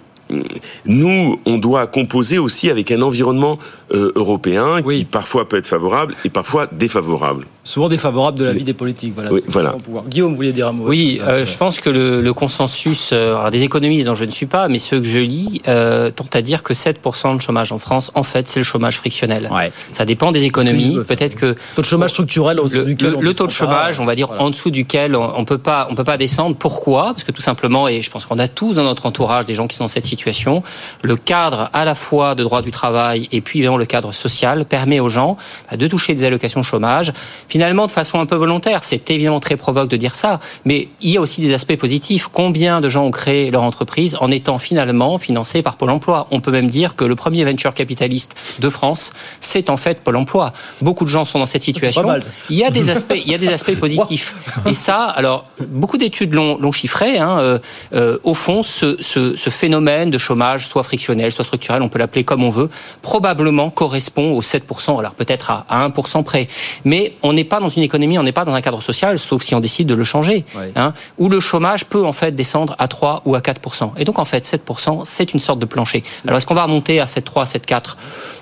nous, 0.85 1.39
on 1.45 1.57
doit 1.57 1.87
composer 1.87 2.37
aussi 2.37 2.69
avec 2.69 2.91
un 2.91 3.01
environnement 3.01 3.57
euh, 3.91 4.11
européen 4.15 4.81
oui. 4.83 4.99
qui 4.99 5.05
parfois 5.05 5.47
peut 5.47 5.57
être 5.57 5.67
favorable 5.67 6.15
et 6.25 6.29
parfois 6.29 6.67
défavorable. 6.71 7.45
Souvent 7.63 7.89
défavorable 7.89 8.39
de 8.39 8.45
la 8.45 8.53
vie 8.53 8.63
des 8.63 8.73
politiques. 8.73 9.13
Voilà. 9.13 9.31
Oui, 9.31 9.43
voilà. 9.47 9.75
Guillaume, 10.07 10.31
vous 10.31 10.37
vouliez 10.37 10.53
dire 10.53 10.69
un 10.69 10.71
mot 10.71 10.85
Oui, 10.87 11.21
euh, 11.23 11.45
je 11.45 11.57
pense 11.57 11.79
que 11.79 11.89
le, 11.89 12.21
le 12.21 12.33
consensus 12.33 13.11
euh, 13.13 13.35
alors 13.35 13.51
des 13.51 13.63
économistes 13.63 14.07
dont 14.07 14.15
je 14.15 14.23
ne 14.23 14.31
suis 14.31 14.47
pas, 14.47 14.67
mais 14.67 14.79
ceux 14.79 14.99
que 14.99 15.07
je 15.07 15.19
lis, 15.19 15.61
euh, 15.67 16.09
tente 16.09 16.35
à 16.35 16.41
dire 16.41 16.63
que 16.63 16.73
7% 16.73 17.35
de 17.35 17.41
chômage 17.41 17.71
en 17.71 17.77
France, 17.77 18.11
en 18.15 18.23
fait, 18.23 18.47
c'est 18.47 18.59
le 18.59 18.63
chômage 18.63 18.97
frictionnel. 18.97 19.49
Ouais. 19.51 19.71
Ça 19.91 20.05
dépend 20.05 20.31
des 20.31 20.45
économies. 20.45 20.97
Peut-être 21.07 21.35
que 21.35 21.55
taux 21.75 21.81
de 21.81 21.85
chômage 21.85 22.11
structurel, 22.11 22.57
le, 22.57 22.83
duquel 22.85 23.11
le, 23.11 23.19
le 23.21 23.33
taux 23.35 23.45
de 23.45 23.51
chômage, 23.51 23.97
pas, 23.97 24.03
on 24.03 24.05
va 24.05 24.15
dire 24.15 24.27
voilà. 24.27 24.43
en 24.43 24.49
dessous 24.49 24.71
duquel 24.71 25.15
on, 25.15 25.37
on 25.37 25.45
peut 25.45 25.57
pas, 25.57 25.87
on 25.91 25.95
peut 25.95 26.03
pas 26.03 26.17
descendre. 26.17 26.55
Pourquoi? 26.55 27.05
Parce 27.13 27.23
que 27.23 27.31
tout 27.31 27.41
simplement, 27.41 27.87
et 27.87 28.01
je 28.01 28.09
pense 28.09 28.25
qu'on 28.25 28.39
a 28.39 28.47
tous 28.47 28.75
dans 28.75 28.83
notre 28.83 29.05
entourage 29.05 29.45
des 29.45 29.53
gens 29.53 29.67
qui 29.67 29.75
sont 29.75 29.83
dans 29.83 29.89
cette 29.89 30.05
situation, 30.05 30.63
le 31.03 31.15
cadre 31.17 31.69
à 31.73 31.85
la 31.85 31.95
fois 31.95 32.35
de 32.35 32.43
droit 32.43 32.61
du 32.61 32.71
travail 32.71 33.27
et 33.31 33.41
puis 33.41 33.59
évidemment 33.59 33.77
le 33.79 33.85
cadre 33.85 34.13
social 34.13 34.65
permet 34.65 34.99
aux 34.99 35.09
gens 35.09 35.37
de 35.75 35.87
toucher 35.87 36.13
des 36.13 36.23
allocations 36.25 36.63
chômage, 36.63 37.13
finalement 37.47 37.87
de 37.87 37.91
façon 37.91 38.19
un 38.19 38.25
peu 38.25 38.35
volontaire. 38.35 38.83
C'est 38.83 39.09
évidemment 39.09 39.39
très 39.39 39.55
provoque 39.55 39.89
de 39.89 39.97
dire 39.97 40.15
ça, 40.15 40.39
mais 40.65 40.89
il 41.01 41.11
y 41.11 41.17
a 41.17 41.21
aussi 41.21 41.41
des 41.41 41.53
aspects 41.53 41.75
positifs. 41.75 42.27
Combien 42.31 42.81
de 42.81 42.89
gens 42.89 43.05
ont 43.05 43.11
créé 43.11 43.51
leur 43.51 43.63
entreprise 43.63 44.15
en 44.19 44.31
étant 44.31 44.59
finalement 44.59 45.17
financés 45.17 45.61
par 45.61 45.75
Pôle 45.75 45.89
emploi? 45.89 46.27
On 46.31 46.39
peut 46.39 46.51
même 46.51 46.69
dire 46.69 46.95
que 46.95 47.05
le 47.05 47.15
premier 47.15 47.43
venture 47.43 47.73
capitaliste 47.73 48.35
de 48.59 48.69
France, 48.69 49.11
c'est 49.39 49.69
en 49.69 49.77
fait 49.77 50.01
Pôle 50.01 50.17
emploi. 50.17 50.53
Beaucoup 50.81 51.05
de 51.05 51.09
gens 51.09 51.25
sont 51.25 51.39
dans 51.39 51.45
cette 51.45 51.63
situation. 51.63 52.07
Il 52.49 52.57
y 52.57 52.63
a 52.63 52.69
des 52.69 52.89
aspects, 52.89 53.15
il 53.15 53.31
y 53.31 53.35
a 53.35 53.37
des 53.37 53.49
aspects 53.49 53.75
positifs. 53.79 54.35
Et 54.65 54.73
ça, 54.73 55.05
alors, 55.05 55.45
beaucoup 55.67 55.97
d'études 55.97 56.33
l'ont 56.33 56.71
chiffré. 56.71 57.17
Hein, 57.17 57.39
euh, 57.39 57.59
euh, 57.93 58.17
au 58.23 58.33
fond, 58.33 58.63
ce, 58.63 59.01
ce, 59.01 59.35
ce 59.35 59.49
phénomène 59.49 60.09
de 60.11 60.17
chômage, 60.17 60.67
soit 60.67 60.83
frictionnel, 60.83 61.31
soit 61.31 61.45
structurel, 61.45 61.81
on 61.81 61.89
peut 61.89 61.99
l'appeler 61.99 62.23
comme 62.23 62.43
on 62.43 62.49
veut, 62.49 62.69
probablement 63.01 63.68
correspond 63.69 64.33
aux 64.33 64.41
7%, 64.41 64.99
alors 64.99 65.13
peut-être 65.13 65.51
à, 65.51 65.65
à 65.69 65.87
1% 65.87 66.23
près. 66.23 66.47
Mais 66.85 67.13
on 67.23 67.33
n'est 67.33 67.43
pas 67.43 67.59
dans 67.59 67.69
une 67.69 67.83
économie, 67.83 68.17
on 68.17 68.23
n'est 68.23 68.31
pas 68.31 68.45
dans 68.45 68.53
un 68.53 68.61
cadre 68.61 68.81
social, 68.81 69.19
sauf 69.19 69.43
si 69.43 69.55
on 69.55 69.59
décide 69.59 69.87
de 69.87 69.93
le 69.93 70.03
changer, 70.03 70.45
ouais. 70.55 70.71
hein, 70.75 70.93
où 71.17 71.29
le 71.29 71.39
chômage 71.39 71.85
peut 71.85 72.05
en 72.05 72.13
fait 72.13 72.33
descendre 72.33 72.75
à 72.79 72.87
3 72.87 73.23
ou 73.25 73.35
à 73.35 73.39
4%. 73.39 73.91
Et 73.97 74.03
donc 74.05 74.19
en 74.19 74.25
fait, 74.25 74.43
7%, 74.45 75.01
c'est 75.05 75.33
une 75.33 75.39
sorte 75.39 75.59
de 75.59 75.65
plancher. 75.65 76.03
Alors 76.25 76.37
est-ce 76.37 76.45
qu'on 76.45 76.55
va 76.55 76.63
remonter 76.63 76.99
à 76.99 77.05
7,3, 77.05 77.51
7,4 77.51 77.95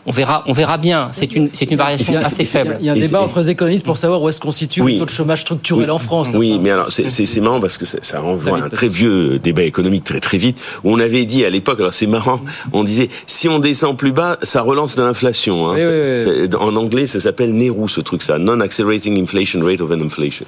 On 0.05 0.11
verra, 0.11 0.43
on 0.47 0.53
verra 0.53 0.78
bien. 0.78 1.09
C'est 1.11 1.36
une, 1.36 1.49
c'est 1.53 1.69
une 1.69 1.78
variation 1.78 2.15
a, 2.15 2.25
assez 2.25 2.45
faible. 2.45 2.78
Il 2.80 2.86
y 2.86 2.89
a 2.89 2.93
un 2.93 2.95
débat 2.95 3.21
entre 3.21 3.39
les 3.39 3.49
économistes 3.49 3.86
pour 3.86 3.97
savoir 3.97 4.21
où 4.21 4.30
est-ce 4.30 4.41
qu'on 4.41 4.51
situe 4.51 4.82
oui. 4.82 4.93
le 4.93 4.99
taux 4.99 5.05
de 5.05 5.09
chômage 5.11 5.41
structurel 5.41 5.86
oui. 5.86 5.91
en 5.91 5.97
France. 5.99 6.32
Oui, 6.34 6.59
mais 6.61 6.71
alors 6.71 6.91
c'est 6.91 7.39
marrant 7.39 7.59
parce 7.59 7.78
que 7.78 7.86
ça, 7.86 7.99
ça 8.01 8.19
renvoie 8.19 8.59
à 8.59 8.63
un 8.63 8.69
très 8.69 8.88
vieux 8.88 9.39
débat 9.39 9.63
économique 9.63 10.03
très 10.03 10.19
très 10.19 10.38
vite 10.38 10.59
où 10.84 10.91
on 10.91 10.99
avait 10.99 11.25
dit 11.25 11.45
à 11.45 11.49
l'époque, 11.49 11.80
alors 11.80 11.93
c'est 11.93 12.07
marrant, 12.07 12.41
on 12.73 12.84
disait 12.84 13.09
si 13.25 13.49
on 13.49 13.59
descend 13.59 13.97
plus 13.97 14.11
bas, 14.11 14.38
ça 14.43 14.61
relance 14.61 14.95
de 14.95 15.03
l'inflation. 15.03 15.16
Hein. 15.24 15.74
Oui, 15.76 15.84
oui, 15.86 16.49
en 16.59 16.76
anglais, 16.76 17.07
ça 17.07 17.20
s'appelle 17.20 17.53
NERU 17.53 17.89
ce 17.89 18.01
truc 18.01 18.24
ça, 18.24 18.38
non-accelerating 18.38 19.22
inflation 19.22 19.63
rate 19.63 19.82
of 19.82 19.91
inflation, 19.91 20.45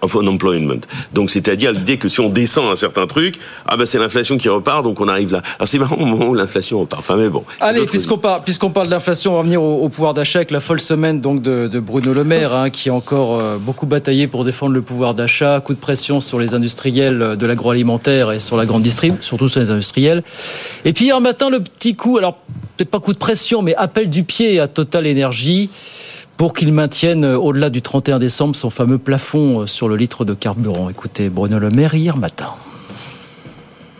of 0.00 0.14
unemployment. 0.14 0.80
Donc 1.12 1.30
c'est-à-dire 1.30 1.72
l'idée 1.72 1.96
que 1.96 2.08
si 2.08 2.20
on 2.20 2.28
descend 2.28 2.70
un 2.70 2.76
certain 2.76 3.06
truc, 3.06 3.38
ah 3.66 3.76
ben 3.76 3.86
c'est 3.86 3.98
l'inflation 3.98 4.38
qui 4.38 4.48
repart, 4.48 4.82
donc 4.82 5.00
on 5.00 5.08
arrive 5.08 5.32
là. 5.32 5.42
Alors 5.58 5.68
c'est 5.68 5.78
marrant 5.78 5.96
au 5.96 6.04
moment 6.04 6.28
où 6.28 6.34
l'inflation 6.34 6.80
repart. 6.80 7.00
Enfin 7.00 7.16
mais 7.16 7.28
bon. 7.28 7.44
Allez, 7.60 7.86
puisqu'on 7.86 8.18
parle, 8.18 8.42
puisqu'on 8.42 8.70
parle 8.70 8.88
d'inflation, 8.88 9.34
on 9.34 9.36
va 9.36 9.42
venir 9.42 9.62
au, 9.62 9.82
au, 9.82 9.88
pouvoir 9.88 10.14
d'achat 10.14 10.40
avec 10.40 10.50
la 10.50 10.60
folle 10.60 10.80
semaine 10.80 11.20
donc 11.20 11.42
de, 11.42 11.68
de 11.68 11.80
Bruno 11.80 12.12
Le 12.12 12.24
Maire, 12.24 12.54
hein, 12.54 12.70
qui 12.70 12.88
a 12.88 12.94
encore 12.94 13.38
euh, 13.38 13.56
beaucoup 13.58 13.86
bataillé 13.86 14.26
pour 14.26 14.44
défendre 14.44 14.72
le 14.72 14.82
pouvoir 14.82 15.14
d'achat, 15.14 15.60
coup 15.60 15.74
de 15.74 15.80
pression 15.80 16.20
sur 16.20 16.38
les 16.38 16.54
industriels 16.54 17.36
de 17.36 17.46
l'agroalimentaire 17.46 18.32
et 18.32 18.40
sur 18.40 18.56
la 18.56 18.66
grande 18.66 18.82
distrib, 18.82 19.16
surtout 19.20 19.48
sur 19.48 19.60
les 19.60 19.70
industriels. 19.70 20.22
Et 20.84 20.92
puis 20.92 21.06
hier 21.06 21.20
matin, 21.20 21.50
le 21.50 21.60
petit 21.60 21.94
coup, 21.94 22.18
alors 22.18 22.38
peut-être 22.76 22.90
pas 22.90 23.00
coup 23.00 23.12
de 23.12 23.18
pression, 23.18 23.62
mais 23.62 23.74
appel 23.76 24.01
du 24.08 24.24
pied 24.24 24.60
à 24.60 24.68
Total 24.68 25.06
Énergie 25.06 25.70
pour 26.36 26.54
qu'il 26.54 26.72
maintienne 26.72 27.24
au-delà 27.24 27.70
du 27.70 27.82
31 27.82 28.18
décembre 28.18 28.56
son 28.56 28.70
fameux 28.70 28.98
plafond 28.98 29.66
sur 29.66 29.88
le 29.88 29.96
litre 29.96 30.24
de 30.24 30.34
carburant. 30.34 30.90
Écoutez, 30.90 31.28
Bruno 31.28 31.58
Le 31.58 31.70
Maire 31.70 31.94
hier 31.94 32.16
matin. 32.16 32.54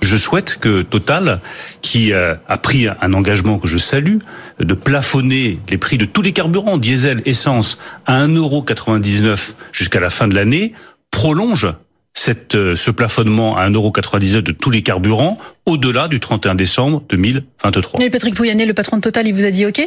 Je 0.03 0.17
souhaite 0.17 0.59
que 0.59 0.83
Total, 0.83 1.41
qui 1.81 2.13
a 2.13 2.59
pris 2.59 2.89
un 2.89 3.13
engagement 3.13 3.59
que 3.59 3.69
je 3.69 3.79
salue, 3.79 4.19
de 4.59 4.75
plafonner 4.75 5.61
les 5.69 5.79
prix 5.79 5.99
de 5.99 6.05
tous 6.05 6.23
les 6.23 6.33
carburants, 6.33 6.79
diesel, 6.79 7.23
essence, 7.25 7.79
à 8.07 8.27
1,99€ 8.27 9.53
jusqu'à 9.71 10.01
la 10.01 10.11
fin 10.11 10.27
de 10.27 10.35
l'année, 10.35 10.73
prolonge 11.11 11.69
cette, 12.15 12.55
euh, 12.55 12.77
ce 12.77 12.91
plafonnement 12.91 13.57
à 13.57 13.69
1,99€ 13.69 14.41
de 14.41 14.53
tous 14.53 14.71
les 14.71 14.83
carburants 14.83 15.39
au-delà 15.67 16.09
du 16.09 16.21
31 16.21 16.55
décembre 16.55 17.03
2023. 17.09 18.01
Et 18.01 18.11
Patrick 18.11 18.35
Pouyanné, 18.35 18.67
le 18.67 18.75
patron 18.75 18.97
de 18.97 19.03
Total, 19.03 19.27
il 19.27 19.35
vous 19.35 19.45
a 19.45 19.51
dit 19.51 19.67
OK? 19.67 19.81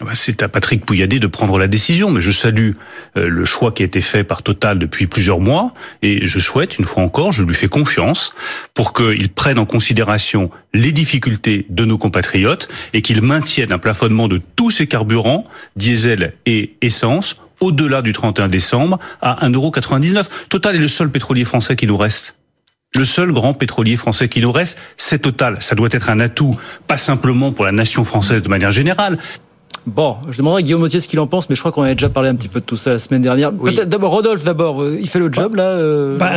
Ah 0.00 0.04
bah, 0.04 0.12
c'est 0.14 0.44
à 0.44 0.48
Patrick 0.48 0.86
Pouyanné 0.86 1.18
de 1.18 1.26
prendre 1.26 1.58
la 1.58 1.66
décision, 1.66 2.10
mais 2.10 2.20
je 2.20 2.30
salue 2.30 2.72
euh, 3.16 3.28
le 3.28 3.44
choix 3.44 3.72
qui 3.72 3.82
a 3.82 3.86
été 3.86 4.00
fait 4.00 4.22
par 4.22 4.44
Total 4.44 4.78
depuis 4.78 5.08
plusieurs 5.08 5.40
mois, 5.40 5.74
et 6.02 6.24
je 6.24 6.38
souhaite, 6.38 6.78
une 6.78 6.84
fois 6.84 7.02
encore, 7.02 7.32
je 7.32 7.42
lui 7.42 7.54
fais 7.54 7.66
confiance 7.66 8.32
pour 8.74 8.92
qu'il 8.92 9.28
prenne 9.28 9.58
en 9.58 9.66
considération 9.66 10.52
les 10.72 10.92
difficultés 10.92 11.66
de 11.68 11.84
nos 11.84 11.98
compatriotes 11.98 12.68
et 12.92 13.02
qu'il 13.02 13.22
maintienne 13.22 13.72
un 13.72 13.78
plafonnement 13.78 14.28
de 14.28 14.40
tous 14.54 14.70
ces 14.70 14.86
carburants, 14.86 15.44
diesel 15.74 16.32
et 16.46 16.76
essence, 16.80 17.36
au-delà 17.60 18.02
du 18.02 18.12
31 18.12 18.48
décembre 18.48 18.98
à 19.20 19.46
1,99€. 19.48 20.26
Total 20.48 20.76
est 20.76 20.80
le 20.80 20.88
seul 20.88 21.10
pétrolier 21.10 21.44
français 21.44 21.76
qui 21.76 21.86
nous 21.86 21.96
reste. 21.96 22.36
Le 22.94 23.04
seul 23.04 23.32
grand 23.32 23.52
pétrolier 23.52 23.96
français 23.96 24.28
qui 24.28 24.40
nous 24.40 24.52
reste, 24.52 24.78
c'est 24.96 25.18
Total. 25.18 25.56
Ça 25.60 25.74
doit 25.74 25.88
être 25.92 26.08
un 26.08 26.20
atout, 26.20 26.58
pas 26.86 26.96
simplement 26.96 27.52
pour 27.52 27.64
la 27.64 27.72
nation 27.72 28.02
française 28.04 28.42
de 28.42 28.48
manière 28.48 28.72
générale, 28.72 29.18
Bon, 29.88 30.16
je 30.30 30.36
demanderai 30.36 30.60
à 30.60 30.62
Guillaume 30.62 30.80
Motier 30.80 31.00
ce 31.00 31.08
qu'il 31.08 31.18
en 31.18 31.26
pense, 31.26 31.48
mais 31.48 31.56
je 31.56 31.60
crois 31.60 31.72
qu'on 31.72 31.82
a 31.82 31.94
déjà 31.94 32.10
parlé 32.10 32.28
un 32.28 32.34
petit 32.34 32.48
peu 32.48 32.60
de 32.60 32.64
tout 32.64 32.76
ça 32.76 32.92
la 32.92 32.98
semaine 32.98 33.22
dernière. 33.22 33.52
D'abord, 33.52 34.12
Rodolphe, 34.12 34.44
d'abord, 34.44 34.82
euh, 34.82 34.98
il 35.00 35.08
fait 35.08 35.18
le 35.18 35.32
job 35.32 35.54
là 35.54 35.62
euh, 35.62 36.18
bah, 36.18 36.32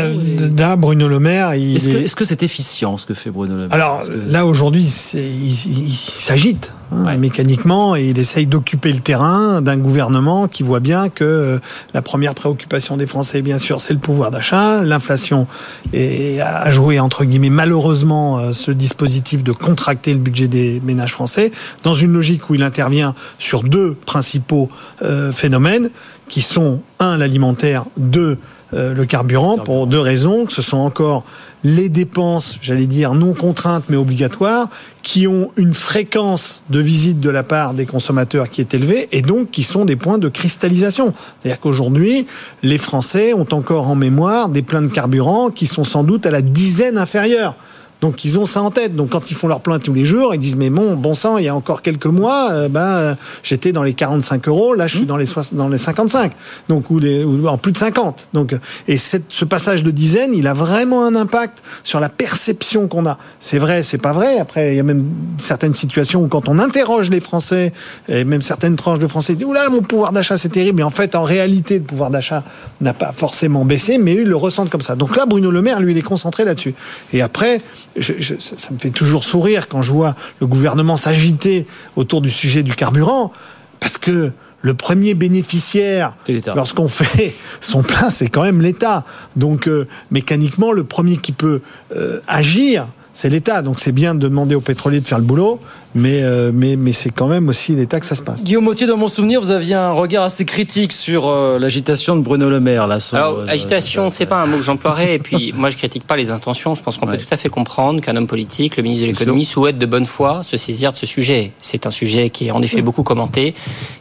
Là, 0.57 0.75
Bruno 0.77 1.07
Le 1.07 1.19
Maire. 1.19 1.51
Est-ce 1.51 2.15
que 2.15 2.25
c'est 2.25 2.43
efficient 2.43 2.97
ce 2.97 3.05
que 3.05 3.13
fait 3.13 3.29
Bruno 3.29 3.55
Le 3.55 3.67
Maire? 3.67 3.73
Alors 3.73 4.03
là, 4.27 4.45
aujourd'hui, 4.45 4.83
il 4.83 5.91
s'agite. 5.91 6.73
Hein, 6.91 7.15
mécaniquement 7.15 7.95
et 7.95 8.09
il 8.09 8.19
essaye 8.19 8.47
d'occuper 8.47 8.91
le 8.91 8.99
terrain 8.99 9.61
d'un 9.61 9.77
gouvernement 9.77 10.49
qui 10.49 10.61
voit 10.61 10.81
bien 10.81 11.07
que 11.07 11.23
euh, 11.23 11.59
la 11.93 12.01
première 12.01 12.35
préoccupation 12.35 12.97
des 12.97 13.07
Français, 13.07 13.41
bien 13.41 13.59
sûr, 13.59 13.79
c'est 13.79 13.93
le 13.93 13.99
pouvoir 13.99 14.29
d'achat. 14.29 14.83
L'inflation 14.83 15.47
a 15.93 16.71
joué, 16.71 16.99
entre 16.99 17.23
guillemets, 17.23 17.49
malheureusement, 17.49 18.39
euh, 18.39 18.53
ce 18.53 18.71
dispositif 18.71 19.41
de 19.41 19.53
contracter 19.53 20.11
le 20.11 20.19
budget 20.19 20.49
des 20.49 20.81
ménages 20.83 21.13
français 21.13 21.51
dans 21.83 21.93
une 21.93 22.11
logique 22.11 22.49
où 22.49 22.55
il 22.55 22.63
intervient 22.63 23.15
sur 23.39 23.63
deux 23.63 23.93
principaux 24.05 24.69
euh, 25.01 25.31
phénomènes 25.31 25.91
qui 26.27 26.41
sont, 26.41 26.81
un, 26.99 27.17
l'alimentaire, 27.17 27.85
deux, 27.97 28.37
le 28.73 29.03
carburant, 29.05 29.57
pour 29.57 29.87
deux 29.87 29.99
raisons. 29.99 30.45
Ce 30.49 30.61
sont 30.61 30.77
encore 30.77 31.23
les 31.63 31.89
dépenses, 31.89 32.57
j'allais 32.61 32.87
dire 32.87 33.13
non 33.13 33.33
contraintes 33.33 33.83
mais 33.89 33.97
obligatoires, 33.97 34.69
qui 35.03 35.27
ont 35.27 35.51
une 35.57 35.73
fréquence 35.73 36.63
de 36.69 36.79
visite 36.79 37.19
de 37.19 37.29
la 37.29 37.43
part 37.43 37.73
des 37.73 37.85
consommateurs 37.85 38.49
qui 38.49 38.61
est 38.61 38.73
élevée 38.73 39.07
et 39.11 39.21
donc 39.21 39.51
qui 39.51 39.63
sont 39.63 39.85
des 39.85 39.95
points 39.95 40.17
de 40.17 40.29
cristallisation. 40.29 41.13
C'est-à-dire 41.41 41.59
qu'aujourd'hui, 41.59 42.25
les 42.63 42.77
Français 42.77 43.33
ont 43.33 43.47
encore 43.51 43.87
en 43.87 43.95
mémoire 43.95 44.49
des 44.49 44.61
pleins 44.61 44.81
de 44.81 44.87
carburant 44.87 45.49
qui 45.49 45.67
sont 45.67 45.83
sans 45.83 46.03
doute 46.03 46.25
à 46.25 46.31
la 46.31 46.41
dizaine 46.41 46.97
inférieure 46.97 47.55
donc 48.01 48.25
ils 48.25 48.39
ont 48.39 48.45
ça 48.45 48.61
en 48.61 48.71
tête. 48.71 48.95
Donc 48.95 49.11
quand 49.11 49.31
ils 49.31 49.35
font 49.35 49.47
leur 49.47 49.61
plein 49.61 49.79
tous 49.79 49.93
les 49.93 50.05
jours, 50.05 50.33
ils 50.33 50.39
disent 50.39 50.55
mais 50.55 50.69
bon, 50.69 50.95
bon 50.95 51.13
sang, 51.13 51.37
il 51.37 51.45
y 51.45 51.47
a 51.47 51.55
encore 51.55 51.81
quelques 51.81 52.07
mois, 52.07 52.51
euh, 52.51 52.67
ben 52.67 53.15
j'étais 53.43 53.71
dans 53.71 53.83
les 53.83 53.93
45 53.93 54.47
euros, 54.47 54.73
là 54.73 54.87
je 54.87 54.97
suis 54.97 55.05
dans 55.05 55.17
les 55.17 55.27
dans 55.53 55.69
les 55.69 55.77
55, 55.77 56.33
donc 56.67 56.89
ou, 56.89 56.99
en 57.47 57.57
plus 57.57 57.71
de 57.71 57.77
50. 57.77 58.29
Donc 58.33 58.55
et 58.87 58.97
cette, 58.97 59.25
ce 59.29 59.45
passage 59.45 59.83
de 59.83 59.91
dizaine, 59.91 60.33
il 60.33 60.47
a 60.47 60.53
vraiment 60.53 61.05
un 61.05 61.15
impact 61.15 61.59
sur 61.83 61.99
la 61.99 62.09
perception 62.09 62.87
qu'on 62.87 63.05
a. 63.05 63.17
C'est 63.39 63.59
vrai, 63.59 63.83
c'est 63.83 63.99
pas 63.99 64.13
vrai. 64.13 64.39
Après, 64.39 64.73
il 64.73 64.77
y 64.77 64.79
a 64.79 64.83
même 64.83 65.05
certaines 65.37 65.75
situations 65.75 66.23
où 66.23 66.27
quand 66.27 66.49
on 66.49 66.57
interroge 66.59 67.09
les 67.11 67.19
Français 67.19 67.71
et 68.09 68.23
même 68.23 68.41
certaines 68.41 68.75
tranches 68.75 68.99
de 68.99 69.07
Français 69.07 69.35
disent 69.35 69.47
oula 69.47 69.69
mon 69.69 69.81
pouvoir 69.81 70.11
d'achat 70.11 70.37
c'est 70.37 70.49
terrible. 70.49 70.81
Et 70.81 70.83
en 70.83 70.89
fait, 70.89 71.15
en 71.15 71.23
réalité, 71.23 71.77
le 71.77 71.83
pouvoir 71.83 72.09
d'achat 72.09 72.43
n'a 72.81 72.93
pas 72.93 73.11
forcément 73.11 73.63
baissé, 73.63 73.99
mais 73.99 74.15
ils 74.15 74.23
le 74.23 74.35
ressentent 74.35 74.71
comme 74.71 74.81
ça. 74.81 74.95
Donc 74.95 75.15
là, 75.15 75.25
Bruno 75.27 75.51
Le 75.51 75.61
Maire, 75.61 75.79
lui, 75.79 75.91
il 75.91 75.97
est 75.97 76.01
concentré 76.01 76.45
là-dessus. 76.45 76.73
Et 77.13 77.21
après 77.21 77.61
je, 77.95 78.35
ça 78.37 78.71
me 78.71 78.79
fait 78.79 78.89
toujours 78.89 79.23
sourire 79.23 79.67
quand 79.67 79.81
je 79.81 79.91
vois 79.91 80.15
le 80.39 80.47
gouvernement 80.47 80.97
s'agiter 80.97 81.65
autour 81.95 82.21
du 82.21 82.29
sujet 82.29 82.63
du 82.63 82.73
carburant, 82.73 83.31
parce 83.79 83.97
que 83.97 84.31
le 84.61 84.73
premier 84.73 85.13
bénéficiaire, 85.13 86.15
lorsqu'on 86.55 86.87
fait 86.87 87.33
son 87.59 87.83
plein, 87.83 88.09
c'est 88.09 88.29
quand 88.29 88.43
même 88.43 88.61
l'État. 88.61 89.05
Donc 89.35 89.67
euh, 89.67 89.87
mécaniquement, 90.11 90.71
le 90.71 90.83
premier 90.83 91.17
qui 91.17 91.31
peut 91.31 91.61
euh, 91.95 92.19
agir, 92.27 92.87
c'est 93.13 93.29
l'État. 93.29 93.61
Donc 93.61 93.79
c'est 93.79 93.91
bien 93.91 94.15
de 94.15 94.19
demander 94.19 94.55
aux 94.55 94.61
pétroliers 94.61 95.01
de 95.01 95.07
faire 95.07 95.19
le 95.19 95.25
boulot, 95.25 95.59
mais, 95.93 96.23
euh, 96.23 96.51
mais, 96.53 96.75
mais 96.75 96.93
c'est 96.93 97.09
quand 97.09 97.27
même 97.27 97.49
aussi 97.49 97.75
l'État 97.75 97.99
que 97.99 98.05
ça 98.05 98.15
se 98.15 98.21
passe. 98.21 98.43
Guillaume 98.43 98.63
Motier, 98.63 98.87
dans 98.87 98.97
mon 98.97 99.09
souvenir, 99.09 99.41
vous 99.41 99.51
aviez 99.51 99.75
un 99.75 99.91
regard 99.91 100.23
assez 100.23 100.45
critique 100.45 100.93
sur 100.93 101.27
euh, 101.27 101.59
l'agitation 101.59 102.15
de 102.15 102.21
Bruno 102.21 102.49
Le 102.49 102.59
Maire. 102.59 102.87
Là, 102.87 102.97
Alors, 103.11 103.39
euh, 103.39 103.45
agitation, 103.47 104.09
c'est 104.09 104.25
pas 104.25 104.41
un 104.41 104.45
mot 104.45 104.57
que 104.57 104.63
j'emploierais. 104.63 105.15
et 105.15 105.19
puis, 105.19 105.53
moi, 105.57 105.69
je 105.69 105.77
critique 105.77 106.05
pas 106.05 106.15
les 106.15 106.31
intentions. 106.31 106.75
Je 106.75 106.83
pense 106.83 106.97
qu'on 106.97 107.07
peut 107.07 107.17
tout 107.17 107.25
à 107.31 107.37
fait 107.37 107.49
comprendre 107.49 108.01
qu'un 108.01 108.15
homme 108.15 108.27
politique, 108.27 108.77
le 108.77 108.83
ministre 108.83 109.05
de 109.05 109.11
l'économie, 109.11 109.45
souhaite 109.45 109.77
de 109.77 109.85
bonne 109.85 110.05
foi 110.05 110.43
se 110.43 110.55
saisir 110.55 110.93
de 110.93 110.97
ce 110.97 111.05
sujet. 111.05 111.51
C'est 111.59 111.85
un 111.85 111.91
sujet 111.91 112.29
qui 112.29 112.47
est 112.47 112.51
en 112.51 112.61
effet 112.61 112.81
beaucoup 112.81 113.03
commenté. 113.03 113.53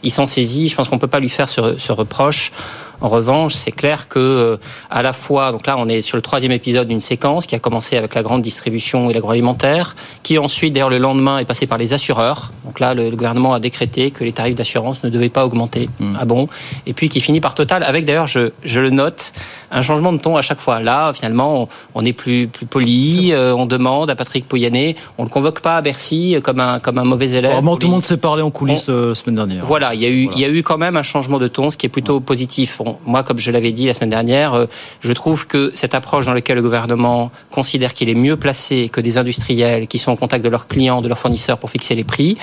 Il 0.03 0.11
s'en 0.11 0.27
saisit. 0.27 0.69
Je 0.69 0.77
pense 0.77 0.89
qu'on 0.89 0.99
peut 0.99 1.09
pas 1.09 1.21
lui 1.21 1.29
faire 1.29 1.49
ce, 1.49 1.77
ce 1.79 1.93
reproche. 1.93 2.53
En 3.01 3.09
revanche, 3.09 3.55
c'est 3.55 3.73
clair 3.73 4.09
que 4.09 4.59
à 4.91 5.03
la 5.03 5.13
fois, 5.13 5.53
donc 5.53 5.67
là, 5.67 5.77
on 5.79 5.89
est 5.89 6.01
sur 6.01 6.17
le 6.17 6.23
troisième 6.23 6.53
épisode 6.53 6.89
d'une 6.89 7.01
séquence 7.01 7.47
qui 7.47 7.55
a 7.55 7.59
commencé 7.59 7.97
avec 7.97 8.15
la 8.15 8.23
grande 8.23 8.43
distribution 8.43 9.11
et 9.11 9.15
l'agroalimentaire, 9.15 9.97
qui 10.23 10.39
ensuite, 10.39 10.73
d'ailleurs, 10.73 10.91
le 10.91 10.99
lendemain, 10.99 11.39
est 11.39 11.45
passé 11.45 11.67
par 11.67 11.79
les 11.79 11.93
assureurs. 11.95 12.53
Donc 12.65 12.81
là, 12.81 12.95
le, 12.95 13.11
gouvernement 13.11 13.55
a 13.55 13.61
décrété 13.61 14.11
que 14.11 14.25
les 14.25 14.33
tarifs 14.33 14.55
d'assurance 14.55 15.03
ne 15.05 15.11
devaient 15.11 15.29
pas 15.29 15.45
augmenter. 15.45 15.89
Hmm. 15.99 16.15
Ah 16.19 16.25
bon? 16.25 16.49
Et 16.87 16.93
puis 16.93 17.09
qui 17.09 17.21
finit 17.21 17.41
par 17.41 17.55
Total, 17.55 17.83
avec 17.83 18.05
d'ailleurs, 18.05 18.27
je, 18.27 18.51
je, 18.63 18.81
le 18.81 18.91
note, 18.91 19.33
un 19.71 19.83
changement 19.83 20.13
de 20.13 20.19
ton 20.19 20.37
à 20.37 20.43
chaque 20.43 20.61
fois. 20.61 20.81
Là, 20.81 21.13
finalement, 21.13 21.69
on, 21.95 22.05
est 22.05 22.13
plus, 22.13 22.47
plus 22.47 22.67
poli, 22.67 23.33
euh, 23.33 23.55
on 23.55 23.67
demande 23.67 24.09
à 24.11 24.15
Patrick 24.15 24.47
Pouyanné, 24.47 24.97
on 25.19 25.25
le 25.25 25.29
convoque 25.29 25.61
pas 25.61 25.77
à 25.77 25.83
Bercy 25.83 26.37
comme 26.43 26.61
un, 26.61 26.79
comme 26.79 26.99
un 26.99 27.05
mauvais 27.05 27.31
élève. 27.31 27.53
Vraiment, 27.53 27.77
tout 27.77 27.89
le 27.89 27.93
monde 27.93 28.05
s'est 28.05 28.17
parlé 28.17 28.43
en 28.43 28.51
coulisses 28.51 28.89
la 28.89 28.95
euh, 28.95 29.15
semaine 29.15 29.37
dernière. 29.37 29.65
Voilà, 29.65 29.95
il 29.95 30.03
y, 30.03 30.07
a 30.07 30.09
eu, 30.09 30.29
il 30.35 30.41
y 30.41 30.45
a 30.45 30.49
eu 30.49 30.63
quand 30.63 30.79
même 30.79 30.97
un 30.97 31.03
changement 31.03 31.39
de 31.39 31.49
ton, 31.49 31.71
ce 31.71 31.77
qui 31.77 31.87
est 31.87 31.91
plutôt 31.91 32.21
positif. 32.21 32.81
Moi, 33.05 33.23
comme 33.23 33.39
je 33.39 33.51
l'avais 33.51 33.73
dit 33.73 33.87
la 33.87 33.95
semaine 33.95 34.11
dernière, 34.11 34.55
euh, 34.55 34.67
je 35.01 35.13
trouve 35.13 35.47
que 35.47 35.71
cette 35.75 35.95
approche 35.95 36.27
dans 36.27 36.35
laquelle 36.35 36.57
le 36.57 36.63
gouvernement 36.63 37.31
considère 37.51 37.95
qu'il 37.95 38.09
est 38.09 38.15
mieux 38.15 38.37
placé 38.37 38.89
que 38.89 39.01
des 39.01 39.19
industriels 39.19 39.87
qui 39.87 39.99
sont 39.99 40.13
en 40.13 40.17
contact 40.17 40.45
de 40.45 40.49
leurs 40.49 40.67
clients, 40.67 41.03
de 41.03 41.09
leurs 41.09 41.19
fournisseurs 41.19 41.59
pour 41.59 41.71
fixer 41.71 41.95
les 41.95 42.05
prix, 42.05 42.37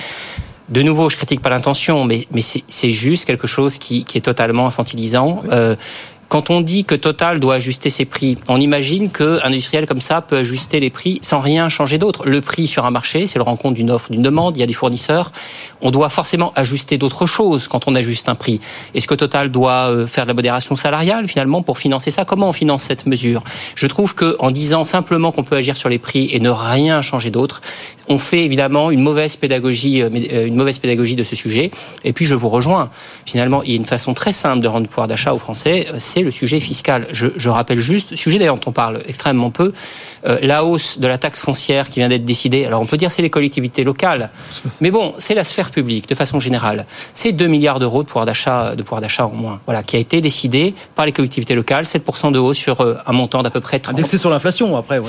de 0.68 0.82
nouveau, 0.82 1.08
je 1.08 1.16
critique 1.16 1.40
pas 1.40 1.48
l'intention, 1.48 2.04
mais, 2.04 2.26
mais 2.30 2.42
c'est 2.42 2.90
juste 2.90 3.24
quelque 3.24 3.46
chose 3.46 3.78
qui, 3.78 4.04
qui 4.04 4.18
est 4.18 4.22
totalement 4.22 4.66
infantilisant. 4.66 5.42
Euh, 5.50 5.76
quand 6.28 6.50
on 6.50 6.60
dit 6.60 6.84
que 6.84 6.94
Total 6.94 7.40
doit 7.40 7.54
ajuster 7.54 7.88
ses 7.88 8.04
prix, 8.04 8.36
on 8.48 8.60
imagine 8.60 9.10
qu'un 9.10 9.38
industriel 9.42 9.86
comme 9.86 10.02
ça 10.02 10.20
peut 10.20 10.36
ajuster 10.36 10.78
les 10.78 10.90
prix 10.90 11.18
sans 11.22 11.40
rien 11.40 11.70
changer 11.70 11.96
d'autre. 11.96 12.28
Le 12.28 12.42
prix 12.42 12.66
sur 12.66 12.84
un 12.84 12.90
marché, 12.90 13.26
c'est 13.26 13.38
le 13.38 13.44
rencontre 13.44 13.74
d'une 13.76 13.90
offre, 13.90 14.10
d'une 14.10 14.22
demande, 14.22 14.56
il 14.56 14.60
y 14.60 14.62
a 14.62 14.66
des 14.66 14.74
fournisseurs. 14.74 15.32
On 15.80 15.90
doit 15.90 16.10
forcément 16.10 16.52
ajuster 16.54 16.98
d'autres 16.98 17.24
choses 17.24 17.66
quand 17.66 17.88
on 17.88 17.94
ajuste 17.94 18.28
un 18.28 18.34
prix. 18.34 18.60
Est-ce 18.94 19.08
que 19.08 19.14
Total 19.14 19.50
doit 19.50 19.88
euh, 19.88 20.06
faire 20.06 20.24
de 20.24 20.28
la 20.28 20.34
modération 20.34 20.76
salariale 20.76 21.28
finalement 21.28 21.62
pour 21.62 21.78
financer 21.78 22.10
ça? 22.10 22.26
Comment 22.26 22.50
on 22.50 22.52
finance 22.52 22.82
cette 22.82 23.06
mesure? 23.06 23.42
Je 23.74 23.86
trouve 23.86 24.14
qu'en 24.14 24.50
disant 24.50 24.84
simplement 24.84 25.32
qu'on 25.32 25.44
peut 25.44 25.56
agir 25.56 25.78
sur 25.78 25.88
les 25.88 25.98
prix 25.98 26.28
et 26.32 26.40
ne 26.40 26.50
rien 26.50 27.00
changer 27.00 27.30
d'autre, 27.30 27.62
on 28.08 28.18
fait 28.18 28.44
évidemment 28.44 28.90
une 28.90 29.00
mauvaise 29.00 29.36
pédagogie, 29.36 30.02
euh, 30.02 30.10
euh, 30.32 30.46
une 30.46 30.56
mauvaise 30.56 30.78
pédagogie 30.78 31.16
de 31.16 31.24
ce 31.24 31.36
sujet. 31.36 31.70
Et 32.04 32.12
puis 32.12 32.26
je 32.26 32.34
vous 32.34 32.48
rejoins. 32.50 32.90
Finalement, 33.24 33.62
il 33.62 33.70
y 33.70 33.72
a 33.72 33.76
une 33.76 33.86
façon 33.86 34.12
très 34.12 34.34
simple 34.34 34.60
de 34.60 34.68
rendre 34.68 34.88
pouvoir 34.88 35.08
d'achat 35.08 35.32
aux 35.32 35.38
Français, 35.38 35.86
le 36.22 36.30
sujet 36.30 36.60
fiscal. 36.60 37.06
Je, 37.12 37.48
rappelle 37.48 37.80
juste, 37.80 38.16
sujet 38.16 38.38
d'ailleurs 38.38 38.56
dont 38.56 38.70
on 38.70 38.72
parle 38.72 39.00
extrêmement 39.06 39.50
peu, 39.50 39.72
euh, 40.26 40.38
la 40.42 40.64
hausse 40.64 40.98
de 40.98 41.06
la 41.06 41.18
taxe 41.18 41.40
foncière 41.40 41.90
qui 41.90 42.00
vient 42.00 42.08
d'être 42.08 42.24
décidée. 42.24 42.64
Alors 42.64 42.80
on 42.80 42.86
peut 42.86 42.96
dire 42.96 43.10
c'est 43.10 43.22
les 43.22 43.30
collectivités 43.30 43.84
locales, 43.84 44.30
mais 44.80 44.90
bon, 44.90 45.14
c'est 45.18 45.34
la 45.34 45.44
sphère 45.44 45.70
publique 45.70 46.08
de 46.08 46.14
façon 46.14 46.40
générale. 46.40 46.86
C'est 47.14 47.32
2 47.32 47.46
milliards 47.46 47.78
d'euros 47.78 48.02
de 48.02 48.08
pouvoir 48.08 48.26
d'achat, 48.26 48.74
de 48.76 48.82
pouvoir 48.82 49.00
d'achat 49.00 49.26
en 49.26 49.32
moins. 49.32 49.60
Voilà, 49.66 49.82
qui 49.82 49.96
a 49.96 49.98
été 49.98 50.20
décidé 50.20 50.74
par 50.94 51.06
les 51.06 51.12
collectivités 51.12 51.54
locales, 51.54 51.84
7% 51.84 52.32
de 52.32 52.38
hausse 52.38 52.58
sur 52.58 52.80
un 52.80 53.12
montant 53.12 53.42
d'à 53.42 53.50
peu 53.50 53.60
près 53.60 53.78
30. 53.78 54.04
C'est 54.06 54.18
sur 54.18 54.30
l'inflation 54.30 54.76
après. 54.76 55.00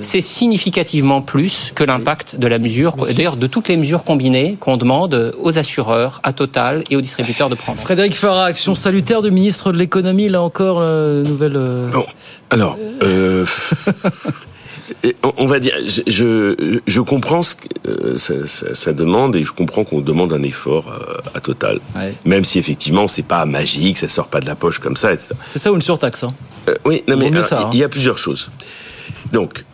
c'est 0.00 0.20
significativement 0.20 1.22
plus 1.22 1.72
que 1.74 1.84
l'impact 1.84 2.36
de 2.36 2.46
la 2.46 2.58
mesure, 2.58 2.96
d'ailleurs 2.96 3.36
de 3.36 3.46
toutes 3.46 3.68
les 3.68 3.76
mesures 3.76 4.04
combinées 4.04 4.56
qu'on 4.60 4.76
demande 4.76 5.34
aux 5.40 5.58
assureurs, 5.58 6.20
à 6.22 6.32
Total 6.32 6.82
et 6.90 6.96
aux 6.96 7.00
distributeurs 7.00 7.48
de 7.50 7.54
prendre. 7.54 7.78
Frédéric 7.80 8.14
Farah, 8.14 8.46
action 8.46 8.74
salutaire 8.74 9.22
du 9.22 9.30
ministre 9.30 9.72
de 9.72 9.78
l'économie, 9.78 10.28
là 10.28 10.42
encore, 10.42 10.51
nouvelle. 10.60 11.56
Euh, 11.56 11.90
bon, 11.90 12.06
alors. 12.50 12.76
Euh, 13.02 13.46
on 15.38 15.46
va 15.46 15.58
dire, 15.58 15.74
je, 15.86 16.80
je, 16.86 17.00
comprends 17.00 17.42
ce 17.42 17.54
que 17.54 17.68
euh, 17.86 18.16
ça, 18.74 18.92
demande 18.92 19.36
et 19.36 19.44
je 19.44 19.52
comprends 19.52 19.84
qu'on 19.84 20.00
demande 20.00 20.32
un 20.32 20.42
effort 20.42 20.92
à 21.34 21.40
Total, 21.40 21.80
même 22.24 22.44
si 22.44 22.58
effectivement 22.58 23.08
c'est 23.08 23.22
pas 23.22 23.44
magique, 23.46 23.98
ça 23.98 24.08
sort 24.08 24.28
pas 24.28 24.40
de 24.40 24.46
la 24.46 24.54
poche 24.54 24.78
comme 24.78 24.96
ça, 24.96 25.12
etc. 25.12 25.34
C'est 25.52 25.58
ça 25.58 25.72
ou 25.72 25.74
une 25.74 25.82
surtaxe 25.82 26.24
hein 26.24 26.34
Oui, 26.84 27.02
non 27.08 27.16
mais 27.16 27.30
il 27.72 27.78
y 27.78 27.84
a 27.84 27.88
plusieurs 27.88 28.18
choses. 28.18 28.50
Donc, 29.32 29.64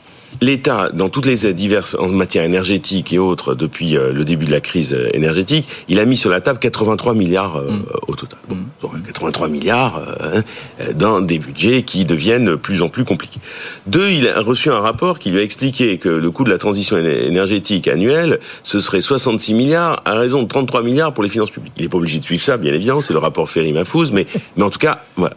l'État, 0.40 0.90
dans 0.92 1.08
toutes 1.08 1.26
les 1.26 1.46
aides 1.46 1.56
diverses 1.56 1.96
en 1.98 2.08
matière 2.08 2.44
énergétique 2.44 3.12
et 3.12 3.18
autres, 3.18 3.54
depuis 3.54 3.96
euh, 3.96 4.12
le 4.12 4.24
début 4.24 4.46
de 4.46 4.50
la 4.50 4.60
crise 4.60 4.92
euh, 4.92 5.08
énergétique, 5.14 5.66
il 5.88 5.98
a 6.00 6.04
mis 6.04 6.16
sur 6.16 6.30
la 6.30 6.40
table 6.40 6.58
83 6.58 7.14
milliards 7.14 7.56
euh, 7.56 7.70
Mm. 7.70 7.84
au 8.06 8.14
total. 8.14 8.38
Bon, 8.48 8.56
donc 8.82 8.92
83 9.06 9.48
milliards 9.48 10.02
euh, 10.22 10.40
hein, 10.80 10.92
dans 10.94 11.20
des 11.20 11.38
budgets 11.38 11.82
qui 11.82 12.04
deviennent 12.04 12.46
de 12.46 12.54
plus 12.54 12.82
en 12.82 12.88
plus 12.88 13.04
compliqués. 13.04 13.40
Deux, 13.86 14.08
il 14.10 14.28
a 14.28 14.40
reçu 14.40 14.70
un 14.70 14.78
rapport 14.80 15.18
qui 15.18 15.30
lui 15.30 15.38
a 15.38 15.42
expliqué 15.42 15.98
que 15.98 16.08
le 16.08 16.30
coût 16.30 16.44
de 16.44 16.50
la 16.50 16.58
transition 16.58 16.96
éner- 16.96 17.26
énergétique 17.26 17.88
annuelle, 17.88 18.38
ce 18.62 18.78
serait 18.78 19.00
66 19.00 19.54
milliards 19.54 20.02
à 20.04 20.14
raison 20.14 20.42
de 20.42 20.48
33 20.48 20.82
milliards 20.82 21.12
pour 21.14 21.22
les 21.24 21.28
finances 21.30 21.50
publiques. 21.50 21.72
Il 21.76 21.82
n'est 21.82 21.88
pas 21.88 21.98
obligé 21.98 22.18
de 22.18 22.24
suivre 22.24 22.42
ça, 22.42 22.56
bien 22.56 22.72
évidemment, 22.72 23.00
c'est 23.00 23.12
le 23.12 23.18
rapport 23.18 23.50
Ferry-Mafouz, 23.50 24.12
mais, 24.12 24.26
mais 24.56 24.62
en 24.64 24.70
tout 24.70 24.78
cas, 24.78 25.02
voilà. 25.16 25.36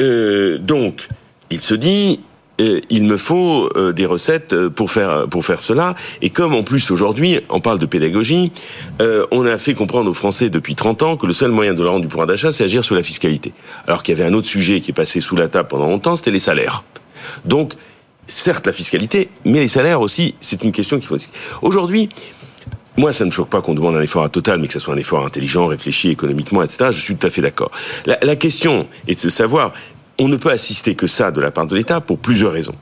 Euh, 0.00 0.58
donc, 0.58 1.08
il 1.50 1.60
se 1.60 1.74
dit, 1.74 2.20
euh, 2.60 2.80
il 2.90 3.04
me 3.04 3.16
faut 3.16 3.70
euh, 3.76 3.92
des 3.92 4.06
recettes 4.06 4.52
euh, 4.52 4.70
pour 4.70 4.90
faire 4.90 5.26
pour 5.28 5.44
faire 5.44 5.60
cela. 5.60 5.94
Et 6.22 6.30
comme 6.30 6.54
en 6.54 6.62
plus 6.62 6.90
aujourd'hui, 6.90 7.40
on 7.50 7.60
parle 7.60 7.78
de 7.78 7.86
pédagogie, 7.86 8.52
euh, 9.00 9.26
on 9.30 9.46
a 9.46 9.58
fait 9.58 9.74
comprendre 9.74 10.10
aux 10.10 10.14
Français 10.14 10.50
depuis 10.50 10.74
30 10.74 11.02
ans 11.02 11.16
que 11.16 11.26
le 11.26 11.32
seul 11.32 11.50
moyen 11.50 11.74
de 11.74 11.82
leur 11.82 11.92
rendre 11.92 12.02
du 12.02 12.08
pouvoir 12.08 12.26
d'achat, 12.26 12.52
c'est 12.52 12.64
agir 12.64 12.84
sur 12.84 12.94
la 12.94 13.02
fiscalité. 13.02 13.52
Alors 13.86 14.02
qu'il 14.02 14.16
y 14.16 14.20
avait 14.20 14.28
un 14.28 14.34
autre 14.34 14.48
sujet 14.48 14.80
qui 14.80 14.90
est 14.90 14.94
passé 14.94 15.20
sous 15.20 15.36
la 15.36 15.48
table 15.48 15.68
pendant 15.68 15.88
longtemps, 15.88 16.16
c'était 16.16 16.30
les 16.30 16.38
salaires. 16.38 16.84
Donc, 17.44 17.74
certes 18.26 18.66
la 18.66 18.72
fiscalité, 18.72 19.28
mais 19.44 19.60
les 19.60 19.68
salaires 19.68 20.00
aussi, 20.00 20.34
c'est 20.40 20.62
une 20.64 20.72
question 20.72 20.98
qu'il 20.98 21.06
faut. 21.06 21.16
Aujourd'hui, 21.62 22.08
moi, 22.96 23.12
ça 23.12 23.24
ne 23.24 23.30
choque 23.30 23.48
pas 23.48 23.62
qu'on 23.62 23.74
demande 23.74 23.96
un 23.96 24.02
effort 24.02 24.24
à 24.24 24.28
total, 24.28 24.58
mais 24.58 24.66
que 24.66 24.72
ce 24.72 24.80
soit 24.80 24.92
un 24.92 24.98
effort 24.98 25.24
intelligent, 25.24 25.66
réfléchi 25.66 26.10
économiquement, 26.10 26.62
etc. 26.64 26.90
Je 26.90 27.00
suis 27.00 27.16
tout 27.16 27.26
à 27.26 27.30
fait 27.30 27.42
d'accord. 27.42 27.70
La, 28.06 28.18
la 28.22 28.34
question 28.34 28.88
est 29.06 29.24
de 29.24 29.28
savoir, 29.28 29.72
on 30.18 30.28
ne 30.28 30.36
peut 30.36 30.50
assister 30.50 30.94
que 30.94 31.06
ça 31.06 31.30
de 31.30 31.40
la 31.40 31.50
part 31.50 31.66
de 31.66 31.76
l'État 31.76 32.00
pour 32.00 32.18
plusieurs 32.18 32.52
raisons. 32.52 32.74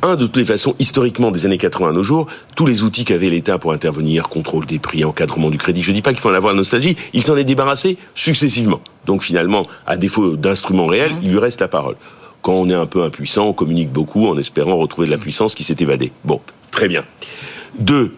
Un, 0.00 0.16
de 0.16 0.26
toutes 0.26 0.36
les 0.36 0.44
façons, 0.44 0.74
historiquement, 0.78 1.30
des 1.30 1.44
années 1.44 1.58
80 1.58 1.90
à 1.90 1.92
nos 1.92 2.02
jours, 2.02 2.26
tous 2.56 2.66
les 2.66 2.82
outils 2.82 3.04
qu'avait 3.04 3.28
l'État 3.28 3.58
pour 3.58 3.72
intervenir, 3.72 4.28
contrôle 4.28 4.64
des 4.64 4.78
prix, 4.78 5.04
encadrement 5.04 5.50
du 5.50 5.58
crédit, 5.58 5.82
je 5.82 5.92
dis 5.92 6.02
pas 6.02 6.12
qu'il 6.12 6.20
faut 6.20 6.30
en 6.30 6.34
avoir 6.34 6.54
la 6.54 6.58
nostalgie, 6.58 6.96
il 7.12 7.22
s'en 7.22 7.36
est 7.36 7.44
débarrassé 7.44 7.98
successivement. 8.14 8.80
Donc 9.06 9.22
finalement, 9.22 9.66
à 9.86 9.96
défaut 9.96 10.36
d'instruments 10.36 10.86
réels, 10.86 11.12
il 11.22 11.30
lui 11.30 11.38
reste 11.38 11.60
la 11.60 11.68
parole. 11.68 11.96
Quand 12.40 12.54
on 12.54 12.70
est 12.70 12.74
un 12.74 12.86
peu 12.86 13.02
impuissant, 13.02 13.48
on 13.48 13.52
communique 13.52 13.92
beaucoup 13.92 14.26
en 14.26 14.38
espérant 14.38 14.76
retrouver 14.76 15.06
de 15.06 15.12
la 15.12 15.18
puissance 15.18 15.54
qui 15.54 15.62
s'est 15.62 15.76
évadée. 15.80 16.12
Bon, 16.24 16.40
très 16.70 16.88
bien. 16.88 17.04
Deux, 17.78 18.14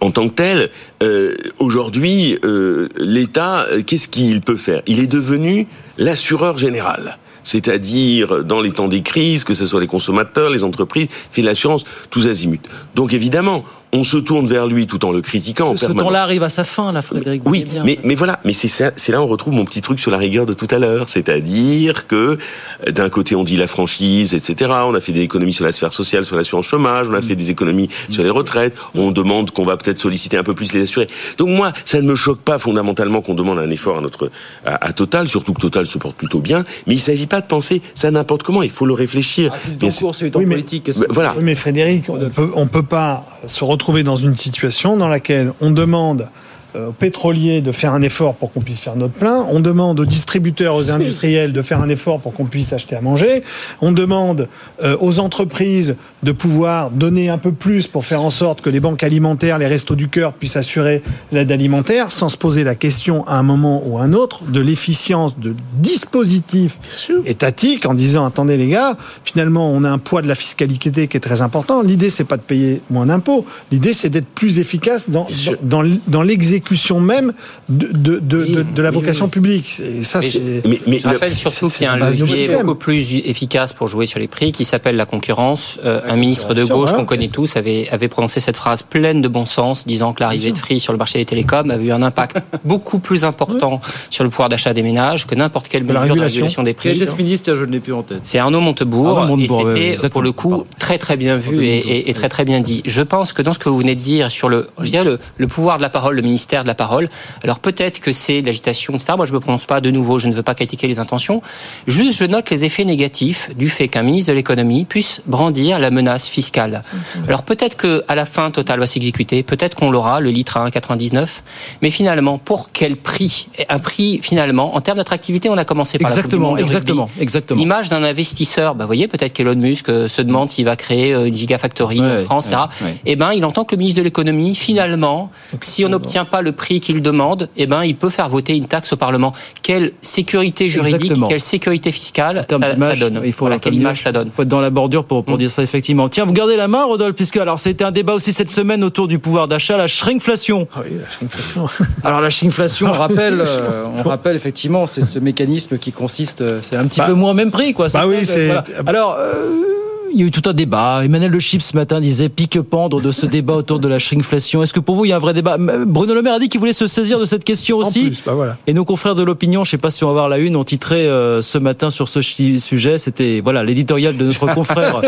en 0.00 0.10
tant 0.10 0.28
que 0.28 0.34
tel, 0.34 0.70
euh, 1.02 1.34
aujourd'hui, 1.58 2.38
euh, 2.44 2.88
l'État, 2.98 3.66
euh, 3.70 3.82
qu'est-ce 3.82 4.08
qu'il 4.08 4.40
peut 4.40 4.56
faire? 4.56 4.82
Il 4.86 5.00
est 5.00 5.06
devenu 5.06 5.66
l'assureur 5.98 6.58
général. 6.58 7.18
C'est-à-dire, 7.44 8.44
dans 8.44 8.60
les 8.60 8.72
temps 8.72 8.88
des 8.88 9.02
crises, 9.02 9.44
que 9.44 9.54
ce 9.54 9.66
soit 9.66 9.80
les 9.80 9.86
consommateurs, 9.86 10.50
les 10.50 10.64
entreprises, 10.64 11.08
fait 11.30 11.42
l'assurance, 11.42 11.84
tous 12.10 12.26
azimuts. 12.26 12.60
Donc 12.94 13.12
évidemment, 13.12 13.64
on 13.92 14.04
se 14.04 14.16
tourne 14.18 14.46
vers 14.46 14.68
lui 14.68 14.86
tout 14.86 15.04
en 15.04 15.10
le 15.10 15.20
critiquant 15.20 15.76
Ce, 15.76 15.86
ce 15.86 15.92
temps-là 15.92 16.22
arrive 16.22 16.44
à 16.44 16.48
sa 16.48 16.62
fin, 16.62 16.92
là, 16.92 17.02
Frédéric. 17.02 17.42
Oui, 17.44 17.64
bien. 17.64 17.82
mais, 17.84 17.98
mais 18.04 18.14
voilà, 18.14 18.38
mais 18.44 18.52
c'est 18.52 18.68
ça, 18.68 18.92
c'est 18.94 19.10
là 19.10 19.20
où 19.20 19.24
on 19.24 19.26
retrouve 19.26 19.52
mon 19.54 19.64
petit 19.64 19.80
truc 19.80 19.98
sur 19.98 20.12
la 20.12 20.16
rigueur 20.18 20.46
de 20.46 20.52
tout 20.52 20.68
à 20.70 20.78
l'heure, 20.78 21.08
c'est-à-dire 21.08 22.06
que 22.06 22.38
euh, 22.86 22.90
d'un 22.92 23.08
côté 23.08 23.34
on 23.34 23.42
dit 23.42 23.56
la 23.56 23.66
franchise, 23.66 24.32
etc. 24.32 24.70
On 24.86 24.94
a 24.94 25.00
fait 25.00 25.10
des 25.12 25.22
économies 25.22 25.52
sur 25.52 25.64
la 25.64 25.72
sphère 25.72 25.92
sociale, 25.92 26.24
sur 26.24 26.36
l'assurance 26.36 26.66
chômage, 26.66 27.08
on 27.10 27.14
a 27.14 27.20
fait 27.20 27.34
des 27.34 27.50
économies 27.50 27.88
sur 28.10 28.22
les 28.22 28.30
retraites. 28.30 28.76
On 28.94 29.10
demande 29.10 29.50
qu'on 29.50 29.64
va 29.64 29.76
peut-être 29.76 29.98
solliciter 29.98 30.36
un 30.36 30.44
peu 30.44 30.54
plus 30.54 30.72
les 30.72 30.82
assurés. 30.82 31.08
Donc 31.38 31.48
moi, 31.48 31.72
ça 31.84 32.00
ne 32.00 32.06
me 32.06 32.14
choque 32.14 32.40
pas 32.42 32.58
fondamentalement 32.58 33.22
qu'on 33.22 33.34
demande 33.34 33.58
un 33.58 33.70
effort 33.70 33.98
à 33.98 34.00
notre 34.00 34.30
à, 34.64 34.86
à 34.86 34.92
Total, 34.92 35.28
surtout 35.28 35.52
que 35.52 35.60
Total 35.62 35.86
se 35.88 35.98
porte 35.98 36.14
plutôt 36.14 36.38
bien. 36.38 36.62
Mais 36.86 36.94
il 36.94 37.00
s'agit 37.00 37.26
pas 37.26 37.40
de 37.40 37.46
penser 37.46 37.82
ça 37.94 38.08
n'importe 38.12 38.44
comment. 38.44 38.62
Il 38.62 38.70
faut 38.70 38.86
le 38.86 38.94
réfléchir. 38.94 39.50
Ah, 39.52 39.58
c'est 39.58 39.82
le 39.82 39.90
c'est 39.90 40.24
le 40.26 40.30
temps 40.30 40.38
Oui, 40.38 40.46
mais- 40.46 40.54
politique. 40.54 40.84
qu'est-ce 40.84 41.00
Bah, 41.00 41.06
voilà. 41.10 41.34
Oui, 41.36 41.42
mais 41.42 41.56
Frédéric, 41.56 42.04
on 42.08 42.30
peut, 42.30 42.50
on 42.54 42.68
peut 42.68 42.84
pas 42.84 43.26
se 43.46 43.64
retrouver 43.64 43.79
dans 44.04 44.16
une 44.16 44.36
situation 44.36 44.96
dans 44.96 45.08
laquelle 45.08 45.52
on 45.60 45.70
demande 45.70 46.28
aux 46.74 46.92
pétroliers 46.92 47.60
de 47.60 47.72
faire 47.72 47.94
un 47.94 48.02
effort 48.02 48.34
pour 48.34 48.52
qu'on 48.52 48.60
puisse 48.60 48.80
faire 48.80 48.96
notre 48.96 49.14
plein, 49.14 49.46
on 49.50 49.60
demande 49.60 50.00
aux 50.00 50.04
distributeurs, 50.04 50.74
aux 50.74 50.90
industriels 50.96 51.52
de 51.52 51.62
faire 51.62 51.80
un 51.80 51.88
effort 51.88 52.20
pour 52.20 52.32
qu'on 52.32 52.44
puisse 52.44 52.72
acheter 52.72 52.96
à 52.96 53.00
manger, 53.00 53.42
on 53.80 53.92
demande 53.92 54.48
euh, 54.82 54.96
aux 55.00 55.18
entreprises 55.18 55.96
de 56.22 56.32
pouvoir 56.32 56.90
donner 56.90 57.28
un 57.28 57.38
peu 57.38 57.52
plus 57.52 57.86
pour 57.86 58.04
faire 58.04 58.22
en 58.22 58.30
sorte 58.30 58.60
que 58.60 58.70
les 58.70 58.80
banques 58.80 59.02
alimentaires, 59.02 59.58
les 59.58 59.66
restos 59.66 59.94
du 59.94 60.08
cœur 60.08 60.32
puissent 60.32 60.56
assurer 60.56 61.02
l'aide 61.32 61.50
alimentaire 61.50 62.10
sans 62.10 62.28
se 62.28 62.36
poser 62.36 62.64
la 62.64 62.74
question 62.74 63.26
à 63.26 63.36
un 63.36 63.42
moment 63.42 63.82
ou 63.86 63.98
à 63.98 64.02
un 64.02 64.12
autre 64.12 64.44
de 64.44 64.60
l'efficience 64.60 65.38
de 65.38 65.54
dispositifs 65.74 66.78
étatiques 67.24 67.86
en 67.86 67.94
disant 67.94 68.24
attendez 68.24 68.56
les 68.56 68.68
gars, 68.68 68.96
finalement 69.24 69.70
on 69.70 69.84
a 69.84 69.90
un 69.90 69.98
poids 69.98 70.22
de 70.22 70.28
la 70.28 70.34
fiscalité 70.34 71.08
qui 71.08 71.16
est 71.16 71.20
très 71.20 71.42
important. 71.42 71.82
L'idée 71.82 72.10
c'est 72.10 72.24
pas 72.24 72.36
de 72.36 72.42
payer 72.42 72.82
moins 72.90 73.06
d'impôts, 73.06 73.46
l'idée 73.70 73.92
c'est 73.92 74.10
d'être 74.10 74.26
plus 74.26 74.58
efficace 74.58 75.08
dans 75.08 75.26
dans, 75.62 75.82
dans, 75.82 75.98
dans 76.06 76.22
l'exécution 76.60 77.00
même 77.00 77.32
de, 77.68 77.88
de, 77.92 78.18
de, 78.18 78.44
de, 78.44 78.62
de 78.62 78.82
la 78.82 78.90
vocation 78.90 79.28
publique. 79.28 79.80
Et 79.80 80.02
ça 80.04 80.20
Mais 80.20 80.28
c'est 80.30 80.62
je- 80.64 80.98
je 80.98 81.06
rappelle 81.06 81.30
surtout 81.30 81.68
qu'il 81.68 81.82
y 81.84 81.86
a 81.86 81.92
un 81.92 81.96
levier 81.96 82.26
système. 82.26 82.62
beaucoup 82.66 82.74
plus 82.78 83.16
efficace 83.18 83.72
pour 83.72 83.88
jouer 83.88 84.06
sur 84.06 84.18
les 84.18 84.28
prix 84.28 84.52
qui 84.52 84.64
s'appelle 84.64 84.96
la 84.96 85.06
concurrence. 85.06 85.78
Euh, 85.84 86.00
un 86.08 86.16
ministre 86.16 86.54
de 86.54 86.64
gauche 86.64 86.92
qu'on 86.92 87.04
connaît 87.04 87.28
tous 87.28 87.56
avait, 87.56 87.88
avait 87.90 88.08
prononcé 88.08 88.40
cette 88.40 88.56
phrase 88.56 88.82
pleine 88.82 89.22
de 89.22 89.28
bon 89.28 89.46
sens, 89.46 89.86
disant 89.86 90.12
que 90.12 90.20
l'arrivée 90.22 90.52
de 90.52 90.58
Free 90.58 90.80
sur 90.80 90.92
le 90.92 90.98
marché 90.98 91.18
des 91.18 91.24
télécoms 91.24 91.70
avait 91.70 91.84
eu 91.84 91.92
un 91.92 92.02
impact 92.02 92.38
beaucoup 92.64 92.98
plus 92.98 93.24
important 93.24 93.80
sur 94.10 94.24
le 94.24 94.30
pouvoir 94.30 94.48
d'achat 94.48 94.72
des 94.74 94.82
ménages 94.82 95.26
que 95.26 95.34
n'importe 95.34 95.68
quelle 95.68 95.84
mesure 95.84 96.14
de 96.14 96.20
régulation. 96.20 96.62
des 96.62 96.74
prix. 96.74 96.98
ce 96.98 97.16
ministre 97.16 97.54
Je 97.56 97.64
ne 97.64 97.72
l'ai 97.72 97.80
plus 97.80 97.92
en 97.92 98.02
tête. 98.02 98.20
C'est 98.22 98.38
Arnaud 98.38 98.60
Montebourg, 98.60 99.18
Arnaud 99.20 99.36
Montebourg, 99.36 99.70
et 99.72 99.92
c'était 99.96 100.08
pour 100.08 100.22
le 100.22 100.32
coup 100.32 100.64
très 100.78 100.98
très 100.98 101.16
bien 101.16 101.36
vu 101.36 101.64
et, 101.64 101.78
et- 101.78 102.10
et 102.10 102.14
très 102.14 102.28
très 102.28 102.44
bien 102.44 102.60
dit. 102.60 102.82
Je 102.86 103.02
pense 103.02 103.32
que 103.32 103.42
dans 103.42 103.52
ce 103.52 103.58
que 103.58 103.68
vous 103.68 103.78
venez 103.78 103.94
de 103.94 104.00
dire 104.00 104.30
sur 104.30 104.48
le, 104.48 104.68
je 104.80 104.90
dirais 104.90 105.04
le, 105.04 105.18
le 105.38 105.46
pouvoir 105.46 105.76
de 105.78 105.82
la 105.82 105.88
parole, 105.88 106.16
le 106.16 106.22
ministère 106.22 106.49
de 106.58 106.66
la 106.66 106.74
parole, 106.74 107.08
alors 107.42 107.58
peut-être 107.60 108.00
que 108.00 108.12
c'est 108.12 108.42
de 108.42 108.46
l'agitation, 108.46 108.94
etc. 108.94 109.14
Moi 109.16 109.26
je 109.26 109.32
me 109.32 109.40
prononce 109.40 109.64
pas 109.64 109.80
de 109.80 109.90
nouveau, 109.90 110.18
je 110.18 110.28
ne 110.28 110.32
veux 110.32 110.42
pas 110.42 110.54
critiquer 110.54 110.86
les 110.88 110.98
intentions. 110.98 111.42
Juste 111.86 112.18
je 112.18 112.24
note 112.24 112.50
les 112.50 112.64
effets 112.64 112.84
négatifs 112.84 113.50
du 113.56 113.70
fait 113.70 113.88
qu'un 113.88 114.02
ministre 114.02 114.30
de 114.30 114.36
l'économie 114.36 114.84
puisse 114.84 115.22
brandir 115.26 115.78
la 115.78 115.90
menace 115.90 116.28
fiscale. 116.28 116.82
Alors 117.26 117.42
peut-être 117.42 117.76
que 117.76 118.04
à 118.08 118.14
la 118.14 118.26
fin 118.26 118.50
Total 118.50 118.80
va 118.80 118.86
s'exécuter, 118.86 119.42
peut-être 119.42 119.76
qu'on 119.76 119.90
l'aura 119.90 120.20
le 120.20 120.30
litre 120.30 120.56
à 120.56 120.68
1,99, 120.68 121.40
mais 121.82 121.90
finalement 121.90 122.38
pour 122.38 122.70
quel 122.72 122.96
prix? 122.96 123.48
Un 123.68 123.78
prix 123.78 124.20
finalement 124.22 124.74
en 124.74 124.80
termes 124.80 124.98
d'attractivité, 124.98 125.48
on 125.48 125.56
a 125.56 125.64
commencé 125.64 125.98
par 125.98 126.10
la 126.10 126.16
Exactement, 126.16 126.48
Monde 126.48 126.58
de 126.58 126.62
rugby. 126.62 126.72
exactement, 126.72 127.10
exactement. 127.20 127.60
L'image 127.60 127.88
d'un 127.88 128.02
investisseur, 128.02 128.74
bah, 128.74 128.84
vous 128.84 128.88
voyez, 128.88 129.08
peut-être 129.08 129.32
qu'Elon 129.32 129.54
Musk 129.56 129.88
euh, 129.88 130.08
se 130.08 130.22
demande 130.22 130.50
s'il 130.50 130.64
va 130.64 130.76
créer 130.76 131.12
euh, 131.12 131.26
une 131.26 131.36
gigafactory 131.36 132.00
en 132.00 132.18
France, 132.24 132.48
ouais, 132.48 132.54
etc. 132.54 132.68
ouais. 132.82 132.96
Eh 133.06 133.16
ben, 133.16 133.32
il 133.32 133.44
entend 133.44 133.64
que 133.64 133.74
le 133.74 133.78
ministre 133.78 133.98
de 133.98 134.04
l'économie, 134.04 134.54
finalement, 134.54 135.30
si 135.60 135.84
on 135.84 135.88
n'obtient 135.88 136.24
pas 136.24 136.39
le 136.42 136.52
prix 136.52 136.80
qu'il 136.80 137.02
demande, 137.02 137.48
eh 137.56 137.66
ben, 137.66 137.84
il 137.84 137.96
peut 137.96 138.10
faire 138.10 138.28
voter 138.28 138.56
une 138.56 138.66
taxe 138.66 138.92
au 138.92 138.96
Parlement. 138.96 139.32
Quelle 139.62 139.92
sécurité 140.00 140.68
juridique, 140.68 141.00
Exactement. 141.02 141.28
quelle 141.28 141.40
sécurité 141.40 141.92
fiscale 141.92 142.46
ça, 142.48 142.58
donne 142.58 143.20
Il 143.24 143.32
faut 143.32 143.44
Voilà, 143.46 143.58
quelle 143.58 143.74
image 143.74 144.02
ça 144.02 144.12
donne 144.12 144.30
faut 144.34 144.42
être 144.42 144.48
dans 144.48 144.60
la 144.60 144.70
bordure 144.70 145.04
pour, 145.04 145.24
pour 145.24 145.38
dire 145.38 145.50
ça 145.50 145.62
effectivement. 145.62 146.08
Tiens, 146.08 146.24
vous 146.24 146.32
gardez 146.32 146.56
la 146.56 146.68
main, 146.68 146.84
Rodolphe, 146.84 147.16
puisque 147.16 147.36
alors 147.36 147.58
c'était 147.58 147.84
un 147.84 147.90
débat 147.92 148.14
aussi 148.14 148.32
cette 148.32 148.50
semaine 148.50 148.84
autour 148.84 149.08
du 149.08 149.18
pouvoir 149.18 149.48
d'achat, 149.48 149.76
la 149.76 149.86
shrinkflation. 149.86 150.68
Ah 150.74 150.80
oui, 150.84 150.96
la 151.00 151.08
shrinkflation. 151.10 151.66
Alors 152.04 152.20
la 152.20 152.30
shrinkflation, 152.30 152.88
on 152.88 152.92
rappelle, 152.92 153.40
euh, 153.46 153.84
on 153.96 154.02
rappelle 154.08 154.36
effectivement, 154.36 154.86
c'est 154.86 155.04
ce 155.04 155.18
mécanisme 155.18 155.78
qui 155.78 155.92
consiste, 155.92 156.40
euh, 156.42 156.60
c'est 156.62 156.76
un 156.76 156.86
petit 156.86 157.00
Bah- 157.00 157.06
peu 157.06 157.14
moins 157.14 157.30
au 157.32 157.34
même 157.34 157.50
prix, 157.50 157.72
quoi. 157.74 157.88
Bah 157.92 158.02
oui, 158.06 158.24
ça, 158.24 158.34
c'est- 158.34 158.46
voilà. 158.46 158.64
Alors. 158.86 159.16
euh, 159.18 159.64
il 160.12 160.20
y 160.20 160.22
a 160.22 160.26
eu 160.26 160.30
tout 160.30 160.48
un 160.48 160.52
débat. 160.52 161.04
Emmanuel 161.04 161.30
Le 161.30 161.40
Chip 161.40 161.62
ce 161.62 161.76
matin 161.76 162.00
disait 162.00 162.28
pique-pendre 162.28 163.00
de 163.00 163.12
ce 163.12 163.26
débat 163.26 163.54
autour 163.54 163.78
de 163.78 163.88
la 163.88 163.98
shrinkflation. 163.98 164.62
Est-ce 164.62 164.72
que 164.72 164.80
pour 164.80 164.96
vous 164.96 165.04
il 165.04 165.08
y 165.08 165.12
a 165.12 165.16
un 165.16 165.20
vrai 165.20 165.34
débat? 165.34 165.56
Bruno 165.58 166.14
Le 166.14 166.22
Maire 166.22 166.34
a 166.34 166.38
dit 166.38 166.48
qu'il 166.48 166.60
voulait 166.60 166.72
se 166.72 166.86
saisir 166.86 167.18
de 167.18 167.24
cette 167.24 167.44
question 167.44 167.78
aussi. 167.78 168.06
plus, 168.06 168.22
bah 168.24 168.34
voilà. 168.34 168.58
Et 168.66 168.72
nos 168.72 168.84
confrères 168.84 169.14
de 169.14 169.22
l'opinion, 169.22 169.64
je 169.64 169.68
ne 169.68 169.70
sais 169.72 169.78
pas 169.78 169.90
si 169.90 170.04
on 170.04 170.08
va 170.08 170.12
voir 170.12 170.28
la 170.28 170.38
une, 170.38 170.56
ont 170.56 170.64
titré 170.64 171.06
euh, 171.06 171.42
ce 171.42 171.58
matin 171.58 171.90
sur 171.90 172.08
ce 172.08 172.22
sujet. 172.22 172.98
C'était 172.98 173.40
voilà 173.42 173.62
l'éditorial 173.62 174.16
de 174.16 174.24
notre 174.24 174.46
confrère 174.54 175.00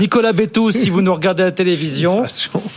Nicolas 0.00 0.32
Bétou, 0.32 0.70
si 0.70 0.90
vous 0.90 1.02
nous 1.02 1.14
regardez 1.14 1.42
à 1.42 1.46
la 1.46 1.52
télévision. 1.52 2.24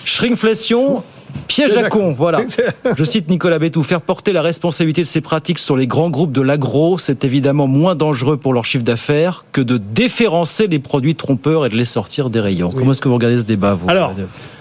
Shrinkflation. 0.06 1.04
Piège 1.48 1.76
à 1.78 1.90
con, 1.90 2.14
voilà. 2.14 2.42
Je 2.98 3.04
cite 3.04 3.30
Nicolas 3.30 3.60
Bétou. 3.60 3.84
Faire 3.84 4.02
porter 4.02 4.34
la 4.34 4.42
responsabilité 4.42 5.02
de 5.02 5.08
ces 5.08 5.22
pratiques 5.22 5.60
sur 5.60 5.76
les 5.78 5.88
grands 5.88 6.10
groupes 6.10 6.32
de 6.32 6.42
l'agro, 6.42 6.98
c'est 6.98 7.24
évidemment 7.24 7.68
moins 7.68 7.96
dangereux 7.96 8.38
pour 8.38 8.54
leur 8.54 8.66
chiffre 8.66 8.84
d'affaires 8.84 9.46
que 9.52 9.62
de 9.62 9.78
déférencer 9.78 10.68
les 10.68 10.80
produits 10.80 11.16
trompeurs 11.16 11.66
et 11.66 11.70
de 11.70 11.76
les 11.76 11.86
sortir 11.86 12.30
des 12.30 12.40
rayons. 12.40 12.72
Comment 12.72 12.92
est-ce 12.92 13.02
que 13.02 13.08
vous 13.08 13.16
regardez 13.16 13.38
ce 13.38 13.44
débat, 13.44 13.74
vous 13.76 13.90
Alors, 13.90 14.14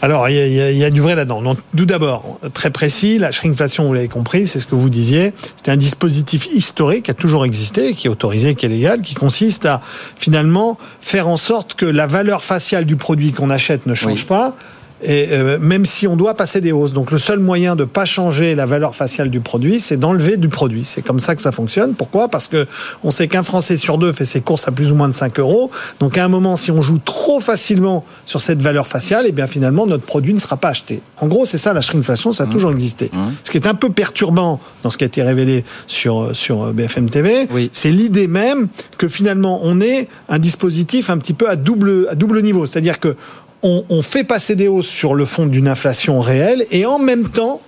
alors 0.03 0.29
il 0.29 0.35
y, 0.37 0.61
a- 0.61 0.71
y 0.71 0.83
y 0.87 0.91
du 0.91 1.01
vrai 1.01 1.15
là-dedans. 1.15 1.57
Tout 1.77 1.87
d'abord, 1.87 2.39
très 2.55 2.71
précis, 2.71 3.19
la 3.19 3.31
shrinkflation, 3.31 3.85
vous 3.87 3.95
l'avez 3.95 4.09
compris, 4.09 4.47
c'est 4.47 4.59
ce 4.59 4.67
que 4.67 4.75
vous 4.75 4.91
disiez. 4.91 5.33
C'est 5.57 5.71
un 5.71 5.77
dispositif 5.77 6.47
historique 6.53 7.05
qui 7.05 7.11
a 7.11 7.15
toujours 7.15 7.45
existé, 7.45 7.95
qui 7.95 8.07
est 8.07 8.11
autorisé, 8.11 8.55
qui 8.55 8.67
est 8.67 8.69
légal, 8.69 9.01
qui 9.03 9.15
consiste 9.15 9.67
à 9.67 9.81
finalement 10.17 10.79
faire 11.01 11.29
en 11.29 11.37
sorte 11.37 11.75
que 11.75 11.87
la 11.87 12.07
valeur 12.07 12.43
faciale 12.45 12.85
du 12.85 12.97
produit 12.97 13.33
qu'on 13.33 13.51
achète 13.51 13.87
ne 13.87 13.95
change 13.95 14.27
pas 14.27 14.57
et 15.03 15.29
euh, 15.33 15.59
même 15.61 15.85
si 15.85 16.07
on 16.07 16.17
doit 16.17 16.35
passer 16.35 16.61
des 16.61 16.73
hausses. 16.73 16.93
Donc 16.93 17.11
le 17.11 17.19
seul 17.19 17.41
moyen 17.41 17.77
de 17.77 17.85
pas 17.85 18.05
changer 18.05 18.55
la 18.55 18.67
valeur 18.67 18.95
faciale 18.95 19.31
du 19.31 19.41
produit, 19.41 19.81
c'est 19.81 19.97
d'enlever 19.97 20.37
du 20.37 20.49
produit. 20.49 20.85
C'est 20.85 21.03
comme 21.03 21.21
ça 21.21 21.35
que 21.35 21.43
ça 21.43 21.53
fonctionne. 21.53 21.95
Pourquoi? 21.95 22.29
Parce 22.29 22.49
que 22.49 22.67
on 23.03 23.11
sait 23.11 23.27
qu'un 23.29 23.43
Français 23.43 23.77
sur 23.77 23.99
deux 23.99 24.13
fait 24.13 24.25
ses 24.25 24.41
courses 24.41 24.69
à 24.69 24.73
plus 24.73 24.93
ou 24.93 24.95
moins 24.95 25.09
de 25.09 25.15
5 25.15 25.39
euros. 25.41 25.71
Donc 25.99 26.17
à 26.19 26.25
un 26.25 26.29
moment, 26.29 26.57
si 26.57 26.71
on 26.71 26.83
joue 26.83 26.99
trop 26.99 27.41
facilement 27.41 28.05
sur 28.27 28.41
cette 28.41 28.63
valeur 28.63 28.87
faciale, 28.87 29.27
et 29.27 29.31
eh 29.31 29.33
bien 29.33 29.47
finalement 29.47 29.87
notre 29.87 30.05
produit 30.05 30.35
ne 30.35 30.39
sera 30.39 30.57
pas 30.57 30.69
acheté. 30.69 31.01
En 31.21 31.27
gros, 31.27 31.45
c'est 31.45 31.59
ça 31.59 31.73
la 31.73 31.81
shrinkflation, 31.81 32.33
ça 32.33 32.45
a 32.45 32.47
Mmh. 32.47 32.51
toujours 32.51 32.73
existé. 32.73 33.11
Ce 33.45 33.51
qui 33.51 33.57
est 33.57 33.67
un 33.67 33.75
peu 33.75 33.91
perturbant 33.91 34.61
dans 34.83 34.91
ce 34.91 34.99
qui 34.99 35.05
a 35.05 35.07
été 35.07 35.23
révélé 35.23 35.65
sur 35.87 36.35
sur 36.35 36.73
BFM 36.73 37.09
TV, 37.09 37.49
c'est 37.73 37.91
l'idée 37.91 38.27
même 38.27 38.69
que 38.99 39.09
finalement 39.09 39.61
on 39.63 39.81
est 39.81 40.09
un 40.29 40.39
dispositif 40.39 41.11
un 41.11 41.19
petit 41.19 41.33
peu 41.33 41.49
à 41.49 41.57
double 41.57 42.09
à 42.11 42.15
double 42.15 42.43
niveau, 42.43 42.67
c'est-à-dire 42.67 43.01
que 43.01 43.17
on, 43.63 43.85
on 43.89 44.03
fait 44.03 44.25
passer 44.25 44.57
des 44.57 44.69
hausses 44.69 44.89
sur 44.89 45.15
le 45.15 45.25
fond 45.25 45.47
d'une 45.47 45.69
inflation 45.69 46.21
réelle 46.21 46.67
et 46.71 46.87
en 46.87 46.99
même 46.99 47.29
temps 47.31 47.61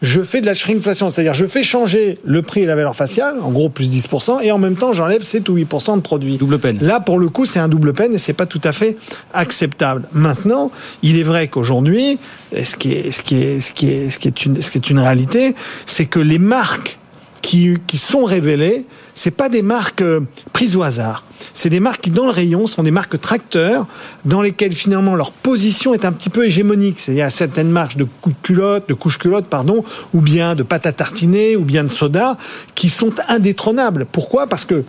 je 0.00 0.22
fais 0.22 0.40
de 0.40 0.46
la 0.46 0.54
shrinkflation, 0.54 1.10
c'est-à-dire 1.10 1.34
je 1.34 1.46
fais 1.46 1.62
changer 1.62 2.18
le 2.24 2.42
prix 2.42 2.62
et 2.62 2.66
la 2.66 2.76
valeur 2.76 2.94
faciale, 2.94 3.36
en 3.42 3.50
gros 3.50 3.68
plus 3.68 3.90
10%, 3.90 4.42
et 4.42 4.52
en 4.52 4.58
même 4.58 4.76
temps 4.76 4.92
j'enlève 4.92 5.22
7 5.22 5.48
ou 5.48 5.56
8% 5.56 5.96
de 5.96 6.00
produits. 6.00 6.36
Double 6.36 6.58
peine. 6.58 6.78
Là, 6.80 7.00
pour 7.00 7.18
le 7.18 7.28
coup, 7.28 7.46
c'est 7.46 7.58
un 7.58 7.68
double 7.68 7.92
peine 7.92 8.14
et 8.14 8.18
c'est 8.18 8.32
pas 8.32 8.46
tout 8.46 8.60
à 8.64 8.72
fait 8.72 8.96
acceptable. 9.32 10.08
Maintenant, 10.12 10.70
il 11.02 11.18
est 11.18 11.24
vrai 11.24 11.48
qu'aujourd'hui, 11.48 12.18
ce 12.52 12.76
qui 12.76 12.92
est, 12.92 13.10
ce 13.10 13.22
qui 13.22 13.42
est, 13.42 13.60
ce 13.60 13.72
qui 13.72 13.90
est, 13.90 14.10
ce 14.10 14.18
qui 14.18 14.28
est 14.28 14.44
une, 14.44 14.62
ce 14.62 14.70
qui 14.70 14.78
est 14.78 14.90
une 14.90 15.00
réalité, 15.00 15.54
c'est 15.86 16.06
que 16.06 16.20
les 16.20 16.38
marques 16.38 16.97
qui, 17.42 17.76
qui 17.86 17.98
sont 17.98 18.24
révélées, 18.24 18.86
c'est 19.14 19.30
pas 19.30 19.48
des 19.48 19.62
marques 19.62 20.02
euh, 20.02 20.20
prises 20.52 20.76
au 20.76 20.82
hasard. 20.82 21.24
C'est 21.54 21.70
des 21.70 21.80
marques 21.80 22.02
qui, 22.02 22.10
dans 22.10 22.26
le 22.26 22.30
rayon, 22.30 22.66
sont 22.66 22.82
des 22.82 22.90
marques 22.90 23.20
tracteurs, 23.20 23.86
dans 24.24 24.42
lesquelles 24.42 24.72
finalement 24.72 25.14
leur 25.14 25.32
position 25.32 25.94
est 25.94 26.04
un 26.04 26.12
petit 26.12 26.30
peu 26.30 26.46
hégémonique. 26.46 27.00
C'est-à-dire, 27.00 27.24
il 27.24 27.26
y 27.26 27.26
a 27.26 27.30
certaines 27.30 27.70
marques 27.70 27.96
de 27.96 28.06
culotte, 28.42 28.88
de 28.88 28.94
couches 28.94 29.18
culottes, 29.18 29.46
pardon, 29.46 29.84
ou 30.14 30.20
bien 30.20 30.54
de 30.54 30.62
pâte 30.62 30.86
à 30.86 30.92
tartiner, 30.92 31.56
ou 31.56 31.64
bien 31.64 31.84
de 31.84 31.88
soda, 31.88 32.36
qui 32.74 32.90
sont 32.90 33.12
indétrônables. 33.28 34.06
Pourquoi? 34.10 34.46
Parce 34.46 34.64
que 34.64 34.84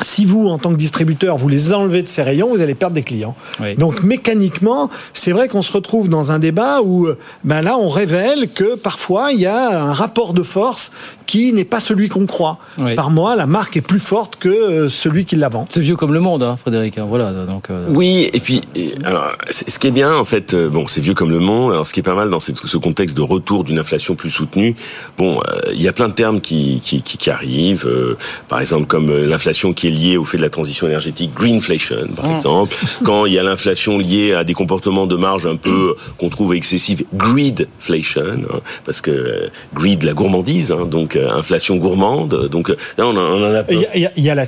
si 0.00 0.24
vous, 0.24 0.48
en 0.48 0.58
tant 0.58 0.70
que 0.70 0.76
distributeur, 0.76 1.36
vous 1.36 1.48
les 1.48 1.72
enlevez 1.72 2.02
de 2.02 2.08
ces 2.08 2.22
rayons, 2.22 2.48
vous 2.48 2.60
allez 2.60 2.74
perdre 2.74 2.94
des 2.94 3.02
clients. 3.02 3.36
Oui. 3.60 3.76
Donc 3.76 4.02
mécaniquement, 4.02 4.90
c'est 5.14 5.32
vrai 5.32 5.48
qu'on 5.48 5.62
se 5.62 5.72
retrouve 5.72 6.08
dans 6.08 6.32
un 6.32 6.38
débat 6.38 6.80
où, 6.82 7.06
euh, 7.06 7.18
ben 7.44 7.62
là, 7.62 7.76
on 7.78 7.88
révèle 7.88 8.50
que 8.52 8.74
parfois 8.74 9.32
il 9.32 9.40
y 9.40 9.46
a 9.46 9.82
un 9.82 9.92
rapport 9.92 10.34
de 10.34 10.42
force 10.42 10.92
qui 11.26 11.52
n'est 11.52 11.64
pas 11.64 11.80
celui 11.80 12.08
qu'on 12.08 12.26
croit. 12.26 12.58
Oui. 12.78 12.94
Par 12.94 13.10
moi, 13.10 13.36
la 13.36 13.46
marque 13.46 13.76
est 13.76 13.80
plus 13.82 14.00
forte 14.00 14.36
que 14.36 14.48
euh, 14.48 14.88
celui 14.88 15.24
qui 15.24 15.36
la 15.36 15.48
vend. 15.48 15.66
C'est 15.68 15.80
vieux 15.80 15.96
comme 15.96 16.12
le 16.12 16.20
monde, 16.20 16.42
hein, 16.42 16.56
Frédéric. 16.60 16.98
hein, 16.98 17.06
Voilà, 17.08 17.30
donc. 17.32 17.70
euh, 17.70 17.86
Oui, 17.88 18.28
et 18.32 18.40
puis 18.40 18.60
et, 18.74 18.94
alors 19.04 19.24
ce 19.50 19.78
qui 19.78 19.86
est 19.86 19.90
bien 19.92 20.14
en 20.14 20.24
fait, 20.24 20.54
euh, 20.54 20.68
bon, 20.68 20.86
c'est 20.86 21.00
vieux 21.00 21.14
comme 21.14 21.30
le 21.30 21.38
monde. 21.38 21.72
Alors 21.72 21.86
ce 21.86 21.92
qui 21.92 22.00
est 22.00 22.02
pas 22.02 22.14
mal 22.14 22.30
dans 22.30 22.40
ce 22.40 22.76
contexte 22.76 23.16
de 23.16 23.22
retour 23.22 23.64
d'une 23.64 23.78
inflation 23.78 24.14
plus 24.14 24.30
soutenue, 24.30 24.74
bon, 25.18 25.38
euh, 25.48 25.60
il 25.74 25.82
y 25.82 25.88
a 25.88 25.92
plein 25.92 26.08
de 26.08 26.14
termes 26.14 26.40
qui 26.40 26.80
qui, 26.82 27.02
qui, 27.02 27.18
qui 27.18 27.30
arrivent. 27.30 27.86
euh, 27.86 28.16
par 28.48 28.60
exemple, 28.60 28.86
comme 28.86 29.10
euh, 29.10 29.26
l'inflation 29.26 29.72
qui 29.72 29.88
est 29.88 29.90
liée 29.90 30.16
au 30.16 30.24
fait 30.24 30.36
de 30.38 30.42
la 30.42 30.50
transition 30.50 30.86
énergétique, 30.86 31.32
greenflation, 31.34 32.08
par 32.16 32.26
Mm. 32.30 32.34
exemple. 32.36 32.76
Quand 33.04 33.26
il 33.26 33.32
y 33.34 33.38
a 33.38 33.42
l'inflation 33.42 33.98
liée 33.98 34.32
à 34.34 34.44
des 34.44 34.54
comportements 34.54 35.06
de 35.06 35.16
marge 35.16 35.46
un 35.46 35.56
peu 35.56 35.70
euh, 35.70 35.94
qu'on 36.18 36.28
trouve 36.28 36.54
excessifs, 36.54 37.02
greedflation, 37.14 38.22
hein, 38.52 38.60
parce 38.84 39.00
que 39.00 39.10
euh, 39.10 39.48
greed, 39.74 40.02
la 40.02 40.12
gourmandise, 40.12 40.72
hein, 40.72 40.86
donc 40.86 41.11
euh, 41.16 41.30
inflation 41.32 41.76
gourmande. 41.76 42.48
Donc 42.48 42.68
là, 42.68 43.06
on 43.06 43.10
en, 43.10 43.16
on 43.16 43.50
en 43.50 43.54
a. 43.54 43.64
Il 43.70 44.00
y, 44.00 44.06
a- 44.06 44.12
y 44.16 44.30
la 44.34 44.46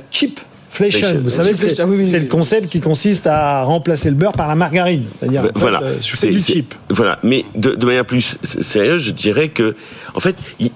Inflation. 0.73 1.21
vous 1.23 1.29
savez, 1.29 1.51
c'est 1.55 1.69
Cheapflation, 1.69 1.85
oui, 1.85 1.95
oui, 2.03 2.09
c'est 2.09 2.17
oui. 2.17 2.23
le 2.23 2.27
concept 2.29 2.67
qui 2.69 2.81
consiste 2.81 3.27
à 3.27 3.63
remplacer 3.63 4.09
le 4.09 4.15
beurre 4.17 4.33
par 4.33 4.49
la 4.49 4.55
margarine. 4.55 5.03
C'est-à-dire, 5.17 5.39
en 5.39 5.43
fait, 5.45 5.51
voilà, 5.55 5.81
euh, 5.81 5.95
je 6.01 6.07
fais 6.09 6.15
C'est- 6.17 6.31
du 6.31 6.39
cheap. 6.39 6.75
Voilà, 6.89 7.17
mais 7.23 7.45
de, 7.55 7.75
de 7.75 7.85
manière 7.85 8.03
plus 8.05 8.37
sérieuse, 8.43 9.03
je 9.03 9.11
dirais 9.11 9.47
que, 9.47 9.73
en 10.13 10.19
fait, 10.19 10.35
il- 10.59 10.71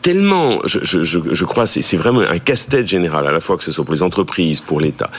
tellement, 0.00 0.60
je, 0.64 0.78
je, 0.82 1.04
je, 1.04 1.18
je 1.30 1.44
crois, 1.44 1.66
c'est 1.66 1.96
vraiment 1.96 2.20
un 2.20 2.38
casse-tête 2.38 2.86
général, 2.86 3.26
à 3.26 3.32
la 3.32 3.40
fois 3.40 3.56
que 3.56 3.64
ce 3.64 3.72
soit 3.72 3.84
pour 3.84 3.94
les 3.94 4.02
entreprises, 4.02 4.60
pour 4.60 4.80
l'État. 4.80 5.10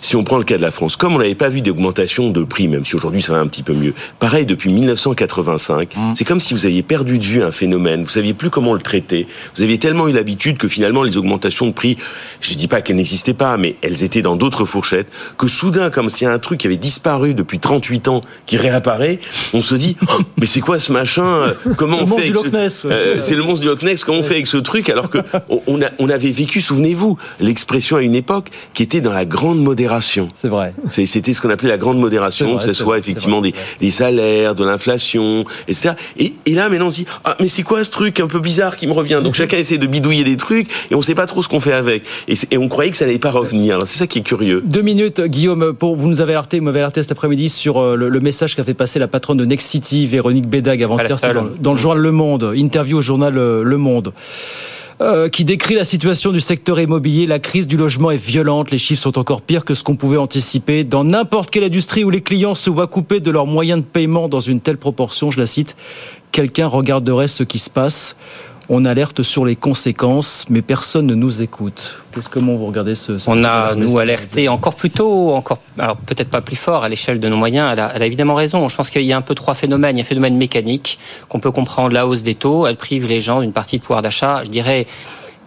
Si 0.00 0.16
on 0.16 0.24
prend 0.24 0.38
le 0.38 0.44
cas 0.44 0.56
de 0.56 0.62
la 0.62 0.70
France, 0.70 0.96
comme 0.96 1.14
on 1.14 1.18
n'avait 1.18 1.34
pas 1.34 1.48
vu 1.48 1.62
d'augmentation 1.62 2.30
de 2.30 2.44
prix, 2.44 2.68
même 2.68 2.84
si 2.84 2.94
aujourd'hui 2.96 3.22
ça 3.22 3.32
va 3.32 3.40
un 3.40 3.46
petit 3.46 3.62
peu 3.62 3.72
mieux, 3.72 3.94
pareil 4.18 4.46
depuis 4.46 4.70
1985, 4.72 5.94
c'est 6.14 6.24
comme 6.24 6.40
si 6.40 6.54
vous 6.54 6.66
aviez 6.66 6.82
perdu 6.82 7.18
de 7.18 7.24
vue 7.24 7.42
un 7.42 7.52
phénomène, 7.52 8.02
vous 8.02 8.10
saviez 8.10 8.34
plus 8.34 8.50
comment 8.50 8.74
le 8.74 8.80
traiter, 8.80 9.26
vous 9.56 9.62
aviez 9.62 9.78
tellement 9.78 10.08
eu 10.08 10.12
l'habitude 10.12 10.58
que 10.58 10.68
finalement 10.68 11.02
les 11.02 11.16
augmentations 11.16 11.66
de 11.66 11.72
prix, 11.72 11.96
je 12.40 12.54
dis 12.54 12.68
pas 12.68 12.80
qu'elles 12.80 12.96
n'existaient 12.96 13.34
pas, 13.34 13.56
mais 13.56 13.76
elles 13.82 14.04
étaient 14.04 14.22
dans 14.22 14.36
d'autres 14.36 14.64
fourchettes, 14.64 15.08
que 15.38 15.48
soudain, 15.48 15.90
comme 15.90 16.08
s'il 16.08 16.26
y 16.26 16.30
a 16.30 16.32
un 16.32 16.38
truc 16.38 16.60
qui 16.60 16.66
avait 16.66 16.76
disparu 16.76 17.34
depuis 17.34 17.58
38 17.58 18.08
ans, 18.08 18.22
qui 18.46 18.56
réapparaît, 18.56 19.20
on 19.52 19.62
se 19.62 19.74
dit, 19.74 19.96
Oh, 20.08 20.20
mais 20.38 20.46
c'est 20.46 20.60
quoi 20.60 20.78
ce 20.78 20.92
machin 20.92 21.24
euh, 21.24 21.54
Comment 21.76 21.98
on 22.00 22.06
fait 22.18 22.32
ce-. 22.68 22.86
Euh, 22.86 23.16
C'est 23.20 23.34
le 23.34 23.42
monstre 23.42 23.60
du 23.60 23.66
Loch 23.66 23.82
Ness. 23.82 24.04
Comment 24.04 24.19
on 24.20 24.22
fait 24.22 24.34
avec 24.34 24.46
ce 24.46 24.56
truc 24.56 24.88
alors 24.88 25.10
que 25.10 25.18
on- 25.48 25.60
on, 25.66 25.82
a, 25.82 25.86
on 25.98 26.08
avait 26.08 26.30
vécu, 26.30 26.60
souvenez-vous, 26.60 27.16
l'expression 27.40 27.96
à 27.96 28.02
une 28.02 28.14
époque 28.14 28.48
qui 28.74 28.82
était 28.82 29.00
dans 29.00 29.12
la 29.12 29.24
grande 29.24 29.60
modération. 29.62 30.28
C'est 30.34 30.48
vrai. 30.48 30.74
C'était 30.90 31.32
ce 31.32 31.40
qu'on 31.40 31.50
appelait 31.50 31.68
la 31.68 31.78
grande 31.78 31.98
modération, 31.98 32.54
vrai, 32.54 32.58
que 32.58 32.64
ce 32.64 32.72
soit 32.74 32.86
vrai, 32.86 32.98
effectivement 32.98 33.40
des, 33.40 33.54
des 33.80 33.90
salaires, 33.90 34.54
de 34.54 34.64
l'inflation, 34.64 35.44
etc. 35.68 35.90
Et, 36.18 36.34
et 36.46 36.54
là, 36.54 36.68
maintenant, 36.68 36.86
on 36.88 36.92
se 36.92 36.96
dit, 36.96 37.06
ah, 37.24 37.36
mais 37.40 37.48
c'est 37.48 37.62
quoi 37.62 37.84
ce 37.84 37.90
truc 37.90 38.20
un 38.20 38.26
peu 38.26 38.40
bizarre 38.40 38.76
qui 38.76 38.86
me 38.86 38.92
revient? 38.92 39.20
Donc 39.22 39.34
chacun 39.40 39.56
essaie 39.58 39.78
de 39.78 39.86
bidouiller 39.86 40.24
des 40.24 40.36
trucs 40.36 40.68
et 40.90 40.94
on 40.94 41.02
sait 41.02 41.14
pas 41.14 41.26
trop 41.26 41.42
ce 41.42 41.48
qu'on 41.48 41.60
fait 41.60 41.72
avec. 41.72 42.02
Et, 42.28 42.36
on 42.58 42.68
croyait 42.68 42.90
que 42.90 42.96
ça 42.96 43.06
n'allait 43.06 43.18
pas 43.18 43.30
revenir. 43.30 43.76
Alors 43.76 43.86
c'est 43.88 43.98
ça 43.98 44.06
qui 44.06 44.18
est 44.18 44.22
curieux. 44.22 44.62
Deux 44.64 44.82
minutes, 44.82 45.20
Guillaume, 45.22 45.72
pour, 45.72 45.96
vous 45.96 46.08
nous 46.08 46.20
avez 46.20 46.32
alerté, 46.32 46.58
vous 46.58 46.64
m'avez 46.66 46.80
alerté 46.80 47.02
cet 47.02 47.12
après-midi 47.12 47.48
sur 47.48 47.78
euh, 47.78 47.96
le, 47.96 48.08
le 48.08 48.20
message 48.20 48.54
qu'a 48.54 48.64
fait 48.64 48.74
passer 48.74 48.98
la 48.98 49.08
patronne 49.08 49.38
de 49.38 49.44
Next 49.44 49.68
City, 49.68 50.06
Véronique 50.06 50.46
Bédag, 50.46 50.82
avant-hier, 50.82 51.16
dans, 51.34 51.46
dans 51.58 51.72
le 51.72 51.78
journal 51.78 52.02
Le 52.02 52.12
Monde, 52.12 52.52
interview 52.54 52.98
au 52.98 53.02
journal 53.02 53.36
euh, 53.38 53.62
Le 53.62 53.76
Monde. 53.78 54.09
Euh, 55.02 55.30
qui 55.30 55.44
décrit 55.46 55.74
la 55.74 55.84
situation 55.84 56.30
du 56.30 56.40
secteur 56.40 56.78
immobilier. 56.78 57.26
La 57.26 57.38
crise 57.38 57.66
du 57.66 57.78
logement 57.78 58.10
est 58.10 58.22
violente. 58.22 58.70
Les 58.70 58.76
chiffres 58.76 59.00
sont 59.00 59.18
encore 59.18 59.40
pires 59.40 59.64
que 59.64 59.74
ce 59.74 59.82
qu'on 59.82 59.96
pouvait 59.96 60.18
anticiper. 60.18 60.84
Dans 60.84 61.04
n'importe 61.04 61.50
quelle 61.50 61.64
industrie 61.64 62.04
où 62.04 62.10
les 62.10 62.20
clients 62.20 62.54
se 62.54 62.68
voient 62.68 62.86
couper 62.86 63.20
de 63.20 63.30
leurs 63.30 63.46
moyens 63.46 63.80
de 63.80 63.86
paiement 63.86 64.28
dans 64.28 64.40
une 64.40 64.60
telle 64.60 64.76
proportion, 64.76 65.30
je 65.30 65.40
la 65.40 65.46
cite, 65.46 65.74
quelqu'un 66.32 66.66
regarderait 66.66 67.28
ce 67.28 67.44
qui 67.44 67.58
se 67.58 67.70
passe. 67.70 68.14
On 68.72 68.84
alerte 68.84 69.24
sur 69.24 69.44
les 69.44 69.56
conséquences, 69.56 70.44
mais 70.48 70.62
personne 70.62 71.06
ne 71.06 71.16
nous 71.16 71.42
écoute. 71.42 72.04
Qu'est-ce 72.14 72.28
comment 72.28 72.54
vous 72.54 72.66
regardez 72.66 72.94
ce, 72.94 73.18
ce 73.18 73.28
On 73.28 73.42
a, 73.42 73.74
nous, 73.74 73.98
alerté 73.98 74.48
encore 74.48 74.76
plus 74.76 74.90
tôt, 74.90 75.32
encore, 75.32 75.58
alors 75.76 75.96
peut-être 75.96 76.30
pas 76.30 76.40
plus 76.40 76.54
fort 76.54 76.84
à 76.84 76.88
l'échelle 76.88 77.18
de 77.18 77.28
nos 77.28 77.36
moyens. 77.36 77.70
Elle 77.72 77.80
a, 77.80 77.90
elle 77.96 78.02
a 78.02 78.06
évidemment 78.06 78.36
raison. 78.36 78.68
Je 78.68 78.76
pense 78.76 78.88
qu'il 78.88 79.02
y 79.02 79.12
a 79.12 79.16
un 79.16 79.22
peu 79.22 79.34
trois 79.34 79.54
phénomènes. 79.54 79.96
Il 79.96 79.98
y 79.98 80.02
a 80.02 80.04
un 80.04 80.08
phénomène 80.08 80.36
mécanique 80.36 81.00
qu'on 81.28 81.40
peut 81.40 81.50
comprendre. 81.50 81.92
La 81.92 82.06
hausse 82.06 82.22
des 82.22 82.36
taux, 82.36 82.64
elle 82.64 82.76
prive 82.76 83.08
les 83.08 83.20
gens 83.20 83.40
d'une 83.40 83.52
partie 83.52 83.78
de 83.78 83.82
pouvoir 83.82 84.02
d'achat. 84.02 84.44
Je 84.44 84.50
dirais, 84.50 84.86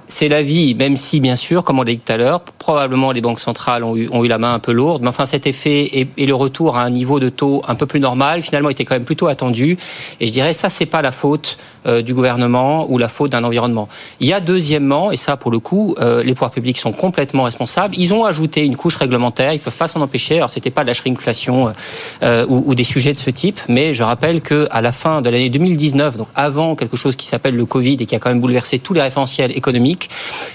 c'est 0.06 0.28
la 0.28 0.44
vie, 0.44 0.76
même 0.76 0.98
si, 0.98 1.22
bien 1.22 1.38
sûr, 1.38 1.64
comme 1.64 1.80
on 1.80 1.84
l'a 1.84 1.94
dit 1.94 2.00
tout 2.00 2.12
à 2.12 2.18
l'heure, 2.18 2.42
probablement 2.42 3.14
les 3.14 3.22
banques 3.22 3.40
centrales 3.40 3.86
ont 3.86 3.96
eu, 3.96 4.10
ont 4.12 4.26
eu 4.26 4.28
la 4.28 4.38
main 4.38 4.54
un 4.54 4.60
peu 4.60 4.74
lourde. 4.74 5.02
Mais 5.02 5.08
enfin, 5.08 5.26
cet 5.26 5.48
effet 5.48 5.84
et, 5.94 6.10
et 6.18 6.26
le 6.26 6.36
retour 6.36 6.76
à 6.76 6.84
un 6.84 6.90
niveau 6.90 7.22
de 7.22 7.30
taux 7.30 7.62
un 7.70 7.76
peu 7.76 7.86
plus 7.86 8.02
normal, 8.02 8.42
finalement, 8.42 8.70
était 8.70 8.84
quand 8.84 8.96
même 8.96 9.06
plutôt 9.06 9.28
attendu. 9.28 9.78
Et 10.20 10.28
je 10.28 10.32
dirais, 10.34 10.52
ça, 10.52 10.68
c'est 10.68 10.86
pas 10.86 11.02
la 11.02 11.14
faute 11.14 11.58
du 11.86 12.14
gouvernement 12.14 12.90
ou 12.90 12.98
la 12.98 13.08
faute 13.08 13.32
d'un 13.32 13.44
environnement. 13.44 13.88
Il 14.20 14.28
y 14.28 14.34
a 14.34 14.40
deuxièmement, 14.40 15.12
et 15.12 15.18
ça, 15.18 15.38
pour 15.38 15.52
le 15.52 15.60
coup, 15.60 15.96
euh, 16.00 16.24
les 16.24 16.34
pouvoirs 16.34 16.52
publics 16.52 16.78
sont 16.78 16.92
complètement 16.92 17.44
responsables. 17.44 17.96
Ils 17.98 18.14
ont 18.14 18.26
ajouté 18.26 18.66
une 18.66 18.76
couche 18.76 18.96
réglementaire. 18.96 19.54
Ils 19.54 19.60
peuvent 19.60 19.76
pas 19.76 19.88
s'en 19.88 20.02
empêcher. 20.02 20.38
Alors, 20.38 20.50
c'était 20.50 20.72
pas 20.72 20.84
de 20.84 20.88
la 20.88 20.94
shrinkflation 20.94 21.74
euh, 22.24 22.46
ou, 22.48 22.76
des 22.76 22.84
sujets 22.84 23.14
de 23.14 23.20
ce 23.20 23.30
type, 23.30 23.60
mais 23.68 23.94
je 23.94 24.04
rappelle 24.04 24.42
que 24.42 24.68
à 24.72 24.82
la 24.82 24.92
fin 24.92 25.22
de 25.22 25.30
l'année 25.30 25.50
2019, 25.50 26.18
donc 26.18 26.28
avant 26.36 26.76
quelque 26.76 26.98
chose 26.98 27.16
qui 27.16 27.28
s'appelle 27.28 27.56
le 27.56 27.66
Covid 27.66 27.98
et 28.00 28.06
qui 28.06 28.16
a 28.16 28.20
quand 28.20 28.30
même 28.30 28.42
bouleversé 28.42 28.80
tous 28.80 28.94
les 28.94 29.02
référentiels 29.02 29.56
économiques, 29.56 30.10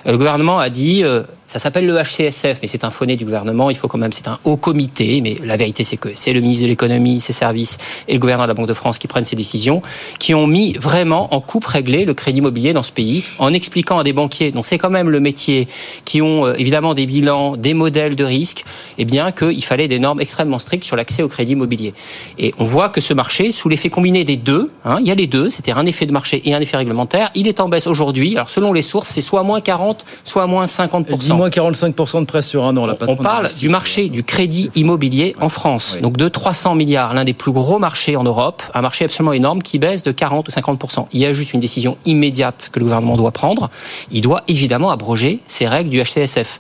euh, 0.07 0.13
le 0.13 0.19
gouvernement 0.19 0.59
a 0.59 0.71
dit 0.71 1.05
euh, 1.05 1.23
ça 1.49 1.59
s'appelle 1.59 1.87
le 1.87 1.95
HCSF, 1.95 2.59
mais 2.61 2.69
c'est 2.69 2.85
un 2.85 2.91
phoné 2.91 3.17
du 3.17 3.25
gouvernement. 3.25 3.71
Il 3.71 3.77
faut 3.77 3.89
quand 3.89 3.97
même, 3.97 4.13
c'est 4.13 4.29
un 4.29 4.39
haut 4.45 4.59
comité. 4.59 5.23
Mais 5.23 5.37
la 5.43 5.57
vérité, 5.57 5.83
c'est 5.83 5.97
que 5.97 6.11
c'est 6.15 6.35
le 6.35 6.41
ministre 6.41 6.65
de 6.65 6.69
l'économie, 6.69 7.21
ses 7.21 7.33
services 7.33 7.79
et 8.07 8.13
le 8.13 8.19
gouverneur 8.19 8.47
de 8.47 8.51
la 8.51 8.55
Banque 8.55 8.69
de 8.69 8.75
France 8.75 8.99
qui 8.99 9.09
prennent 9.09 9.25
ces 9.25 9.35
décisions, 9.35 9.81
qui 10.19 10.35
ont 10.35 10.47
mis 10.47 10.75
vraiment 10.75 11.35
en 11.35 11.41
coupe 11.41 11.65
réglée 11.65 12.05
le 12.05 12.13
crédit 12.13 12.41
immobilier 12.41 12.75
dans 12.75 12.83
ce 12.83 12.93
pays, 12.93 13.25
en 13.39 13.55
expliquant 13.55 13.99
à 13.99 14.05
des 14.05 14.13
banquiers, 14.13 14.51
dont 14.51 14.63
c'est 14.63 14.77
quand 14.77 14.91
même 14.91 15.09
le 15.09 15.21
métier, 15.21 15.69
qui 16.05 16.21
ont 16.21 16.45
euh, 16.45 16.53
évidemment 16.59 16.93
des 16.93 17.07
bilans, 17.07 17.57
des 17.57 17.73
modèles 17.73 18.15
de 18.15 18.25
risque, 18.25 18.67
eh 18.99 19.07
bien 19.07 19.33
qu'il 19.33 19.65
fallait 19.65 19.89
des 19.89 19.99
normes 19.99 20.21
extrêmement 20.21 20.59
strictes 20.59 20.85
sur 20.85 20.97
l'accès 20.97 21.23
au 21.23 21.29
crédit 21.29 21.53
immobilier. 21.53 21.95
Et 22.39 22.53
on 22.59 22.65
voit 22.65 22.91
que 22.91 23.01
ce 23.01 23.15
marché, 23.15 23.53
sous 23.53 23.71
l'effet 23.71 23.89
combiné 23.89 24.23
des 24.25 24.37
deux, 24.37 24.71
hein, 24.85 24.99
il 25.01 25.09
y 25.09 25.11
a 25.11 25.15
les 25.15 25.27
deux, 25.27 25.49
c'était 25.49 25.73
un 25.73 25.87
effet 25.87 26.05
de 26.05 26.13
marché 26.13 26.43
et 26.45 26.55
un 26.55 26.61
effet 26.61 26.77
réglementaire, 26.77 27.31
il 27.35 27.49
est 27.49 27.61
en 27.61 27.71
baisse 27.71 27.87
aujourd'hui. 27.87 28.35
Alors 28.35 28.51
selon 28.51 28.75
les 28.75 28.83
sources, 28.83 29.09
c'est 29.09 29.23
soit 29.23 29.43
moins 29.45 29.63
40, 29.63 30.05
soit 30.25 30.47
moins 30.47 30.67
50%. 30.67 31.38
Moins 31.39 31.49
45% 31.49 32.21
de 32.21 32.25
prêts 32.25 32.43
sur 32.43 32.65
un 32.65 32.77
an. 32.77 32.89
On 33.07 33.17
parle 33.17 33.49
du 33.59 33.69
marché 33.69 34.09
du 34.09 34.25
crédit 34.25 34.71
immobilier 34.75 35.37
en 35.41 35.49
France. 35.49 35.99
Donc 36.03 36.17
de 36.17 36.29
300 36.29 36.75
milliards, 36.75 37.15
l'un 37.15 37.25
des 37.25 37.33
plus 37.33 37.53
gros 37.53 37.79
marchés 37.79 38.17
en 38.17 38.25
Europe, 38.25 38.63
un 38.75 38.83
marché 38.83 39.05
absolument 39.05 39.33
énorme 39.33 39.63
qui 39.63 39.79
baisse 39.79 40.03
de 40.03 40.11
40 40.11 40.49
ou 40.49 40.51
50%. 40.51 41.07
Il 41.13 41.21
y 41.21 41.27
a 41.27 41.33
juste 41.33 41.55
une 41.55 41.61
décision 41.61 41.97
immédiate 42.05 42.71
que 42.73 42.81
le 42.81 42.87
gouvernement 42.87 43.17
doit 43.17 43.31
prendre. 43.31 43.71
Il 44.11 44.21
doit 44.21 44.43
évidemment 44.49 44.91
abroger 44.91 45.39
ces 45.47 45.69
règles 45.69 45.91
du 45.91 46.03
HCSF. 46.03 46.59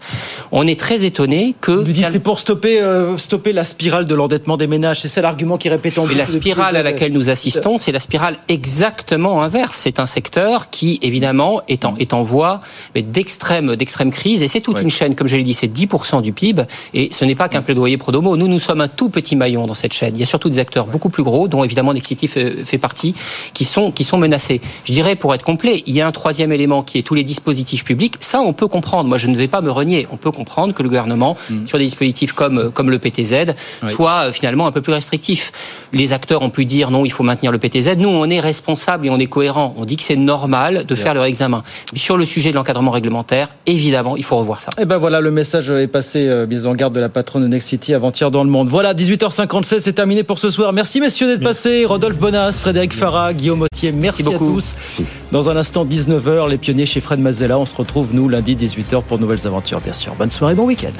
On 0.53 0.67
est 0.67 0.79
très 0.79 1.05
étonné 1.05 1.57
que... 1.61 1.73
On 1.73 1.83
dit 1.83 2.05
c'est 2.05 2.21
pour 2.21 2.39
stopper, 2.39 2.81
euh, 2.81 3.17
stopper 3.19 3.53
la 3.53 3.65
spirale 3.65 4.07
de 4.07 4.15
l'endettement 4.15 4.57
des 4.57 4.69
ménages. 4.69 5.01
C'est 5.01 5.09
ça 5.09 5.21
l'argument 5.21 5.59
qui 5.59 5.69
répète 5.69 5.99
en 5.99 6.07
Mais 6.07 6.15
la 6.15 6.27
spirale 6.27 6.77
à 6.77 6.83
laquelle 6.83 7.13
nous 7.13 7.31
assistons, 7.31 7.79
c'est 7.79 7.93
la 7.93 8.01
spirale 8.01 8.37
exactement 8.47 9.43
inverse. 9.43 9.77
C'est 9.77 9.99
un 9.99 10.07
secteur 10.07 10.71
qui, 10.71 11.01
évidemment, 11.03 11.63
est 11.69 11.85
en, 11.85 11.97
est 11.97 12.13
en 12.13 12.23
voie 12.23 12.61
d'extrême, 12.95 13.75
d'extrême 13.75 14.13
crise. 14.13 14.43
Et 14.43 14.49
c'est 14.49 14.68
toute 14.73 14.83
une 14.83 14.91
chaîne, 14.91 15.15
comme 15.15 15.27
je 15.27 15.37
l'ai 15.37 15.43
dit, 15.43 15.55
c'est 15.55 15.67
10% 15.67 16.23
du 16.23 16.33
PIB. 16.33 16.63
Et 16.95 17.09
ce 17.13 17.25
n'est 17.25 17.35
pas 17.35 17.49
qu'un 17.49 17.63
plaidoyer 17.63 17.97
pro 17.97 18.13
domo. 18.13 18.37
Nous, 18.37 18.49
nous 18.49 18.59
sommes 18.59 18.81
un 18.81 18.89
tout 18.89 19.09
petit 19.09 19.37
maillon 19.37 19.67
dans 19.67 19.75
cette 19.75 19.93
chaîne. 19.93 20.15
Il 20.15 20.21
y 20.21 20.23
a 20.23 20.27
surtout 20.27 20.49
des 20.49 20.59
acteurs 20.59 20.87
beaucoup 20.87 21.09
plus 21.09 21.23
gros, 21.23 21.49
dont 21.49 21.65
évidemment 21.65 21.95
Nexity 21.95 22.29
fait, 22.29 22.65
fait 22.65 22.79
partie, 22.79 23.15
qui 23.55 23.65
sont, 23.65 23.91
qui 23.93 24.05
sont 24.05 24.19
menacés. 24.19 24.61
Je 24.85 24.93
dirais, 24.93 25.17
pour 25.17 25.35
être 25.35 25.45
complet, 25.45 25.83
il 25.87 25.95
y 25.95 26.01
a 26.01 26.07
un 26.07 26.13
troisième 26.13 26.53
élément 26.53 26.83
qui 26.83 26.99
est 26.99 27.03
tous 27.03 27.15
les 27.15 27.25
dispositifs 27.25 27.85
publics. 27.85 28.15
Ça, 28.21 28.41
on 28.41 28.53
peut 28.53 28.69
comprendre. 28.69 29.09
Moi, 29.09 29.19
je 29.19 29.29
ne 29.29 29.37
vais 29.37 29.49
pas 29.49 29.61
me 29.61 29.71
renier. 29.71 30.07
On 30.11 30.17
peut 30.17 30.31
comprendre 30.31 30.75
que 30.75 30.83
le 30.83 30.89
gouvernement, 30.89 31.37
mm. 31.51 31.67
sur 31.67 31.79
des 31.79 31.85
dispositifs 31.85 32.33
comme, 32.33 32.71
comme 32.73 32.91
le 32.91 32.99
PTZ, 32.99 33.55
soit 33.87 34.27
euh, 34.27 34.33
finalement 34.33 34.67
un 34.67 34.73
peu 34.73 34.83
plus 34.83 34.93
restrictif. 34.93 35.53
Les 35.93 36.13
acteurs 36.13 36.43
ont 36.43 36.51
pu 36.51 36.65
dire 36.65 36.91
non, 36.91 37.05
il 37.05 37.13
faut 37.13 37.25
maintenir 37.25 37.53
le 37.53 37.59
PTZ. 37.59 37.97
Nous, 37.97 38.09
on 38.09 38.29
est 38.29 38.41
responsable 38.41 39.07
et 39.07 39.11
on 39.11 39.19
est 39.19 39.27
cohérent. 39.27 39.75
On 39.77 39.85
dit 39.85 39.97
que 39.97 40.03
c'est 40.03 40.17
normal 40.17 40.85
de 40.85 40.95
faire 40.95 41.15
leur 41.15 41.25
examen. 41.25 41.63
Mais 41.93 41.99
sur 41.99 42.17
le 42.17 42.25
sujet 42.25 42.51
de 42.51 42.57
l'encadrement 42.57 42.91
réglementaire, 42.91 43.49
évidemment, 43.67 44.17
il 44.17 44.25
faut 44.25 44.37
revoir 44.37 44.58
ça. 44.59 44.71
Et 44.79 44.83
eh 44.83 44.85
ben 44.85 44.97
voilà, 44.99 45.21
le 45.21 45.31
message 45.31 45.71
est 45.71 45.87
passé, 45.87 46.27
euh, 46.29 46.47
mise 46.47 46.67
en 46.67 46.75
garde 46.75 46.95
de 46.95 47.01
la 47.01 47.09
patronne 47.09 47.43
de 47.43 47.49
Next 47.49 47.69
City 47.69 47.95
avant-hier 47.95 48.31
dans 48.31 48.45
le 48.45 48.51
monde. 48.51 48.69
Voilà, 48.69 48.95
18h56, 48.95 49.81
c'est 49.81 49.93
terminé 49.93 50.23
pour 50.23 50.39
ce 50.39 50.51
soir. 50.51 50.73
Merci 50.73 51.01
messieurs 51.01 51.27
d'être 51.27 51.43
passés. 51.43 51.85
Rodolphe 51.85 52.19
Bonas, 52.19 52.59
Frédéric 52.61 52.93
Farah, 52.93 53.33
Guillaume 53.33 53.63
Autier, 53.63 53.93
merci, 53.93 54.23
beaucoup. 54.23 54.45
à 54.45 54.53
tous. 54.55 55.03
Dans 55.33 55.49
un 55.49 55.57
instant, 55.57 55.85
19h, 55.85 56.49
les 56.49 56.59
pionniers 56.59 56.87
chez 56.87 57.01
Fred 57.01 57.21
Mazella. 57.21 57.59
On 57.59 57.67
se 57.67 57.75
retrouve, 57.75 58.09
nous, 58.13 58.29
lundi, 58.29 58.57
18h 58.57 59.03
pour 59.03 59.19
nouvelles 59.19 59.47
aventures, 59.47 59.81
bien 59.81 59.93
sûr. 59.93 60.15
Bonne 60.15 60.31
soirée, 60.31 60.55
bon 60.55 60.65
week-end. 60.65 60.93